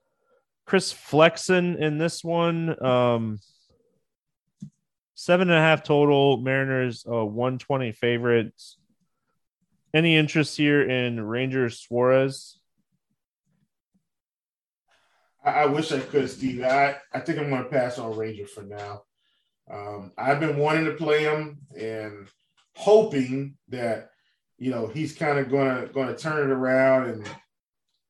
Chris 0.66 0.92
Flexen 0.92 1.76
in 1.76 2.00
this 2.00 2.24
one. 2.24 2.84
Um, 2.84 3.40
seven 5.14 5.52
and 5.52 5.60
a 5.60 5.62
half 5.62 5.84
total. 5.84 6.38
Mariners 6.38 7.06
uh, 7.08 7.24
120 7.24 7.92
favorites. 7.92 8.78
Any 9.94 10.18
interest 10.18 10.58
here 10.58 10.82
in 10.82 11.22
Rangers 11.22 11.80
Suarez? 11.80 12.58
I, 15.44 15.52
I 15.52 15.66
wish 15.68 15.92
I 15.92 16.00
could, 16.00 16.32
Steve. 16.32 16.64
I, 16.64 16.96
I 17.14 17.20
think 17.20 17.38
I'm 17.38 17.52
going 17.52 17.64
to 17.64 17.70
pass 17.70 18.00
on 18.00 18.18
Ranger 18.18 18.48
for 18.48 18.64
now. 18.64 19.04
Um, 19.72 20.14
I've 20.18 20.40
been 20.40 20.58
wanting 20.58 20.86
to 20.86 20.94
play 20.94 21.26
him, 21.26 21.60
and– 21.80 22.28
hoping 22.76 23.56
that 23.70 24.10
you 24.58 24.72
know 24.72 24.88
he's 24.88 25.16
kind 25.16 25.40
of 25.40 25.50
gonna 25.50 25.88
gonna 25.88 26.16
turn 26.16 26.50
it 26.50 26.54
around 26.54 27.10
and 27.10 27.30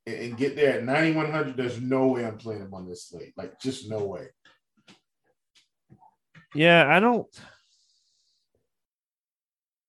and 0.07 0.37
get 0.37 0.55
there 0.55 0.77
at 0.77 0.83
9100 0.83 1.57
there's 1.57 1.81
no 1.81 2.07
way 2.07 2.25
i'm 2.25 2.37
playing 2.37 2.61
him 2.61 2.73
on 2.73 2.87
this 2.87 3.07
slate. 3.07 3.33
Like 3.37 3.59
just 3.59 3.89
no 3.89 4.05
way. 4.05 4.27
Yeah 6.53 6.85
i 6.87 6.99
don't 6.99 7.27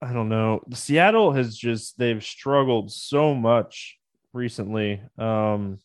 i 0.03 0.13
don't 0.13 0.29
know. 0.29 0.61
Seattle 0.73 1.33
has 1.33 1.57
just 1.57 1.99
they've 1.99 2.23
struggled 2.23 2.93
so 2.93 3.35
much 3.35 3.99
recently. 4.33 5.03
Um 5.19 5.79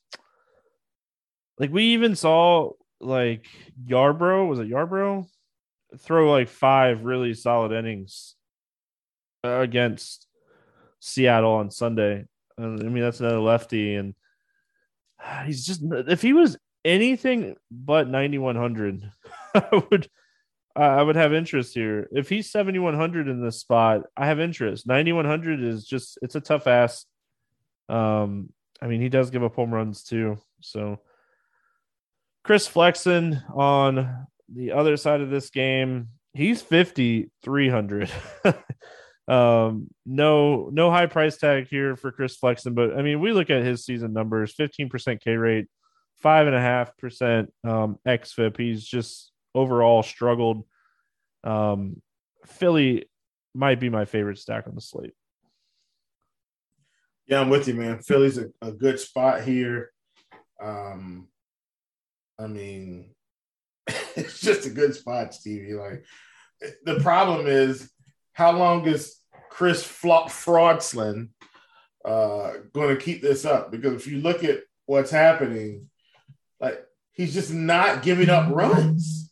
like 1.57 1.71
we 1.71 1.83
even 1.93 2.15
saw 2.15 2.71
like 2.99 3.47
yarbrough 3.85 4.47
was 4.47 4.59
it 4.59 4.69
yarbrough? 4.69 5.25
Throw 5.99 6.31
like 6.31 6.47
five 6.47 7.03
really 7.03 7.33
solid 7.33 7.71
innings 7.73 8.35
against 9.43 10.27
Seattle 10.99 11.53
on 11.53 11.71
Sunday. 11.71 12.25
I 12.57 12.61
mean, 12.61 13.01
that's 13.01 13.19
another 13.19 13.39
lefty, 13.39 13.95
and 13.95 14.13
he's 15.45 15.65
just 15.65 15.81
if 15.83 16.21
he 16.21 16.33
was 16.33 16.57
anything 16.83 17.55
but 17.69 18.07
9100, 18.07 19.11
I 19.55 19.83
would 19.89 20.09
I 20.75 21.01
would 21.01 21.15
have 21.15 21.33
interest 21.33 21.73
here. 21.73 22.07
If 22.11 22.29
he's 22.29 22.51
7100 22.51 23.27
in 23.27 23.43
this 23.43 23.59
spot, 23.59 24.03
I 24.15 24.27
have 24.27 24.39
interest. 24.39 24.87
9100 24.87 25.61
is 25.63 25.85
just 25.85 26.17
it's 26.21 26.35
a 26.35 26.41
tough 26.41 26.67
ass. 26.67 27.05
Um, 27.89 28.53
I 28.81 28.87
mean, 28.87 29.01
he 29.01 29.09
does 29.09 29.31
give 29.31 29.43
up 29.43 29.55
home 29.55 29.73
runs 29.73 30.03
too. 30.03 30.37
So 30.61 30.99
Chris 32.43 32.67
Flexen 32.67 33.41
on 33.53 34.27
the 34.53 34.71
other 34.71 34.97
side 34.97 35.21
of 35.21 35.29
this 35.29 35.49
game, 35.49 36.09
he's 36.33 36.61
5300. 36.61 38.11
Um, 39.31 39.87
no, 40.05 40.69
no 40.73 40.91
high 40.91 41.05
price 41.05 41.37
tag 41.37 41.69
here 41.69 41.95
for 41.95 42.11
Chris 42.11 42.35
Flexen, 42.35 42.73
but 42.73 42.97
I 42.97 43.01
mean, 43.01 43.21
we 43.21 43.31
look 43.31 43.49
at 43.49 43.63
his 43.63 43.85
season 43.85 44.11
numbers: 44.11 44.53
fifteen 44.53 44.89
percent 44.89 45.23
K 45.23 45.37
rate, 45.37 45.67
five 46.19 46.47
and 46.47 46.55
a 46.55 46.59
half 46.59 46.97
percent 46.97 47.53
um 47.63 47.97
xFIP. 48.05 48.57
He's 48.57 48.83
just 48.85 49.31
overall 49.55 50.03
struggled. 50.03 50.65
Um, 51.45 52.01
Philly 52.45 53.05
might 53.55 53.79
be 53.79 53.89
my 53.89 54.03
favorite 54.03 54.37
stack 54.37 54.67
on 54.67 54.75
the 54.75 54.81
slate. 54.81 55.13
Yeah, 57.25 57.39
I'm 57.39 57.49
with 57.49 57.69
you, 57.69 57.75
man. 57.75 57.99
Philly's 57.99 58.37
a, 58.37 58.47
a 58.61 58.73
good 58.73 58.99
spot 58.99 59.43
here. 59.43 59.91
Um, 60.61 61.29
I 62.37 62.47
mean, 62.47 63.15
it's 63.87 64.41
just 64.41 64.65
a 64.65 64.71
good 64.71 64.93
spot, 64.93 65.33
Stevie. 65.33 65.73
Like 65.73 66.03
the 66.83 66.99
problem 66.99 67.47
is, 67.47 67.89
how 68.33 68.51
long 68.51 68.85
is 68.85 69.20
Chris 69.51 69.85
Fraudsland 69.85 71.27
uh, 72.05 72.53
going 72.73 72.95
to 72.95 73.01
keep 73.01 73.21
this 73.21 73.43
up 73.43 73.69
because 73.69 73.93
if 73.93 74.07
you 74.07 74.19
look 74.19 74.45
at 74.45 74.61
what's 74.85 75.11
happening, 75.11 75.89
like 76.59 76.81
he's 77.11 77.33
just 77.33 77.53
not 77.53 78.01
giving 78.01 78.29
up 78.29 78.49
runs. 78.51 79.29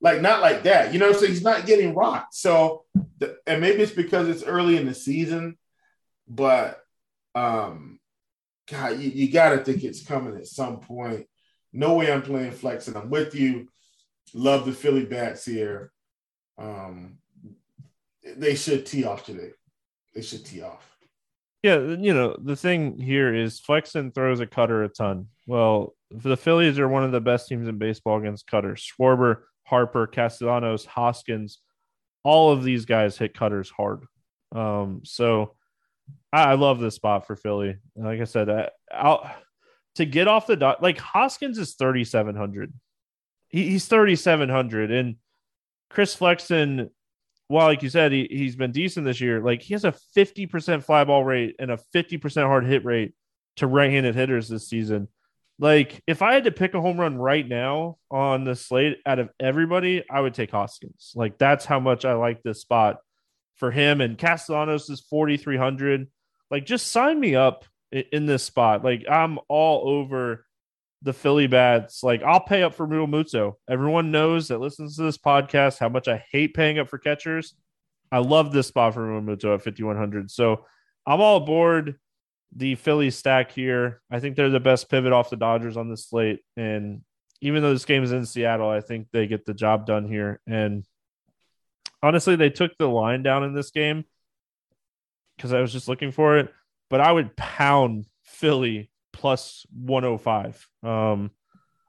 Like 0.00 0.22
not 0.22 0.40
like 0.40 0.64
that, 0.64 0.92
you 0.92 0.98
know. 0.98 1.12
So 1.12 1.26
he's 1.26 1.42
not 1.42 1.66
getting 1.66 1.94
rocked. 1.94 2.34
So, 2.34 2.84
the, 3.18 3.38
and 3.46 3.60
maybe 3.60 3.82
it's 3.82 3.92
because 3.92 4.28
it's 4.28 4.42
early 4.42 4.76
in 4.76 4.86
the 4.86 4.94
season, 4.94 5.56
but 6.26 6.82
um, 7.34 8.00
God, 8.70 8.98
you, 8.98 9.10
you 9.10 9.32
got 9.32 9.50
to 9.50 9.58
think 9.58 9.82
it's 9.82 10.04
coming 10.04 10.36
at 10.36 10.46
some 10.46 10.80
point. 10.80 11.26
No 11.72 11.94
way 11.94 12.12
I'm 12.12 12.22
playing 12.22 12.52
flex, 12.52 12.88
and 12.88 12.96
I'm 12.96 13.10
with 13.10 13.34
you. 13.34 13.68
Love 14.34 14.66
the 14.66 14.72
Philly 14.72 15.04
bats 15.04 15.44
here. 15.44 15.90
Um, 16.58 17.18
they 18.36 18.54
should 18.54 18.86
tee 18.86 19.04
off 19.04 19.24
today. 19.24 19.50
They 20.14 20.22
should 20.22 20.44
tee 20.44 20.62
off. 20.62 20.90
Yeah, 21.62 21.78
you 21.78 22.12
know, 22.12 22.36
the 22.38 22.56
thing 22.56 22.98
here 22.98 23.34
is 23.34 23.58
Flexen 23.58 24.12
throws 24.12 24.40
a 24.40 24.46
cutter 24.46 24.84
a 24.84 24.88
ton. 24.88 25.28
Well, 25.46 25.94
the 26.10 26.36
Phillies 26.36 26.78
are 26.78 26.88
one 26.88 27.04
of 27.04 27.12
the 27.12 27.20
best 27.20 27.48
teams 27.48 27.66
in 27.68 27.78
baseball 27.78 28.18
against 28.18 28.46
cutters. 28.46 28.86
Schwarber, 28.86 29.44
Harper, 29.64 30.06
Castellanos, 30.06 30.84
Hoskins, 30.84 31.60
all 32.22 32.52
of 32.52 32.64
these 32.64 32.84
guys 32.84 33.16
hit 33.16 33.34
cutters 33.34 33.70
hard. 33.70 34.04
Um, 34.54 35.00
so 35.04 35.54
I, 36.32 36.52
I 36.52 36.54
love 36.54 36.80
this 36.80 36.96
spot 36.96 37.26
for 37.26 37.34
Philly. 37.34 37.76
Like 37.96 38.20
I 38.20 38.24
said, 38.24 38.50
I, 38.50 38.70
I'll, 38.92 39.30
to 39.96 40.04
get 40.04 40.28
off 40.28 40.46
the 40.46 40.56
dot, 40.56 40.82
like 40.82 40.98
Hoskins 40.98 41.58
is 41.58 41.74
3,700. 41.74 42.72
He, 43.48 43.70
he's 43.70 43.86
3,700. 43.86 44.90
And 44.90 45.16
Chris 45.88 46.14
Flexen 46.14 46.90
well, 47.54 47.66
like 47.66 47.84
you 47.84 47.88
said, 47.88 48.10
he, 48.10 48.26
he's 48.28 48.56
been 48.56 48.72
decent 48.72 49.06
this 49.06 49.20
year. 49.20 49.40
Like 49.40 49.62
he 49.62 49.74
has 49.74 49.84
a 49.84 49.94
50% 50.16 50.82
fly 50.82 51.04
ball 51.04 51.22
rate 51.22 51.54
and 51.60 51.70
a 51.70 51.78
50% 51.94 52.46
hard 52.48 52.66
hit 52.66 52.84
rate 52.84 53.14
to 53.58 53.68
right 53.68 53.92
handed 53.92 54.16
hitters 54.16 54.48
this 54.48 54.66
season. 54.66 55.06
Like 55.60 56.02
if 56.08 56.20
I 56.20 56.34
had 56.34 56.44
to 56.44 56.50
pick 56.50 56.74
a 56.74 56.80
home 56.80 56.98
run 56.98 57.16
right 57.16 57.46
now 57.46 57.98
on 58.10 58.42
the 58.42 58.56
slate 58.56 58.98
out 59.06 59.20
of 59.20 59.30
everybody, 59.38 60.02
I 60.10 60.20
would 60.20 60.34
take 60.34 60.50
Hoskins. 60.50 61.12
Like 61.14 61.38
that's 61.38 61.64
how 61.64 61.78
much 61.78 62.04
I 62.04 62.14
like 62.14 62.42
this 62.42 62.60
spot 62.60 62.98
for 63.54 63.70
him. 63.70 64.00
And 64.00 64.18
Castellanos 64.18 64.90
is 64.90 65.02
4,300. 65.02 66.10
Like 66.50 66.66
just 66.66 66.90
sign 66.90 67.20
me 67.20 67.36
up 67.36 67.66
in 67.92 68.26
this 68.26 68.42
spot. 68.42 68.82
Like 68.82 69.04
I'm 69.08 69.38
all 69.48 69.88
over 69.88 70.44
the 71.04 71.12
Philly 71.12 71.46
bats. 71.46 72.02
Like 72.02 72.22
I'll 72.22 72.40
pay 72.40 72.62
up 72.62 72.74
for 72.74 72.88
Muto. 72.88 73.54
Everyone 73.68 74.10
knows 74.10 74.48
that 74.48 74.58
listens 74.58 74.96
to 74.96 75.02
this 75.02 75.18
podcast 75.18 75.78
how 75.78 75.88
much 75.88 76.08
I 76.08 76.24
hate 76.32 76.54
paying 76.54 76.78
up 76.78 76.88
for 76.88 76.98
catchers. 76.98 77.54
I 78.10 78.18
love 78.18 78.52
this 78.52 78.68
spot 78.68 78.94
for 78.94 79.20
Muto 79.20 79.54
at 79.54 79.62
5100. 79.62 80.30
So 80.30 80.64
I'm 81.06 81.20
all 81.20 81.36
aboard 81.36 81.98
the 82.56 82.74
Philly 82.76 83.10
stack 83.10 83.52
here. 83.52 84.00
I 84.10 84.20
think 84.20 84.36
they're 84.36 84.48
the 84.48 84.60
best 84.60 84.88
pivot 84.88 85.12
off 85.12 85.30
the 85.30 85.36
Dodgers 85.36 85.76
on 85.76 85.90
this 85.90 86.06
slate. 86.06 86.40
And 86.56 87.02
even 87.40 87.62
though 87.62 87.72
this 87.72 87.84
game 87.84 88.02
is 88.02 88.12
in 88.12 88.24
Seattle, 88.24 88.70
I 88.70 88.80
think 88.80 89.08
they 89.12 89.26
get 89.26 89.44
the 89.44 89.54
job 89.54 89.86
done 89.86 90.06
here. 90.06 90.40
And 90.46 90.84
honestly, 92.02 92.36
they 92.36 92.50
took 92.50 92.76
the 92.78 92.88
line 92.88 93.22
down 93.22 93.44
in 93.44 93.54
this 93.54 93.70
game 93.70 94.04
because 95.36 95.52
I 95.52 95.60
was 95.60 95.72
just 95.72 95.88
looking 95.88 96.12
for 96.12 96.38
it. 96.38 96.52
But 96.88 97.00
I 97.00 97.12
would 97.12 97.36
pound 97.36 98.06
Philly 98.22 98.90
plus 99.14 99.64
105. 99.72 100.68
Um, 100.82 101.30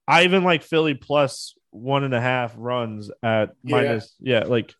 I 0.07 0.23
even 0.23 0.43
like 0.43 0.63
Philly 0.63 0.93
plus 0.93 1.55
one 1.71 2.03
and 2.03 2.13
a 2.13 2.21
half 2.21 2.53
runs 2.57 3.11
at 3.21 3.51
Yeah. 3.63 3.75
minus, 3.75 4.15
yeah, 4.19 4.43
like, 4.45 4.73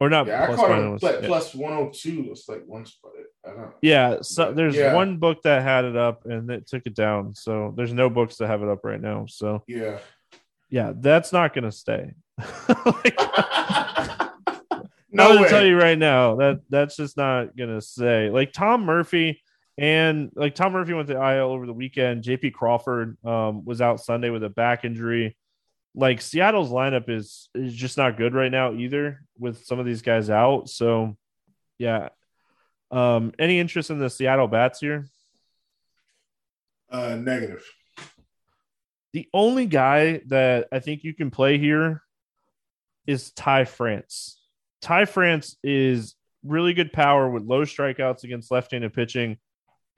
or 0.00 0.08
not 0.08 0.26
Yeah, 0.26 0.46
plus 0.46 0.58
minus, 0.60 1.00
plus, 1.00 1.20
yeah. 1.20 1.26
plus 1.28 1.54
102. 1.54 2.28
It's 2.30 2.48
like 2.48 2.62
one 2.66 2.86
spot. 2.86 3.12
I 3.44 3.48
don't 3.50 3.58
know. 3.58 3.72
Yeah, 3.82 4.18
so 4.22 4.52
there's 4.52 4.76
yeah. 4.76 4.94
one 4.94 5.18
book 5.18 5.42
that 5.42 5.62
had 5.62 5.84
it 5.84 5.96
up 5.96 6.24
and 6.26 6.50
it 6.50 6.66
took 6.66 6.86
it 6.86 6.94
down. 6.94 7.34
So 7.34 7.74
there's 7.76 7.92
no 7.92 8.08
books 8.08 8.36
that 8.36 8.46
have 8.46 8.62
it 8.62 8.68
up 8.68 8.84
right 8.84 9.00
now. 9.00 9.26
So 9.28 9.62
Yeah. 9.66 9.98
yeah, 10.70 10.92
that's 10.96 11.32
not 11.32 11.52
gonna 11.54 11.72
stay. 11.72 12.12
Like, 12.86 13.18
no 15.14 15.28
I'm 15.28 15.36
gonna 15.36 15.48
tell 15.50 15.66
you 15.66 15.78
right 15.78 15.98
now 15.98 16.36
that 16.36 16.60
that's 16.70 16.96
just 16.96 17.16
not 17.18 17.54
gonna 17.54 17.82
say. 17.82 18.30
Like 18.30 18.52
Tom 18.52 18.84
Murphy 18.84 19.42
and 19.82 20.30
like 20.36 20.54
Tom 20.54 20.72
Murphy 20.72 20.94
went 20.94 21.08
to 21.08 21.14
IL 21.14 21.50
over 21.50 21.66
the 21.66 21.72
weekend. 21.72 22.22
JP 22.22 22.52
Crawford 22.52 23.18
um, 23.26 23.64
was 23.64 23.80
out 23.80 24.00
Sunday 24.00 24.30
with 24.30 24.44
a 24.44 24.48
back 24.48 24.84
injury. 24.84 25.36
Like 25.92 26.22
Seattle's 26.22 26.70
lineup 26.70 27.10
is 27.10 27.50
is 27.52 27.74
just 27.74 27.98
not 27.98 28.16
good 28.16 28.32
right 28.32 28.50
now 28.50 28.72
either 28.72 29.22
with 29.36 29.64
some 29.64 29.80
of 29.80 29.84
these 29.84 30.00
guys 30.00 30.30
out. 30.30 30.68
So 30.70 31.16
yeah. 31.78 32.10
Um, 32.92 33.32
any 33.40 33.58
interest 33.58 33.90
in 33.90 33.98
the 33.98 34.08
Seattle 34.08 34.46
bats 34.46 34.78
here? 34.78 35.06
Uh, 36.88 37.16
negative. 37.16 37.64
The 39.14 39.28
only 39.34 39.66
guy 39.66 40.20
that 40.28 40.68
I 40.70 40.78
think 40.78 41.02
you 41.02 41.12
can 41.12 41.32
play 41.32 41.58
here 41.58 42.02
is 43.06 43.32
Ty 43.32 43.64
France. 43.64 44.40
Ty 44.80 45.06
France 45.06 45.56
is 45.64 46.14
really 46.44 46.72
good 46.72 46.92
power 46.92 47.28
with 47.28 47.42
low 47.42 47.62
strikeouts 47.62 48.22
against 48.22 48.50
left-handed 48.50 48.92
pitching. 48.92 49.38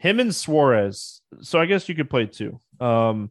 Him 0.05 0.21
and 0.21 0.35
Suarez. 0.35 1.23
So 1.41 1.59
I 1.59 1.65
guess 1.65 1.89
you 1.89 1.95
could 1.95 2.11
play 2.11 2.27
two. 2.27 2.61
Um, 2.79 3.31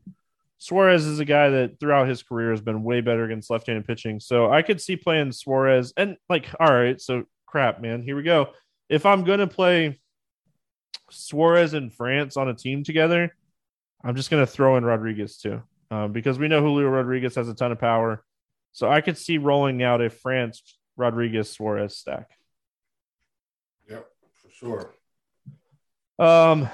Suarez 0.58 1.06
is 1.06 1.20
a 1.20 1.26
guy 1.26 1.52
that 1.52 1.80
throughout 1.80 2.08
his 2.08 2.24
career 2.24 2.50
has 2.50 2.62
been 2.62 2.82
way 2.82 3.00
better 3.00 3.26
against 3.26 3.52
left-handed 3.52 3.86
pitching. 3.86 4.20
So 4.20 4.52
I 4.52 4.64
could 4.64 4.82
see 4.82 4.96
playing 4.96 5.34
Suarez 5.34 5.94
and 5.96 6.18
like, 6.30 6.48
all 6.60 6.74
right, 6.74 7.00
so 7.00 7.26
crap, 7.46 7.80
man. 7.80 8.02
Here 8.02 8.16
we 8.16 8.24
go. 8.24 8.54
If 8.90 9.06
I'm 9.06 9.24
gonna 9.24 9.46
play 9.46 10.00
Suarez 11.12 11.76
and 11.76 11.94
France 11.94 12.38
on 12.38 12.50
a 12.50 12.56
team 12.56 12.84
together, 12.84 13.36
I'm 14.04 14.16
just 14.16 14.32
gonna 14.32 14.48
throw 14.48 14.76
in 14.78 14.84
Rodriguez 14.84 15.38
too 15.38 15.62
um, 15.92 16.12
because 16.12 16.40
we 16.40 16.48
know 16.48 16.62
Julio 16.62 16.90
Rodriguez 16.90 17.36
has 17.36 17.50
a 17.50 17.54
ton 17.54 17.72
of 17.72 17.80
power. 17.80 18.24
So 18.72 18.90
I 18.90 19.02
could 19.02 19.20
see 19.20 19.38
rolling 19.38 19.84
out 19.84 20.02
a 20.02 20.10
France 20.10 20.76
Rodriguez 20.98 21.52
Suarez 21.52 21.96
stack. 21.96 22.32
Yep, 23.88 24.08
for 24.42 24.50
sure. 24.50 24.94
Um, 26.20 26.70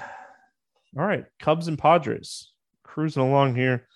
all 0.97 1.05
right, 1.05 1.25
Cubs 1.39 1.67
and 1.67 1.77
Padres 1.77 2.51
cruising 2.83 3.23
along 3.23 3.55
here. 3.55 3.87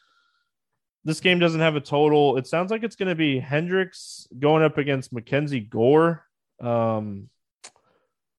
This 1.03 1.19
game 1.19 1.39
doesn't 1.39 1.59
have 1.59 1.75
a 1.75 1.81
total. 1.81 2.37
It 2.37 2.47
sounds 2.47 2.71
like 2.71 2.83
it's 2.83 2.95
going 2.95 3.09
to 3.09 3.15
be 3.15 3.39
Hendricks 3.39 4.27
going 4.39 4.63
up 4.63 4.77
against 4.77 5.11
Mackenzie 5.11 5.59
Gore. 5.59 6.23
Um, 6.61 7.29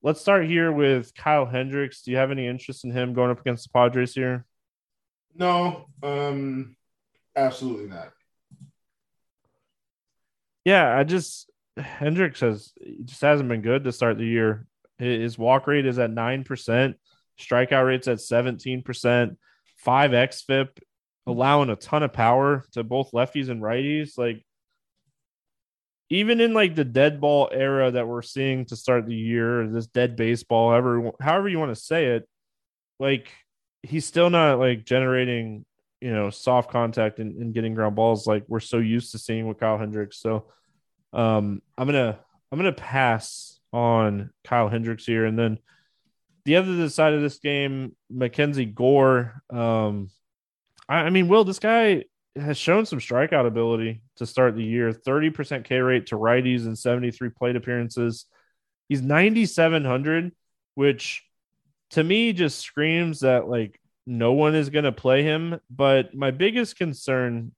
let's 0.02 0.20
start 0.20 0.46
here 0.46 0.72
with 0.72 1.14
Kyle 1.14 1.44
Hendricks. 1.44 2.02
Do 2.02 2.10
you 2.10 2.16
have 2.16 2.30
any 2.30 2.46
interest 2.46 2.84
in 2.84 2.90
him 2.90 3.12
going 3.12 3.30
up 3.30 3.40
against 3.40 3.64
the 3.64 3.70
Padres 3.70 4.14
here? 4.14 4.46
No, 5.34 5.88
um, 6.02 6.76
absolutely 7.36 7.88
not. 7.88 8.12
Yeah, 10.64 10.96
I 10.96 11.04
just 11.04 11.50
Hendricks 11.76 12.40
has 12.40 12.72
just 13.04 13.20
hasn't 13.20 13.48
been 13.48 13.60
good 13.60 13.84
to 13.84 13.92
start 13.92 14.16
the 14.16 14.24
year. 14.24 14.66
His 14.98 15.38
walk 15.38 15.66
rate 15.66 15.86
is 15.86 15.98
at 15.98 16.10
nine 16.10 16.44
percent, 16.44 16.96
strikeout 17.38 17.86
rate's 17.86 18.08
at 18.08 18.20
seventeen 18.20 18.82
percent, 18.82 19.38
five 19.76 20.12
xFIP, 20.12 20.68
allowing 21.26 21.70
a 21.70 21.76
ton 21.76 22.02
of 22.02 22.12
power 22.12 22.64
to 22.72 22.84
both 22.84 23.12
lefties 23.12 23.48
and 23.48 23.62
righties. 23.62 24.16
Like 24.16 24.44
even 26.10 26.40
in 26.40 26.52
like 26.54 26.74
the 26.74 26.84
dead 26.84 27.20
ball 27.20 27.48
era 27.52 27.90
that 27.90 28.06
we're 28.06 28.22
seeing 28.22 28.66
to 28.66 28.76
start 28.76 29.06
the 29.06 29.14
year, 29.14 29.66
this 29.66 29.86
dead 29.86 30.16
baseball, 30.16 30.70
however 30.70 31.10
however 31.20 31.48
you 31.48 31.58
want 31.58 31.74
to 31.74 31.80
say 31.80 32.06
it, 32.06 32.28
like 33.00 33.28
he's 33.82 34.06
still 34.06 34.30
not 34.30 34.58
like 34.58 34.84
generating 34.84 35.64
you 36.00 36.12
know 36.12 36.30
soft 36.30 36.70
contact 36.70 37.18
and, 37.18 37.40
and 37.40 37.54
getting 37.54 37.74
ground 37.74 37.96
balls 37.96 38.26
like 38.26 38.44
we're 38.46 38.60
so 38.60 38.78
used 38.78 39.12
to 39.12 39.18
seeing 39.18 39.48
with 39.48 39.58
Kyle 39.58 39.78
Hendricks. 39.78 40.20
So 40.20 40.46
um 41.12 41.62
I'm 41.78 41.86
gonna 41.86 42.18
I'm 42.52 42.58
gonna 42.58 42.72
pass 42.72 43.53
on 43.74 44.30
Kyle 44.44 44.68
Hendricks 44.68 45.04
here, 45.04 45.26
and 45.26 45.36
then 45.36 45.58
the 46.44 46.56
other 46.56 46.88
side 46.88 47.12
of 47.12 47.22
this 47.22 47.38
game, 47.38 47.96
Mackenzie 48.08 48.64
Gore. 48.64 49.42
Um, 49.50 50.10
I, 50.88 50.96
I 50.98 51.10
mean, 51.10 51.26
Will, 51.26 51.44
this 51.44 51.58
guy 51.58 52.04
has 52.36 52.56
shown 52.56 52.86
some 52.86 53.00
strikeout 53.00 53.46
ability 53.46 54.02
to 54.16 54.26
start 54.26 54.54
the 54.54 54.62
year 54.62 54.92
30% 54.92 55.64
K 55.64 55.78
rate 55.78 56.06
to 56.06 56.16
righties 56.16 56.66
and 56.66 56.78
73 56.78 57.30
plate 57.30 57.56
appearances. 57.56 58.26
He's 58.88 59.02
9,700, 59.02 60.32
which 60.74 61.24
to 61.90 62.04
me 62.04 62.32
just 62.32 62.60
screams 62.60 63.20
that 63.20 63.48
like 63.48 63.80
no 64.06 64.32
one 64.32 64.54
is 64.54 64.70
going 64.70 64.84
to 64.84 64.92
play 64.92 65.22
him. 65.22 65.60
But 65.68 66.14
my 66.14 66.30
biggest 66.30 66.76
concern 66.76 67.52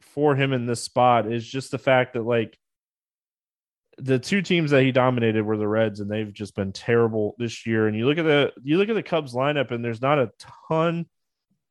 for 0.00 0.34
him 0.34 0.52
in 0.52 0.66
this 0.66 0.82
spot 0.82 1.30
is 1.30 1.46
just 1.46 1.70
the 1.70 1.78
fact 1.78 2.14
that 2.14 2.26
like 2.26 2.58
the 3.98 4.18
two 4.18 4.42
teams 4.42 4.70
that 4.72 4.82
he 4.82 4.92
dominated 4.92 5.42
were 5.42 5.56
the 5.56 5.68
Reds, 5.68 6.00
and 6.00 6.10
they've 6.10 6.32
just 6.32 6.54
been 6.54 6.72
terrible 6.72 7.34
this 7.38 7.66
year. 7.66 7.86
And 7.86 7.96
you 7.96 8.06
look 8.06 8.18
at 8.18 8.24
the 8.24 8.52
you 8.62 8.78
look 8.78 8.88
at 8.88 8.94
the 8.94 9.02
Cubs 9.02 9.34
lineup, 9.34 9.70
and 9.70 9.84
there's 9.84 10.02
not 10.02 10.18
a 10.18 10.30
ton 10.68 11.06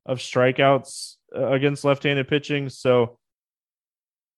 of 0.04 0.18
strikeouts 0.18 1.14
uh, 1.34 1.52
against 1.52 1.84
left-handed 1.84 2.28
pitching. 2.28 2.68
So 2.68 3.18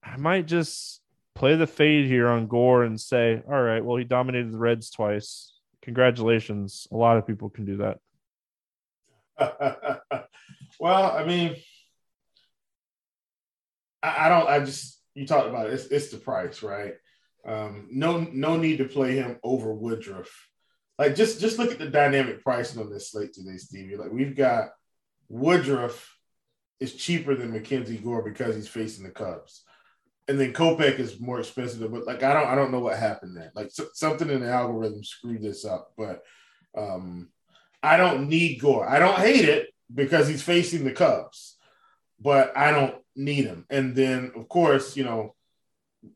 I 0.03 0.17
might 0.17 0.47
just 0.47 1.01
play 1.35 1.57
the 1.57 1.67
fade 1.67 2.07
here 2.07 2.29
on 2.29 2.47
Gore 2.47 2.85
and 2.85 3.01
say, 3.01 3.43
all 3.49 3.63
right, 3.63 3.85
well, 3.85 3.97
he 3.97 4.05
dominated 4.05 4.53
the 4.53 4.59
Reds 4.59 4.91
twice. 4.91 5.53
Congratulations. 5.83 6.87
A 6.93 6.97
lot 6.97 7.17
of 7.17 7.27
people 7.27 7.49
can 7.49 7.65
do 7.65 7.77
that. 7.79 7.99
well, 10.81 11.13
I 11.13 11.25
mean, 11.25 11.57
I, 14.03 14.27
I 14.27 14.29
don't. 14.29 14.49
I 14.49 14.61
just 14.61 15.01
you 15.15 15.27
talked 15.27 15.49
about 15.49 15.69
it. 15.69 15.75
It's, 15.75 15.87
it's 15.87 16.11
the 16.11 16.19
price, 16.19 16.63
right? 16.63 16.95
Um, 17.49 17.89
no, 17.91 18.27
no 18.31 18.59
need 18.59 18.77
to 18.79 18.85
play 18.85 19.17
him 19.17 19.39
over 19.43 19.73
Woodruff. 19.73 20.29
Like 20.99 21.15
just 21.15 21.41
just 21.41 21.59
look 21.59 21.71
at 21.73 21.79
the 21.79 21.89
dynamic 21.89 22.43
pricing 22.43 22.81
on 22.81 22.91
this 22.91 23.11
slate 23.11 23.33
today, 23.33 23.57
Stevie. 23.57 23.97
Like 23.97 24.13
we've 24.13 24.37
got 24.37 24.71
Woodruff 25.29 26.15
is 26.79 26.95
cheaper 26.95 27.35
than 27.35 27.53
Mackenzie 27.53 27.97
Gore 27.97 28.23
because 28.23 28.55
he's 28.55 28.69
facing 28.69 29.05
the 29.05 29.11
Cubs, 29.11 29.65
and 30.27 30.39
then 30.39 30.53
Kopech 30.53 30.99
is 30.99 31.21
more 31.21 31.39
expensive. 31.39 31.91
But 31.91 32.07
like 32.07 32.23
I 32.23 32.35
don't 32.35 32.49
I 32.49 32.55
don't 32.55 32.71
know 32.71 32.81
what 32.81 32.99
happened 32.99 33.37
there. 33.37 33.51
Like 33.55 33.71
so, 33.71 33.87
something 33.95 34.29
in 34.29 34.41
the 34.41 34.51
algorithm 34.51 35.03
screwed 35.03 35.43
this 35.43 35.65
up. 35.65 35.93
But 35.97 36.23
um, 36.77 37.31
I 37.83 37.97
don't 37.97 38.29
need 38.29 38.61
Gore. 38.61 38.87
I 38.87 38.99
don't 38.99 39.19
hate 39.19 39.49
it 39.49 39.69
because 39.95 40.29
he's 40.29 40.43
facing 40.43 40.85
the 40.85 40.93
Cubs, 40.93 41.57
but 42.21 42.55
I 42.55 42.73
don't 42.73 42.97
need 43.17 43.47
him. 43.47 43.65
And 43.71 43.97
then 43.97 44.33
of 44.37 44.49
course 44.49 44.97
you 44.99 45.05
know 45.05 45.35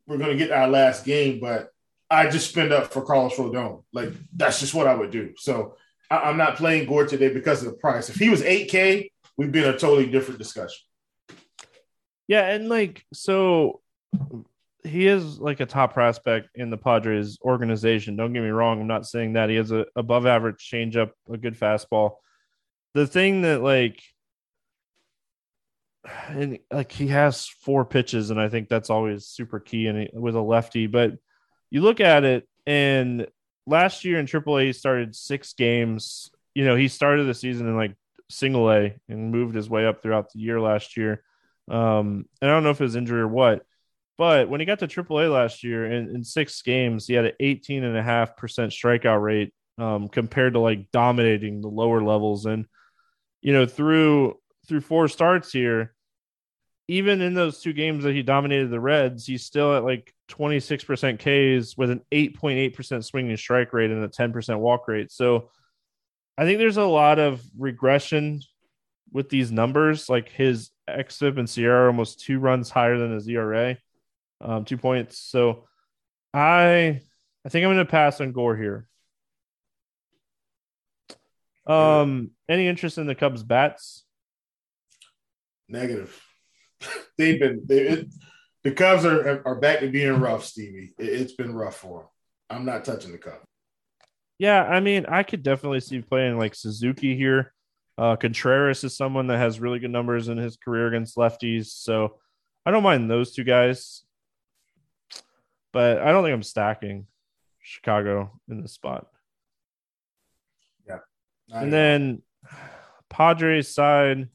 we're 0.06 0.18
going 0.18 0.30
to 0.30 0.36
get 0.36 0.52
our 0.52 0.68
last 0.68 1.04
game, 1.04 1.40
but 1.40 1.68
I 2.10 2.28
just 2.28 2.50
spend 2.50 2.72
up 2.72 2.92
for 2.92 3.02
Carlos 3.02 3.34
Rodon. 3.34 3.84
Like 3.92 4.10
that's 4.34 4.60
just 4.60 4.74
what 4.74 4.86
I 4.86 4.94
would 4.94 5.10
do. 5.10 5.32
So 5.36 5.76
I, 6.10 6.28
am 6.28 6.36
not 6.36 6.56
playing 6.56 6.86
Gore 6.86 7.06
today 7.06 7.32
because 7.32 7.62
of 7.62 7.72
the 7.72 7.78
price. 7.78 8.10
If 8.10 8.16
he 8.16 8.28
was 8.28 8.42
8K, 8.42 9.10
we'd 9.36 9.52
be 9.52 9.60
in 9.60 9.68
a 9.68 9.78
totally 9.78 10.10
different 10.10 10.38
discussion. 10.38 10.80
Yeah, 12.28 12.48
and 12.50 12.68
like 12.68 13.04
so 13.12 13.80
he 14.84 15.06
is 15.06 15.38
like 15.38 15.60
a 15.60 15.66
top 15.66 15.94
prospect 15.94 16.50
in 16.54 16.70
the 16.70 16.76
Padres 16.76 17.38
organization. 17.42 18.16
Don't 18.16 18.32
get 18.32 18.42
me 18.42 18.48
wrong. 18.48 18.80
I'm 18.80 18.86
not 18.86 19.06
saying 19.06 19.34
that 19.34 19.48
he 19.48 19.56
has 19.56 19.72
a 19.72 19.86
above 19.96 20.26
average 20.26 20.68
changeup, 20.70 21.10
a 21.30 21.36
good 21.36 21.58
fastball. 21.58 22.16
The 22.94 23.06
thing 23.06 23.42
that 23.42 23.62
like 23.62 24.02
and 26.28 26.58
like 26.70 26.92
he 26.92 27.08
has 27.08 27.46
four 27.46 27.84
pitches, 27.84 28.30
and 28.30 28.40
I 28.40 28.48
think 28.48 28.68
that's 28.68 28.90
always 28.90 29.26
super 29.26 29.60
key 29.60 29.86
and 29.86 30.08
with 30.12 30.34
a 30.34 30.40
lefty. 30.40 30.86
But 30.86 31.12
you 31.70 31.80
look 31.80 32.00
at 32.00 32.24
it, 32.24 32.48
and 32.66 33.26
last 33.66 34.04
year 34.04 34.18
in 34.18 34.26
AAA, 34.26 34.66
he 34.66 34.72
started 34.72 35.14
six 35.14 35.52
games. 35.52 36.30
You 36.54 36.64
know, 36.64 36.76
he 36.76 36.88
started 36.88 37.24
the 37.24 37.34
season 37.34 37.66
in 37.68 37.76
like 37.76 37.94
single 38.28 38.70
A 38.70 38.96
and 39.08 39.30
moved 39.30 39.54
his 39.54 39.70
way 39.70 39.86
up 39.86 40.02
throughout 40.02 40.32
the 40.32 40.40
year 40.40 40.60
last 40.60 40.96
year. 40.96 41.22
Um, 41.70 42.26
and 42.40 42.50
I 42.50 42.54
don't 42.54 42.64
know 42.64 42.70
if 42.70 42.80
it 42.80 42.84
was 42.84 42.96
injury 42.96 43.20
or 43.20 43.28
what, 43.28 43.64
but 44.18 44.48
when 44.48 44.60
he 44.60 44.66
got 44.66 44.80
to 44.80 44.88
AAA 44.88 45.32
last 45.32 45.62
year 45.62 45.90
in, 45.90 46.14
in 46.14 46.24
six 46.24 46.60
games, 46.62 47.06
he 47.06 47.14
had 47.14 47.26
an 47.26 47.32
18 47.40 47.84
and 47.84 47.96
a 47.96 48.02
half 48.02 48.36
percent 48.36 48.72
strikeout 48.72 49.22
rate 49.22 49.54
um, 49.78 50.08
compared 50.08 50.54
to 50.54 50.60
like 50.60 50.90
dominating 50.92 51.60
the 51.60 51.68
lower 51.68 52.02
levels. 52.02 52.46
And, 52.46 52.66
you 53.40 53.52
know, 53.52 53.66
through 53.66 54.38
through 54.66 54.80
four 54.80 55.08
starts 55.08 55.52
here, 55.52 55.94
even 56.88 57.20
in 57.20 57.34
those 57.34 57.60
two 57.60 57.72
games 57.72 58.04
that 58.04 58.14
he 58.14 58.22
dominated 58.22 58.70
the 58.70 58.80
Reds, 58.80 59.26
he's 59.26 59.44
still 59.44 59.76
at 59.76 59.84
like 59.84 60.12
26% 60.30 61.18
Ks 61.18 61.76
with 61.76 61.90
an 61.90 62.02
8.8% 62.12 63.04
swinging 63.04 63.36
strike 63.36 63.72
rate 63.72 63.90
and 63.90 64.04
a 64.04 64.08
10% 64.08 64.58
walk 64.58 64.88
rate. 64.88 65.10
So 65.10 65.50
I 66.36 66.44
think 66.44 66.58
there's 66.58 66.76
a 66.76 66.84
lot 66.84 67.18
of 67.18 67.42
regression 67.58 68.40
with 69.12 69.28
these 69.28 69.52
numbers. 69.52 70.08
Like 70.08 70.28
his 70.30 70.70
xFIP 70.88 71.38
and 71.38 71.48
SIERA 71.48 71.86
almost 71.86 72.20
two 72.20 72.38
runs 72.38 72.70
higher 72.70 72.98
than 72.98 73.12
his 73.12 73.28
ERA, 73.28 73.76
um, 74.40 74.64
two 74.64 74.78
points. 74.78 75.18
So 75.18 75.68
I 76.34 77.00
I 77.44 77.48
think 77.48 77.64
I'm 77.64 77.72
going 77.72 77.78
to 77.78 77.90
pass 77.90 78.20
on 78.20 78.32
Gore 78.32 78.56
here. 78.56 78.86
Um, 81.66 82.30
any 82.48 82.66
interest 82.66 82.98
in 82.98 83.06
the 83.06 83.14
Cubs 83.14 83.42
bats? 83.42 84.04
Negative. 85.72 86.22
They've 87.18 87.40
been 87.40 87.62
they, 87.64 87.78
it, 87.78 88.14
the 88.62 88.72
Cubs 88.72 89.04
are 89.04 89.42
are 89.44 89.56
back 89.56 89.80
to 89.80 89.88
being 89.88 90.20
rough, 90.20 90.44
Stevie. 90.44 90.92
It, 90.98 91.18
has 91.18 91.32
been 91.32 91.54
rough 91.54 91.76
for 91.76 92.00
them. 92.00 92.08
I'm 92.50 92.64
not 92.64 92.84
touching 92.84 93.12
the 93.12 93.18
Cubs. 93.18 93.44
Yeah, 94.38 94.62
I 94.62 94.80
mean, 94.80 95.06
I 95.06 95.22
could 95.22 95.42
definitely 95.42 95.80
see 95.80 96.00
playing 96.00 96.38
like 96.38 96.54
Suzuki 96.54 97.16
here. 97.16 97.54
Uh, 97.96 98.16
Contreras 98.16 98.84
is 98.84 98.96
someone 98.96 99.28
that 99.28 99.38
has 99.38 99.60
really 99.60 99.78
good 99.78 99.90
numbers 99.90 100.28
in 100.28 100.36
his 100.36 100.56
career 100.56 100.88
against 100.88 101.16
lefties, 101.16 101.66
so 101.66 102.18
I 102.66 102.70
don't 102.70 102.82
mind 102.82 103.10
those 103.10 103.32
two 103.32 103.44
guys. 103.44 104.02
But 105.72 105.98
I 105.98 106.12
don't 106.12 106.22
think 106.22 106.34
I'm 106.34 106.42
stacking 106.42 107.06
Chicago 107.60 108.38
in 108.48 108.60
this 108.60 108.72
spot. 108.72 109.06
Yeah, 110.86 110.98
and 111.50 111.72
then 111.72 112.22
Padres 113.08 113.68
side. 113.68 114.28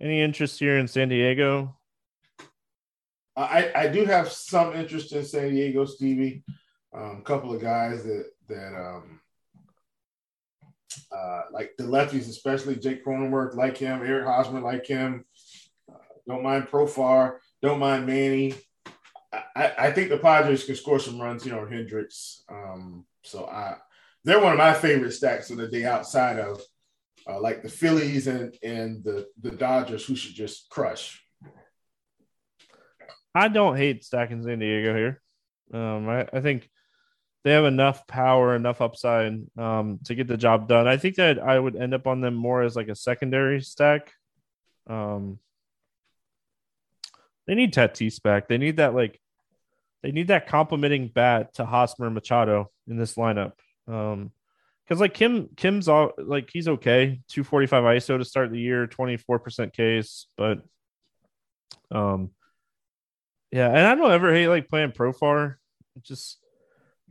Any 0.00 0.20
interest 0.20 0.58
here 0.58 0.78
in 0.78 0.88
San 0.88 1.08
Diego? 1.08 1.76
I, 3.36 3.70
I 3.74 3.88
do 3.88 4.04
have 4.04 4.30
some 4.30 4.74
interest 4.74 5.12
in 5.12 5.24
San 5.24 5.50
Diego, 5.50 5.84
Stevie. 5.84 6.42
A 6.94 6.98
um, 6.98 7.22
couple 7.22 7.54
of 7.54 7.60
guys 7.60 8.04
that 8.04 8.30
that 8.48 8.74
um, 8.74 9.20
uh, 11.12 11.42
like 11.52 11.72
the 11.76 11.84
lefties, 11.84 12.28
especially 12.28 12.76
Jake 12.76 13.04
Cronenworth, 13.04 13.54
like 13.54 13.76
him, 13.76 14.00
Eric 14.02 14.26
Hosmer, 14.26 14.60
like 14.60 14.86
him. 14.86 15.24
Uh, 15.90 15.98
don't 16.26 16.42
mind 16.42 16.68
Profar, 16.68 17.36
don't 17.62 17.78
mind 17.78 18.06
Manny. 18.06 18.54
I, 19.54 19.72
I, 19.78 19.92
think 19.92 20.08
the 20.08 20.18
Padres 20.18 20.64
can 20.64 20.76
score 20.76 20.98
some 20.98 21.20
runs 21.20 21.44
here 21.44 21.58
on 21.58 21.70
Hendricks. 21.70 22.44
Um, 22.48 23.04
so 23.22 23.44
I, 23.44 23.76
they're 24.24 24.40
one 24.40 24.52
of 24.52 24.58
my 24.58 24.72
favorite 24.72 25.12
stacks 25.12 25.50
of 25.50 25.58
the 25.58 25.68
day 25.68 25.84
outside 25.84 26.38
of 26.38 26.62
uh, 27.28 27.40
like 27.40 27.62
the 27.62 27.68
Phillies 27.68 28.26
and 28.26 28.54
and 28.62 29.02
the 29.04 29.26
the 29.40 29.50
Dodgers, 29.50 30.04
who 30.04 30.16
should 30.16 30.34
just 30.34 30.68
crush. 30.70 31.22
I 33.34 33.48
don't 33.48 33.76
hate 33.76 34.04
stacking 34.04 34.42
San 34.42 34.60
Diego 34.60 34.94
here. 34.94 35.20
Um, 35.74 36.08
I, 36.08 36.26
I 36.32 36.40
think 36.40 36.70
they 37.44 37.52
have 37.52 37.64
enough 37.64 38.06
power, 38.06 38.56
enough 38.56 38.80
upside 38.80 39.40
um, 39.58 40.00
to 40.04 40.14
get 40.14 40.26
the 40.26 40.36
job 40.36 40.68
done. 40.68 40.88
I 40.88 40.96
think 40.96 41.16
that 41.16 41.38
I 41.38 41.58
would 41.58 41.76
end 41.76 41.94
up 41.94 42.06
on 42.06 42.20
them 42.20 42.34
more 42.34 42.62
as 42.62 42.74
like 42.74 42.88
a 42.88 42.94
secondary 42.94 43.60
stack. 43.60 44.12
Um, 44.88 45.38
they 47.46 47.54
need 47.54 47.74
Tatis 47.74 48.22
back. 48.22 48.48
They 48.48 48.58
need 48.58 48.78
that 48.78 48.94
like 48.94 49.20
they 50.02 50.12
need 50.12 50.28
that 50.28 50.46
complementing 50.46 51.08
bat 51.08 51.54
to 51.54 51.66
Hosmer 51.66 52.10
Machado 52.10 52.70
in 52.88 52.96
this 52.96 53.14
lineup. 53.14 53.52
Um, 53.86 54.32
because 54.86 55.00
like 55.00 55.14
Kim 55.14 55.48
Kim's 55.56 55.88
all 55.88 56.12
like 56.18 56.50
he's 56.52 56.68
okay. 56.68 57.20
245 57.28 57.84
ISO 57.84 58.18
to 58.18 58.24
start 58.24 58.50
the 58.50 58.60
year, 58.60 58.86
24% 58.86 59.72
case, 59.72 60.26
but 60.36 60.62
um 61.90 62.30
yeah, 63.50 63.68
and 63.68 63.86
I 63.86 63.94
don't 63.94 64.10
ever 64.10 64.34
hate 64.34 64.48
like 64.48 64.68
playing 64.68 64.92
Profar. 64.92 65.56
Just 66.02 66.38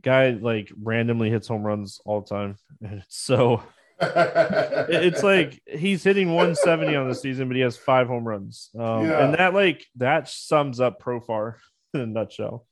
guy 0.02 0.30
like 0.30 0.70
randomly 0.80 1.30
hits 1.30 1.48
home 1.48 1.62
runs 1.62 2.00
all 2.04 2.20
the 2.20 2.28
time. 2.28 2.56
And 2.82 3.02
so 3.08 3.62
it's 4.00 5.22
like 5.22 5.60
he's 5.66 6.04
hitting 6.04 6.28
170 6.28 6.94
on 6.94 7.08
the 7.08 7.14
season, 7.14 7.48
but 7.48 7.56
he 7.56 7.62
has 7.62 7.76
five 7.76 8.06
home 8.06 8.26
runs. 8.26 8.70
Um, 8.78 9.06
yeah. 9.06 9.24
and 9.24 9.34
that 9.34 9.54
like 9.54 9.84
that 9.96 10.28
sums 10.28 10.80
up 10.80 11.02
Profar 11.02 11.54
in 11.94 12.00
a 12.00 12.06
nutshell. 12.06 12.66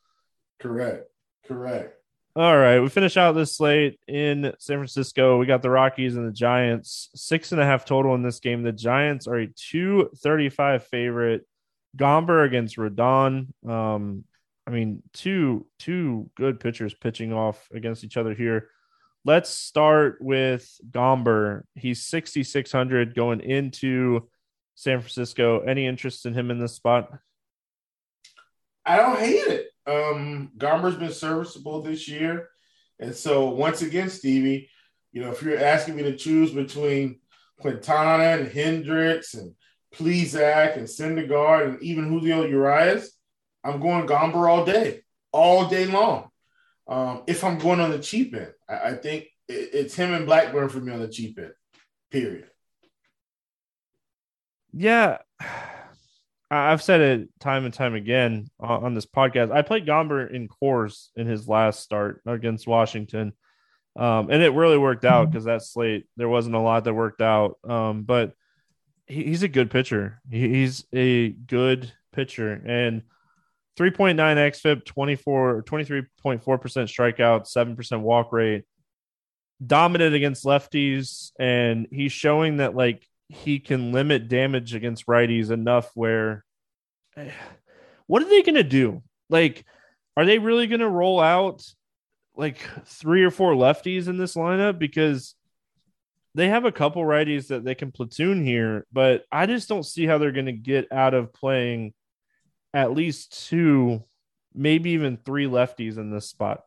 Correct. 0.60 1.04
Correct. 1.46 1.98
All 2.36 2.56
right, 2.56 2.80
we 2.80 2.88
finish 2.88 3.16
out 3.16 3.32
this 3.32 3.56
slate 3.56 4.00
in 4.08 4.52
San 4.58 4.78
Francisco. 4.78 5.38
We 5.38 5.46
got 5.46 5.62
the 5.62 5.70
Rockies 5.70 6.16
and 6.16 6.26
the 6.26 6.32
Giants. 6.32 7.10
Six 7.14 7.52
and 7.52 7.60
a 7.60 7.64
half 7.64 7.84
total 7.84 8.16
in 8.16 8.22
this 8.22 8.40
game. 8.40 8.64
The 8.64 8.72
Giants 8.72 9.28
are 9.28 9.36
a 9.36 9.46
two 9.46 10.10
thirty-five 10.20 10.84
favorite. 10.88 11.46
Gomber 11.96 12.44
against 12.44 12.76
Rodon. 12.76 13.52
Um, 13.64 14.24
I 14.66 14.72
mean, 14.72 15.04
two 15.12 15.66
two 15.78 16.28
good 16.36 16.58
pitchers 16.58 16.92
pitching 16.92 17.32
off 17.32 17.68
against 17.72 18.02
each 18.02 18.16
other 18.16 18.34
here. 18.34 18.68
Let's 19.24 19.50
start 19.50 20.18
with 20.20 20.68
Gomber. 20.90 21.62
He's 21.76 22.04
sixty 22.04 22.42
six 22.42 22.72
hundred 22.72 23.14
going 23.14 23.42
into 23.42 24.28
San 24.74 24.98
Francisco. 24.98 25.60
Any 25.60 25.86
interest 25.86 26.26
in 26.26 26.34
him 26.34 26.50
in 26.50 26.58
this 26.58 26.74
spot? 26.74 27.10
I 28.84 28.96
don't 28.96 29.20
hate 29.20 29.46
it. 29.46 29.68
Um, 29.86 30.52
Gomber's 30.56 30.96
been 30.96 31.12
serviceable 31.12 31.82
this 31.82 32.08
year. 32.08 32.48
And 32.98 33.14
so 33.14 33.48
once 33.48 33.82
again, 33.82 34.08
Stevie, 34.08 34.70
you 35.12 35.22
know, 35.22 35.30
if 35.30 35.42
you're 35.42 35.58
asking 35.58 35.96
me 35.96 36.02
to 36.04 36.16
choose 36.16 36.50
between 36.52 37.20
Quintana 37.60 38.40
and 38.42 38.48
Hendricks 38.48 39.34
and 39.34 39.54
Plesac 39.94 40.76
and 40.76 40.86
Syndergaard 40.86 41.68
and 41.68 41.82
even 41.82 42.08
Julio 42.08 42.44
Urias, 42.44 43.16
I'm 43.62 43.80
going 43.80 44.06
Gomber 44.06 44.48
all 44.48 44.64
day, 44.64 45.02
all 45.32 45.68
day 45.68 45.86
long. 45.86 46.28
Um, 46.86 47.22
if 47.26 47.44
I'm 47.44 47.58
going 47.58 47.80
on 47.80 47.90
the 47.90 47.98
cheap 47.98 48.34
end, 48.34 48.52
I, 48.68 48.90
I 48.90 48.94
think 48.94 49.24
it, 49.48 49.70
it's 49.72 49.94
him 49.94 50.12
and 50.12 50.26
Blackburn 50.26 50.68
for 50.68 50.80
me 50.80 50.92
on 50.92 51.00
the 51.00 51.08
cheap 51.08 51.38
end, 51.38 51.54
period. 52.10 52.50
Yeah. 54.72 55.18
I've 56.54 56.82
said 56.82 57.00
it 57.00 57.28
time 57.40 57.64
and 57.64 57.74
time 57.74 57.94
again 57.94 58.48
on 58.60 58.94
this 58.94 59.06
podcast. 59.06 59.52
I 59.52 59.62
played 59.62 59.86
Gomber 59.86 60.30
in 60.30 60.48
Coors 60.48 61.08
in 61.16 61.26
his 61.26 61.48
last 61.48 61.80
start 61.80 62.22
against 62.26 62.66
Washington. 62.66 63.32
Um, 63.96 64.28
and 64.30 64.42
it 64.42 64.50
really 64.50 64.78
worked 64.78 65.04
out 65.04 65.30
because 65.30 65.44
that 65.44 65.62
slate, 65.62 66.06
there 66.16 66.28
wasn't 66.28 66.56
a 66.56 66.60
lot 66.60 66.84
that 66.84 66.94
worked 66.94 67.20
out. 67.20 67.58
Um, 67.68 68.02
but 68.02 68.32
he, 69.06 69.24
he's 69.24 69.42
a 69.42 69.48
good 69.48 69.70
pitcher. 69.70 70.20
He, 70.30 70.48
he's 70.48 70.84
a 70.92 71.30
good 71.30 71.92
pitcher. 72.12 72.52
And 72.64 73.02
3.9 73.78 74.16
XFIP, 74.16 74.84
24, 74.84 75.62
23.4% 75.62 76.42
strikeout, 76.42 77.76
7% 77.76 78.00
walk 78.00 78.32
rate, 78.32 78.64
dominant 79.64 80.14
against 80.14 80.44
lefties. 80.44 81.30
And 81.38 81.86
he's 81.90 82.12
showing 82.12 82.58
that, 82.58 82.74
like, 82.74 83.06
he 83.28 83.58
can 83.58 83.92
limit 83.92 84.28
damage 84.28 84.74
against 84.74 85.06
righties 85.06 85.50
enough 85.50 85.90
where 85.94 86.43
what 88.06 88.22
are 88.22 88.28
they 88.28 88.42
going 88.42 88.54
to 88.54 88.62
do? 88.62 89.02
Like, 89.30 89.64
are 90.16 90.24
they 90.24 90.38
really 90.38 90.66
going 90.66 90.80
to 90.80 90.88
roll 90.88 91.20
out 91.20 91.64
like 92.36 92.58
three 92.86 93.24
or 93.24 93.30
four 93.30 93.54
lefties 93.54 94.08
in 94.08 94.16
this 94.16 94.34
lineup? 94.34 94.78
Because 94.78 95.34
they 96.34 96.48
have 96.48 96.64
a 96.64 96.72
couple 96.72 97.02
righties 97.02 97.48
that 97.48 97.64
they 97.64 97.74
can 97.74 97.92
platoon 97.92 98.44
here, 98.44 98.86
but 98.92 99.24
I 99.30 99.46
just 99.46 99.68
don't 99.68 99.84
see 99.84 100.04
how 100.04 100.18
they're 100.18 100.32
going 100.32 100.46
to 100.46 100.52
get 100.52 100.90
out 100.90 101.14
of 101.14 101.32
playing 101.32 101.94
at 102.72 102.92
least 102.92 103.46
two, 103.48 104.02
maybe 104.52 104.90
even 104.90 105.16
three 105.16 105.46
lefties 105.46 105.96
in 105.96 106.10
this 106.10 106.28
spot. 106.28 106.64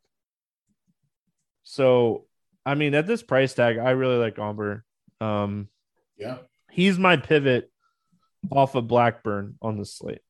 So, 1.63 2.25
I 2.65 2.75
mean, 2.75 2.95
at 2.95 3.07
this 3.07 3.21
price 3.21 3.53
tag, 3.53 3.77
I 3.77 3.91
really 3.91 4.15
like 4.15 4.37
Gomber. 4.37 4.83
Um, 5.19 5.67
yeah. 6.17 6.37
He's 6.71 6.97
my 6.97 7.17
pivot 7.17 7.69
off 8.49 8.75
of 8.75 8.87
Blackburn 8.87 9.55
on 9.61 9.77
the 9.77 9.85
slate. 9.85 10.21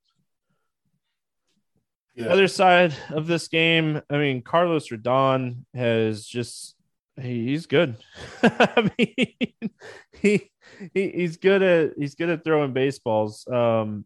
Yeah. 2.18 2.30
Other 2.30 2.48
side 2.48 2.96
of 3.12 3.28
this 3.28 3.48
game, 3.48 4.02
I 4.10 4.18
mean, 4.18 4.42
Carlos 4.42 4.90
Rodon 4.90 5.66
has 5.76 6.26
just 6.26 6.76
he's 7.22 7.68
good. 7.68 7.96
I 8.44 8.90
mean, 8.98 9.70
he, 10.20 10.52
he 10.96 11.10
he's 11.12 11.38
good 11.38 11.62
at 11.62 11.92
he's 11.96 12.16
good 12.16 12.30
at 12.30 12.44
throwing 12.44 12.74
baseballs. 12.74 13.48
Um, 13.48 14.06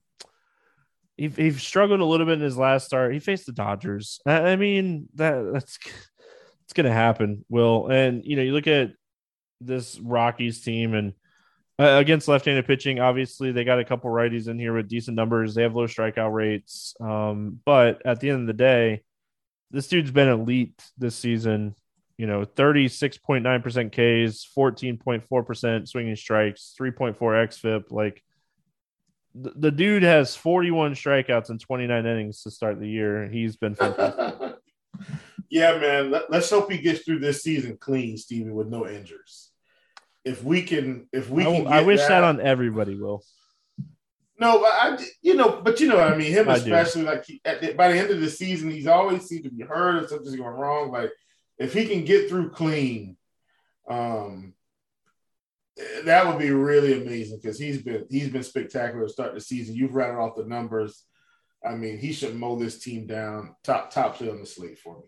he 1.16 1.30
he 1.30 1.52
struggled 1.52 2.02
a 2.02 2.06
little 2.06 2.26
bit 2.26 2.34
in 2.34 2.42
his 2.42 2.58
last 2.58 2.86
start. 2.86 3.14
He 3.14 3.20
faced 3.20 3.46
the 3.46 3.54
Dodgers. 3.54 4.20
I, 4.26 4.52
I 4.52 4.56
mean 4.58 5.08
that 5.16 5.50
that's 5.54 5.80
it's 6.66 6.74
gonna 6.74 6.92
happen. 6.92 7.46
Will 7.48 7.88
and 7.88 8.26
you 8.26 8.36
know 8.36 8.42
you 8.42 8.52
look 8.52 8.68
at 8.68 8.92
this 9.62 9.98
Rockies 10.00 10.62
team 10.62 10.96
and 10.96 11.14
uh, 11.82 11.98
against 11.98 12.28
left-handed 12.28 12.68
pitching, 12.68 13.00
obviously 13.00 13.52
they 13.52 13.64
got 13.64 13.80
a 13.80 13.86
couple 13.86 14.12
righties 14.12 14.48
in 14.48 14.60
here 14.60 14.74
with 14.74 14.88
decent 14.88 15.16
numbers. 15.16 15.56
They 15.56 15.64
have 15.64 15.76
low 15.76 15.88
strikeout 15.88 16.32
rates, 16.32 16.94
um, 17.02 17.60
but 17.66 18.06
at 18.06 18.20
the 18.20 18.30
end 18.30 18.42
of 18.42 18.48
the 18.48 18.54
day, 18.54 19.02
this 19.72 19.88
dude's 19.88 20.12
been 20.12 20.30
elite 20.30 20.80
this 20.98 21.16
season. 21.16 21.76
You 22.18 22.28
know, 22.28 22.46
thirty-six 22.46 23.18
point 23.18 23.44
nine 23.44 23.64
percent 23.64 23.92
Ks, 23.94 24.44
fourteen 24.44 24.98
point 24.98 25.24
four 25.28 25.44
percent 25.44 25.90
swinging 25.90 26.16
strikes, 26.16 26.76
three 26.78 26.92
point 26.92 27.18
four 27.18 27.34
xFIP. 27.34 27.86
Like, 27.90 28.22
the, 29.34 29.72
dude 29.72 30.04
has 30.04 30.36
41 30.36 30.94
strikeouts 30.94 31.50
and 31.50 31.60
29 31.60 32.06
innings 32.06 32.44
to 32.44 32.52
start 32.52 32.80
the 32.80 32.88
year. 32.88 33.30
He's 33.30 33.56
been 33.56 33.76
fantastic. 33.76 34.56
yeah, 35.50 35.78
man. 35.78 36.12
Let, 36.12 36.32
us 36.34 36.50
hope 36.50 36.70
he 36.70 36.80
gets 36.80 37.06
through 37.06 37.20
this 37.20 37.42
season 37.42 37.78
clean, 37.78 38.18
Stevie, 38.18 38.52
with 38.52 38.68
no 38.68 38.88
injuries. 38.88 39.51
If 40.24 40.44
we 40.44 40.62
can, 40.64 41.08
if 41.12 41.30
we 41.30 41.44
can, 41.44 41.68
I, 41.68 41.80
I 41.80 41.82
wish 41.82 42.00
that, 42.00 42.10
that, 42.10 42.24
on 42.24 42.40
everybody. 42.40 42.96
Will. 42.96 43.24
No, 44.40 44.60
but 44.60 44.72
I, 44.72 44.98
you 45.22 45.36
know, 45.36 45.62
but 45.64 45.80
you 45.80 45.88
know 45.88 45.98
what 45.98 46.12
I 46.12 46.18
mean. 46.18 46.32
Him 46.32 46.48
especially, 46.50 47.04
like 47.04 47.26
he, 47.26 47.42
the, 47.44 47.74
by 47.78 47.92
the 47.92 47.98
end 48.00 48.10
of 48.10 48.22
the 48.22 48.30
season, 48.30 48.72
he's 48.72 48.88
always 48.88 49.24
seemed 49.28 49.44
to 49.44 49.52
be 49.52 49.64
hurt 49.64 50.04
or 50.04 50.08
something's 50.08 50.36
going 50.36 50.56
wrong. 50.56 50.92
Like 50.92 51.12
if 51.58 51.74
he 51.74 51.88
can 51.88 52.06
get 52.06 52.28
through 52.28 52.50
clean, 52.50 53.18
um, 53.90 54.54
that 56.06 56.28
would 56.28 56.40
be 56.40 56.50
really 56.50 57.02
amazing 57.02 57.40
because 57.42 57.60
he's 57.60 57.82
been 57.82 58.06
he's 58.10 58.30
been 58.30 58.44
spectacular 58.44 59.06
to 59.06 59.14
start 59.14 59.34
the 59.34 59.42
season. 59.42 59.76
You've 59.76 59.96
rattled 59.96 60.20
off 60.20 60.38
the 60.38 60.46
numbers. 60.46 61.04
I 61.64 61.76
mean, 61.76 62.00
he 62.00 62.12
should 62.12 62.36
mow 62.36 62.58
this 62.58 62.80
team 62.80 63.06
down 63.06 63.56
top 63.64 63.92
top 63.92 64.22
on 64.22 64.40
the 64.40 64.46
slate 64.46 64.80
for 64.80 65.00
me. 65.00 65.06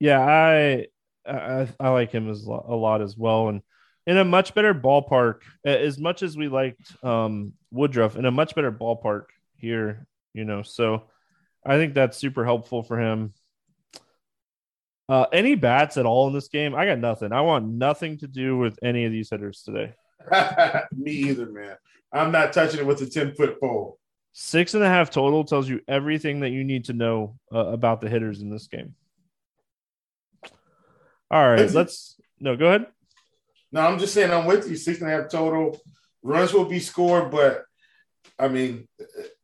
Yeah, 0.00 0.20
I 0.20 0.86
I, 1.26 1.68
I 1.80 1.88
like 1.90 2.10
him 2.10 2.30
as 2.30 2.44
a 2.44 2.50
lot 2.50 3.02
as 3.02 3.16
well, 3.16 3.48
and 3.48 3.62
in 4.06 4.18
a 4.18 4.24
much 4.24 4.54
better 4.54 4.74
ballpark. 4.74 5.40
As 5.64 5.98
much 5.98 6.22
as 6.22 6.36
we 6.36 6.48
liked 6.48 7.04
um, 7.04 7.54
Woodruff, 7.70 8.16
in 8.16 8.24
a 8.24 8.30
much 8.30 8.54
better 8.54 8.72
ballpark 8.72 9.24
here, 9.56 10.06
you 10.32 10.44
know. 10.44 10.62
So 10.62 11.04
I 11.64 11.76
think 11.76 11.94
that's 11.94 12.18
super 12.18 12.44
helpful 12.44 12.82
for 12.82 13.00
him. 13.00 13.32
Uh, 15.08 15.26
any 15.32 15.54
bats 15.54 15.96
at 15.96 16.06
all 16.06 16.28
in 16.28 16.34
this 16.34 16.48
game? 16.48 16.74
I 16.74 16.86
got 16.86 16.98
nothing. 16.98 17.32
I 17.32 17.42
want 17.42 17.66
nothing 17.66 18.18
to 18.18 18.26
do 18.26 18.56
with 18.56 18.78
any 18.82 19.04
of 19.04 19.12
these 19.12 19.30
hitters 19.30 19.62
today. 19.62 19.94
Me 20.96 21.10
either, 21.10 21.46
man. 21.46 21.76
I'm 22.12 22.32
not 22.32 22.52
touching 22.52 22.80
it 22.80 22.86
with 22.86 23.02
a 23.02 23.06
10 23.06 23.34
foot 23.34 23.60
pole. 23.60 23.98
Six 24.32 24.74
and 24.74 24.82
a 24.82 24.88
half 24.88 25.10
total 25.10 25.44
tells 25.44 25.68
you 25.68 25.80
everything 25.86 26.40
that 26.40 26.50
you 26.50 26.64
need 26.64 26.86
to 26.86 26.92
know 26.92 27.38
uh, 27.52 27.66
about 27.66 28.00
the 28.00 28.08
hitters 28.08 28.40
in 28.40 28.50
this 28.50 28.66
game. 28.66 28.94
All 31.30 31.48
right, 31.48 31.70
let's 31.70 32.16
no, 32.40 32.56
go 32.56 32.66
ahead. 32.66 32.86
No, 33.72 33.80
I'm 33.80 33.98
just 33.98 34.14
saying 34.14 34.30
I'm 34.30 34.46
with 34.46 34.68
you. 34.68 34.76
Six 34.76 35.00
and 35.00 35.10
a 35.10 35.12
half 35.12 35.30
total. 35.30 35.80
Runs 36.22 36.52
will 36.52 36.64
be 36.64 36.78
scored, 36.78 37.30
but 37.30 37.64
I 38.38 38.48
mean, 38.48 38.88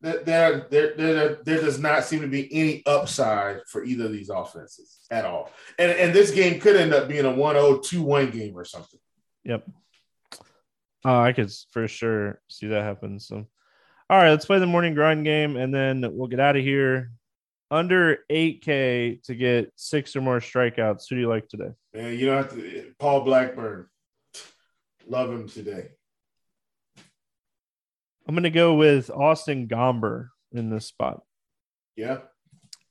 there, 0.01 0.67
there, 0.69 0.93
there, 0.95 1.35
there 1.43 1.61
does 1.61 1.79
not 1.79 2.03
seem 2.03 2.21
to 2.21 2.27
be 2.27 2.51
any 2.53 2.83
upside 2.85 3.61
for 3.67 3.83
either 3.83 4.05
of 4.05 4.11
these 4.11 4.29
offenses 4.29 4.99
at 5.09 5.25
all. 5.25 5.49
And, 5.79 5.91
and 5.91 6.13
this 6.13 6.31
game 6.31 6.59
could 6.59 6.75
end 6.75 6.93
up 6.93 7.07
being 7.07 7.25
a 7.25 7.33
1 7.33 7.55
0 7.55 7.79
2 7.79 8.01
1 8.01 8.31
game 8.31 8.57
or 8.57 8.65
something. 8.65 8.99
Yep. 9.45 9.67
Uh, 11.03 11.19
I 11.19 11.33
could 11.33 11.51
for 11.71 11.87
sure 11.87 12.41
see 12.47 12.67
that 12.67 12.83
happen. 12.83 13.19
So, 13.19 13.47
all 14.09 14.17
right, 14.17 14.29
let's 14.29 14.45
play 14.45 14.59
the 14.59 14.67
morning 14.67 14.93
grind 14.93 15.23
game 15.23 15.55
and 15.55 15.73
then 15.73 16.05
we'll 16.11 16.27
get 16.27 16.39
out 16.39 16.57
of 16.57 16.63
here. 16.63 17.11
Under 17.71 18.17
8K 18.29 19.23
to 19.23 19.35
get 19.35 19.71
six 19.77 20.13
or 20.15 20.21
more 20.21 20.39
strikeouts. 20.39 21.05
Who 21.09 21.15
do 21.15 21.21
you 21.21 21.29
like 21.29 21.47
today? 21.47 21.69
Man, 21.93 22.17
you 22.19 22.25
don't 22.25 22.37
have 22.37 22.53
to. 22.53 22.93
Paul 22.99 23.21
Blackburn. 23.21 23.87
Love 25.07 25.31
him 25.31 25.47
today. 25.47 25.87
I'm 28.27 28.35
going 28.35 28.43
to 28.43 28.49
go 28.49 28.75
with 28.75 29.09
Austin 29.09 29.67
Gomber 29.67 30.27
in 30.51 30.69
this 30.69 30.85
spot. 30.85 31.21
Yeah. 31.95 32.19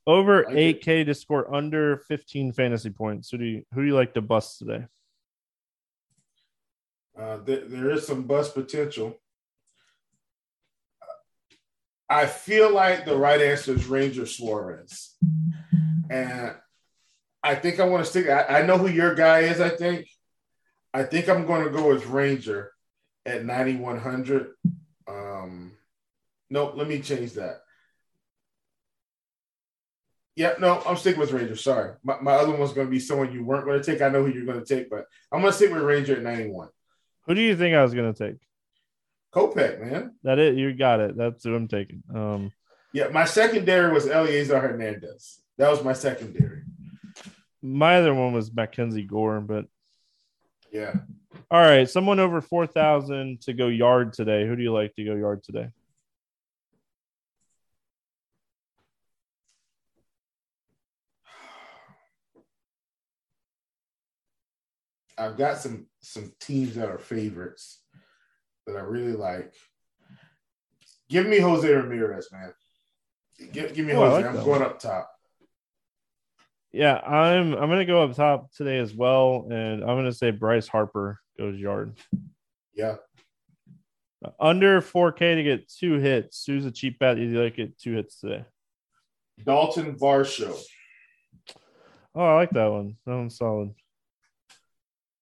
Over 0.06 0.44
like 0.44 0.54
8K 0.54 0.88
it. 1.02 1.04
to 1.04 1.14
score 1.14 1.54
under 1.54 1.98
15 2.08 2.52
fantasy 2.52 2.90
points. 2.90 3.30
Who 3.30 3.38
do 3.38 3.44
you 3.44 3.62
who 3.74 3.82
do 3.82 3.86
you 3.86 3.94
like 3.94 4.14
to 4.14 4.22
bust 4.22 4.58
today? 4.58 4.86
Uh, 7.18 7.38
th- 7.44 7.64
there 7.66 7.90
is 7.90 8.06
some 8.06 8.22
bust 8.22 8.54
potential. 8.54 9.20
I 12.10 12.26
feel 12.26 12.74
like 12.74 13.04
the 13.04 13.16
right 13.16 13.40
answer 13.40 13.72
is 13.72 13.86
Ranger 13.86 14.26
Suarez. 14.26 15.16
And 16.10 16.56
I 17.40 17.54
think 17.54 17.78
I 17.78 17.84
want 17.84 18.04
to 18.04 18.10
stick. 18.10 18.28
I, 18.28 18.58
I 18.58 18.62
know 18.62 18.76
who 18.76 18.88
your 18.88 19.14
guy 19.14 19.40
is, 19.40 19.60
I 19.60 19.68
think. 19.68 20.08
I 20.92 21.04
think 21.04 21.28
I'm 21.28 21.46
going 21.46 21.64
to 21.64 21.70
go 21.70 21.88
with 21.88 22.06
Ranger 22.06 22.72
at 23.24 23.44
9,100. 23.44 24.48
Um, 25.06 25.72
no, 26.50 26.72
let 26.74 26.88
me 26.88 27.00
change 27.00 27.34
that. 27.34 27.60
Yeah, 30.34 30.54
no, 30.58 30.82
I'm 30.84 30.96
sticking 30.96 31.20
with 31.20 31.30
Ranger. 31.30 31.54
Sorry. 31.54 31.94
My, 32.02 32.20
my 32.20 32.32
other 32.32 32.56
one's 32.56 32.72
going 32.72 32.88
to 32.88 32.90
be 32.90 32.98
someone 32.98 33.32
you 33.32 33.44
weren't 33.44 33.66
going 33.66 33.80
to 33.80 33.84
take. 33.84 34.02
I 34.02 34.08
know 34.08 34.24
who 34.24 34.32
you're 34.32 34.46
going 34.46 34.64
to 34.64 34.74
take, 34.74 34.90
but 34.90 35.06
I'm 35.30 35.42
going 35.42 35.52
to 35.52 35.56
stick 35.56 35.72
with 35.72 35.82
Ranger 35.82 36.16
at 36.16 36.22
91. 36.22 36.70
Who 37.26 37.34
do 37.36 37.40
you 37.40 37.56
think 37.56 37.76
I 37.76 37.84
was 37.84 37.94
going 37.94 38.12
to 38.12 38.30
take? 38.30 38.40
Kopech, 39.32 39.80
man. 39.80 40.14
That 40.24 40.38
it. 40.38 40.56
You 40.56 40.72
got 40.72 41.00
it. 41.00 41.16
That's 41.16 41.44
who 41.44 41.54
I'm 41.54 41.68
taking. 41.68 42.02
Um, 42.12 42.52
yeah, 42.92 43.08
my 43.08 43.24
secondary 43.24 43.92
was 43.92 44.06
Elieser 44.06 44.60
Hernandez. 44.60 45.40
That 45.56 45.70
was 45.70 45.84
my 45.84 45.92
secondary. 45.92 46.62
My 47.62 47.96
other 47.96 48.14
one 48.14 48.32
was 48.32 48.52
Mackenzie 48.52 49.04
Gore, 49.04 49.40
but 49.40 49.66
yeah. 50.72 50.94
All 51.50 51.60
right, 51.60 51.88
someone 51.88 52.18
over 52.18 52.40
four 52.40 52.66
thousand 52.66 53.42
to 53.42 53.52
go 53.52 53.68
yard 53.68 54.12
today. 54.12 54.46
Who 54.46 54.56
do 54.56 54.62
you 54.62 54.72
like 54.72 54.94
to 54.94 55.04
go 55.04 55.14
yard 55.14 55.44
today? 55.44 55.68
I've 65.18 65.36
got 65.36 65.58
some 65.58 65.86
some 66.00 66.32
teams 66.40 66.76
that 66.76 66.88
are 66.88 66.98
favorites 66.98 67.79
that 68.66 68.76
I 68.76 68.80
really 68.80 69.12
like. 69.12 69.52
Give 71.08 71.26
me 71.26 71.38
Jose 71.38 71.68
Ramirez, 71.68 72.28
man. 72.32 72.52
Give, 73.52 73.74
give 73.74 73.86
me 73.86 73.92
oh, 73.94 74.08
Jose. 74.08 74.26
Like 74.26 74.36
I'm 74.36 74.44
going 74.44 74.62
up 74.62 74.78
top. 74.78 75.10
Yeah, 76.72 76.98
I'm 76.98 77.54
I'm 77.54 77.68
gonna 77.68 77.84
go 77.84 78.04
up 78.04 78.14
top 78.14 78.52
today 78.52 78.78
as 78.78 78.94
well, 78.94 79.48
and 79.50 79.82
I'm 79.82 79.96
gonna 79.96 80.12
say 80.12 80.30
Bryce 80.30 80.68
Harper 80.68 81.18
goes 81.36 81.58
yard. 81.58 81.98
Yeah. 82.74 82.96
Under 84.38 84.82
4K 84.82 85.36
to 85.36 85.42
get 85.42 85.68
two 85.68 85.94
hits. 85.94 86.44
Who's 86.46 86.66
a 86.66 86.70
cheap 86.70 86.98
bet? 86.98 87.18
You 87.18 87.42
like 87.42 87.58
it 87.58 87.78
two 87.78 87.94
hits 87.94 88.20
today? 88.20 88.44
Dalton 89.44 89.96
Varsho. 89.96 90.56
Oh, 92.14 92.24
I 92.24 92.34
like 92.34 92.50
that 92.50 92.70
one. 92.70 92.96
That 93.06 93.14
one's 93.14 93.36
solid. 93.36 93.74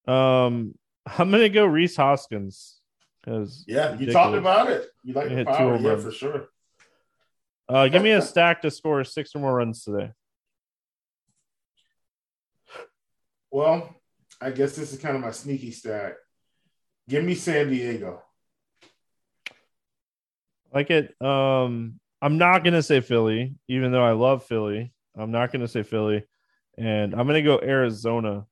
Um, 0.06 0.74
I'm 1.06 1.30
gonna 1.30 1.48
go 1.48 1.64
Rhys 1.64 1.96
Hoskins 1.96 2.77
because 3.28 3.64
yeah, 3.66 3.94
you 3.98 4.10
talked 4.10 4.36
about 4.36 4.70
it. 4.70 4.86
You 5.04 5.12
like 5.12 5.28
the 5.28 5.44
power, 5.44 5.76
yeah, 5.76 5.96
for 5.96 6.10
sure. 6.10 6.48
Uh, 7.68 7.88
give 7.88 8.02
me 8.02 8.12
a 8.12 8.22
stack 8.22 8.62
to 8.62 8.70
score 8.70 9.04
six 9.04 9.34
or 9.34 9.40
more 9.40 9.54
runs 9.54 9.84
today. 9.84 10.12
Well, 13.50 13.94
I 14.40 14.50
guess 14.50 14.76
this 14.76 14.92
is 14.92 14.98
kind 14.98 15.14
of 15.14 15.22
my 15.22 15.30
sneaky 15.30 15.72
stack. 15.72 16.14
Give 17.08 17.22
me 17.22 17.34
San 17.34 17.68
Diego. 17.68 18.22
Like 20.72 20.90
it. 20.90 21.14
Um, 21.20 22.00
I'm 22.22 22.38
not 22.38 22.64
gonna 22.64 22.82
say 22.82 23.00
Philly, 23.00 23.56
even 23.68 23.92
though 23.92 24.04
I 24.04 24.12
love 24.12 24.44
Philly. 24.44 24.92
I'm 25.16 25.30
not 25.30 25.52
gonna 25.52 25.68
say 25.68 25.82
Philly, 25.82 26.24
and 26.78 27.14
I'm 27.14 27.26
gonna 27.26 27.42
go 27.42 27.60
Arizona 27.62 28.46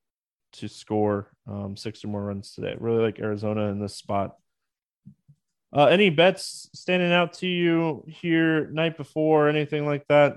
to 0.54 0.68
score 0.68 1.30
um, 1.46 1.76
six 1.76 2.04
or 2.04 2.08
more 2.08 2.24
runs 2.24 2.52
today. 2.54 2.74
Really 2.78 3.02
like 3.02 3.18
Arizona 3.18 3.68
in 3.68 3.80
this 3.80 3.94
spot. 3.94 4.36
Uh, 5.72 5.86
any 5.86 6.10
bets 6.10 6.70
standing 6.74 7.12
out 7.12 7.34
to 7.34 7.46
you 7.46 8.04
here 8.08 8.68
night 8.70 8.96
before, 8.96 9.48
anything 9.48 9.84
like 9.84 10.06
that? 10.08 10.36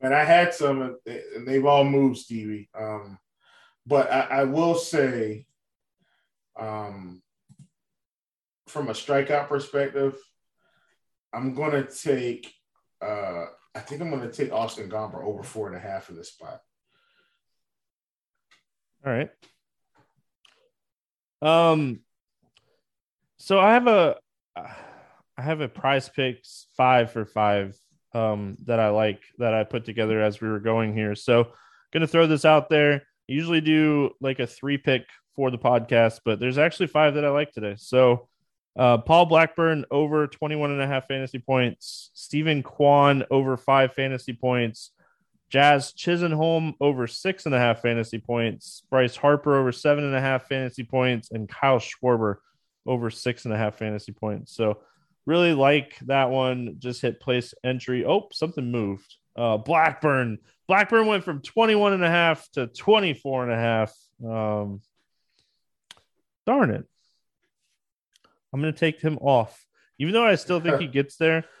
And 0.00 0.14
I 0.14 0.24
had 0.24 0.54
some, 0.54 0.96
and 1.06 1.46
they've 1.46 1.64
all 1.64 1.84
moved, 1.84 2.18
Stevie. 2.18 2.68
Um, 2.78 3.18
but 3.86 4.10
I, 4.10 4.20
I 4.20 4.44
will 4.44 4.74
say, 4.74 5.46
um, 6.58 7.22
from 8.66 8.88
a 8.88 8.92
strikeout 8.92 9.48
perspective, 9.48 10.16
I'm 11.32 11.54
going 11.54 11.72
to 11.72 11.84
take. 11.84 12.52
Uh, 13.00 13.46
I 13.74 13.80
think 13.80 14.00
I'm 14.00 14.10
going 14.10 14.22
to 14.22 14.32
take 14.32 14.52
Austin 14.52 14.88
Gomber 14.88 15.22
over 15.22 15.42
four 15.42 15.66
and 15.66 15.76
a 15.76 15.80
half 15.80 16.08
in 16.08 16.16
this 16.16 16.30
spot. 16.30 16.60
All 19.04 19.12
right. 19.12 19.30
Um. 21.42 22.00
So 23.46 23.60
I 23.60 23.74
have 23.74 23.86
a, 23.86 24.16
I 24.56 25.42
have 25.42 25.60
a 25.60 25.68
PrizePicks 25.68 26.64
five 26.76 27.12
for 27.12 27.24
five. 27.24 27.78
Um, 28.14 28.56
that 28.64 28.80
I 28.80 28.88
like 28.88 29.20
that 29.38 29.52
I 29.52 29.64
put 29.64 29.84
together 29.84 30.22
as 30.22 30.40
we 30.40 30.48
were 30.48 30.60
going 30.60 30.94
here. 30.94 31.14
So, 31.14 31.52
gonna 31.92 32.06
throw 32.06 32.26
this 32.26 32.46
out 32.46 32.70
there 32.70 33.02
usually 33.26 33.60
do 33.60 34.10
like 34.20 34.38
a 34.38 34.46
three 34.46 34.78
pick 34.78 35.06
for 35.34 35.50
the 35.50 35.58
podcast, 35.58 36.20
but 36.24 36.40
there's 36.40 36.58
actually 36.58 36.86
five 36.86 37.14
that 37.14 37.24
I 37.24 37.30
like 37.30 37.52
today. 37.52 37.74
So 37.76 38.28
uh, 38.78 38.98
Paul 38.98 39.26
Blackburn 39.26 39.84
over 39.90 40.26
21 40.26 40.70
and 40.70 40.82
a 40.82 40.86
half 40.86 41.08
fantasy 41.08 41.38
points, 41.38 42.10
Steven 42.14 42.62
Kwan 42.62 43.24
over 43.30 43.56
five 43.56 43.92
fantasy 43.94 44.32
points, 44.32 44.92
Jazz 45.50 45.92
Chisholm 45.92 46.74
over 46.80 47.06
six 47.06 47.46
and 47.46 47.54
a 47.54 47.58
half 47.58 47.82
fantasy 47.82 48.18
points, 48.18 48.82
Bryce 48.90 49.16
Harper 49.16 49.56
over 49.56 49.72
seven 49.72 50.04
and 50.04 50.14
a 50.14 50.20
half 50.20 50.48
fantasy 50.48 50.84
points, 50.84 51.30
and 51.30 51.48
Kyle 51.48 51.78
Schwarber 51.78 52.36
over 52.86 53.10
six 53.10 53.44
and 53.44 53.54
a 53.54 53.56
half 53.56 53.78
fantasy 53.78 54.12
points. 54.12 54.54
So 54.54 54.78
really 55.26 55.54
like 55.54 55.98
that 56.06 56.30
one. 56.30 56.76
Just 56.78 57.02
hit 57.02 57.20
place 57.20 57.54
entry. 57.64 58.04
Oh, 58.04 58.28
something 58.32 58.70
moved. 58.70 59.16
Uh, 59.36 59.56
Blackburn. 59.56 60.38
Blackburn 60.68 61.06
went 61.06 61.24
from 61.24 61.42
21 61.42 61.92
and 61.92 62.04
a 62.04 62.10
half 62.10 62.48
to 62.52 62.66
24 62.66 63.44
and 63.44 63.52
a 63.52 63.56
half. 63.56 63.94
Um, 64.24 64.80
darn 66.46 66.70
it. 66.70 66.84
I'm 68.52 68.60
going 68.60 68.72
to 68.72 68.78
take 68.78 69.00
him 69.00 69.18
off, 69.18 69.66
even 69.98 70.14
though 70.14 70.24
I 70.24 70.36
still 70.36 70.60
think 70.60 70.80
he 70.80 70.86
gets 70.86 71.16
there. 71.16 71.44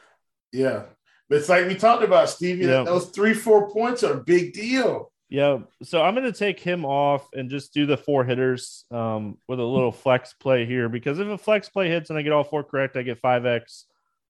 Yeah. 0.52 0.84
But 1.28 1.38
it's 1.38 1.48
like 1.50 1.66
we 1.66 1.74
talked 1.74 2.04
about, 2.04 2.30
Stevie. 2.30 2.64
Yeah. 2.66 2.84
Those 2.84 3.10
three, 3.10 3.34
four 3.34 3.68
points 3.68 4.02
are 4.04 4.14
a 4.14 4.24
big 4.24 4.54
deal. 4.54 5.12
Yeah. 5.28 5.58
So 5.82 6.02
I'm 6.02 6.14
going 6.14 6.30
to 6.30 6.38
take 6.38 6.60
him 6.60 6.84
off 6.84 7.28
and 7.32 7.50
just 7.50 7.74
do 7.74 7.86
the 7.86 7.96
four 7.96 8.24
hitters 8.24 8.84
um, 8.90 9.38
with 9.48 9.58
a 9.58 9.64
little 9.64 9.92
flex 9.92 10.34
play 10.34 10.66
here 10.66 10.88
because 10.88 11.18
if 11.18 11.26
a 11.26 11.38
flex 11.38 11.68
play 11.68 11.88
hits 11.88 12.10
and 12.10 12.18
I 12.18 12.22
get 12.22 12.32
all 12.32 12.44
four 12.44 12.62
correct, 12.62 12.96
I 12.96 13.02
get 13.02 13.20
5X. 13.20 13.84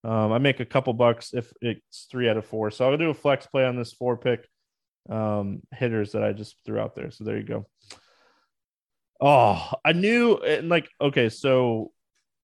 Um, 0.05 0.33
I 0.33 0.39
make 0.39 0.61
a 0.61 0.65
couple 0.65 0.93
bucks 0.95 1.35
if 1.35 1.53
it's 1.61 2.07
three 2.11 2.29
out 2.29 2.37
of 2.37 2.47
four. 2.47 2.71
So 2.71 2.89
I'll 2.89 2.97
do 2.97 3.11
a 3.11 3.15
flex 3.15 3.47
play 3.47 3.67
on 3.67 3.77
this 3.77 3.93
four 3.93 4.17
pick 4.17 4.49
um, 5.11 5.63
hitters 5.73 6.13
that 6.13 6.23
I 6.23 6.33
just 6.33 6.57
threw 6.65 6.79
out 6.79 6.95
there. 6.95 7.11
So 7.11 7.25
there 7.25 7.37
you 7.37 7.45
go. 7.45 7.67
Oh, 9.21 9.73
I 9.85 9.93
knew, 9.93 10.37
and 10.37 10.69
like, 10.69 10.89
okay, 11.01 11.29
so 11.29 11.93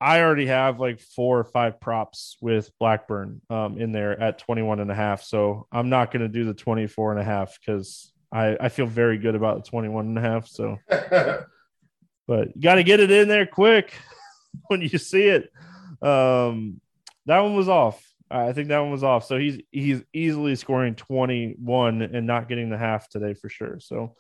I 0.01 0.21
already 0.21 0.47
have 0.47 0.81
like 0.81 1.01
four 1.01 1.39
or 1.39 1.45
five 1.45 1.81
props 1.81 2.37
with 2.41 2.71
Blackburn 2.81 3.41
um, 3.51 3.79
in 3.79 3.93
there 3.93 4.21
at 4.21 4.39
21 4.39 4.81
and 4.81 4.91
a 4.91 4.95
half. 4.95 5.23
So 5.23 5.69
I'm 5.71 5.91
not 5.91 6.11
going 6.11 6.23
to 6.23 6.29
do 6.29 6.45
the 6.45 6.55
24 6.55 7.13
and 7.13 7.21
a 7.21 7.25
half 7.25 7.57
because 7.61 8.12
I, 8.33 8.57
I 8.59 8.69
feel 8.71 8.87
very 8.87 9.19
good 9.19 9.35
about 9.35 9.63
the 9.63 9.71
21 9.71 10.07
and 10.07 10.19
a 10.19 10.21
half. 10.21 10.47
So, 10.49 10.79
but 10.89 12.57
you 12.57 12.63
got 12.63 12.77
to 12.77 12.83
get 12.83 13.01
it 13.01 13.11
in 13.11 13.29
there 13.29 13.47
quick 13.47 13.93
when 14.69 14.81
you 14.81 14.97
see 14.99 15.25
it. 15.25 15.53
Um, 16.01 16.81
that 17.27 17.41
one 17.41 17.55
was 17.55 17.69
off. 17.69 18.03
I 18.31 18.55
think 18.55 18.69
that 18.69 18.79
one 18.79 18.91
was 18.91 19.05
off. 19.05 19.27
So 19.27 19.39
he's 19.39 19.61
he's 19.71 20.03
easily 20.15 20.57
scoring 20.57 20.95
21 20.95 22.01
and 22.01 22.27
not 22.27 22.49
getting 22.49 22.71
the 22.71 22.79
half 22.79 23.09
today 23.09 23.35
for 23.35 23.51
sure. 23.51 23.79
So, 23.79 24.17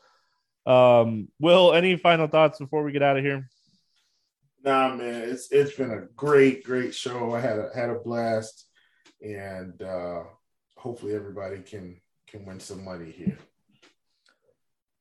um, 0.67 1.29
Will, 1.41 1.73
any 1.73 1.97
final 1.97 2.27
thoughts 2.27 2.59
before 2.59 2.83
we 2.83 2.93
get 2.93 3.03
out 3.03 3.17
of 3.17 3.25
here? 3.25 3.49
Nah, 4.63 4.95
man, 4.95 5.29
it's 5.29 5.51
it's 5.51 5.75
been 5.75 5.91
a 5.91 6.07
great, 6.15 6.63
great 6.63 6.95
show. 6.95 7.35
I 7.35 7.41
had 7.41 7.59
a 7.59 7.71
had 7.75 7.89
a 7.89 7.99
blast, 7.99 8.67
and 9.23 9.81
uh, 9.81 10.25
hopefully 10.77 11.15
everybody 11.15 11.63
can 11.63 11.99
can 12.29 12.45
win 12.45 12.61
some 12.61 12.85
money 12.85 13.11
here. 13.11 13.39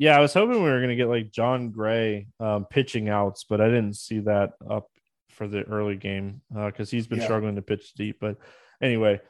Yeah, 0.01 0.17
I 0.17 0.19
was 0.19 0.33
hoping 0.33 0.55
we 0.63 0.67
were 0.67 0.79
going 0.79 0.89
to 0.89 0.95
get 0.95 1.09
like 1.09 1.29
Jon 1.31 1.69
Gray 1.69 2.25
um, 2.39 2.65
pitching 2.65 3.07
outs, 3.07 3.45
but 3.47 3.61
I 3.61 3.65
didn't 3.67 3.93
see 3.97 4.17
that 4.21 4.53
up 4.67 4.89
for 5.29 5.47
the 5.47 5.61
early 5.61 5.95
game 5.95 6.41
because 6.51 6.89
uh, 6.89 6.95
he's 6.95 7.05
been 7.05 7.19
Yeah. 7.19 7.25
struggling 7.25 7.53
to 7.55 7.61
pitch 7.61 7.93
deep. 7.93 8.17
But 8.19 8.37
anyway, 8.81 9.21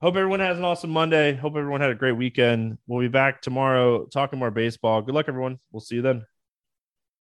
hope 0.00 0.16
everyone 0.16 0.40
has 0.40 0.58
an 0.58 0.64
awesome 0.64 0.90
Monday. 0.90 1.34
Hope 1.36 1.54
everyone 1.54 1.80
had 1.80 1.90
a 1.90 1.94
great 1.94 2.16
weekend. 2.16 2.76
We'll 2.88 3.02
be 3.02 3.06
back 3.06 3.40
tomorrow 3.40 4.06
talking 4.06 4.40
more 4.40 4.50
baseball. 4.50 5.00
Good 5.00 5.14
luck, 5.14 5.26
everyone. 5.28 5.60
We'll 5.70 5.80
see 5.80 5.94
you 5.94 6.02
then. 6.02 6.26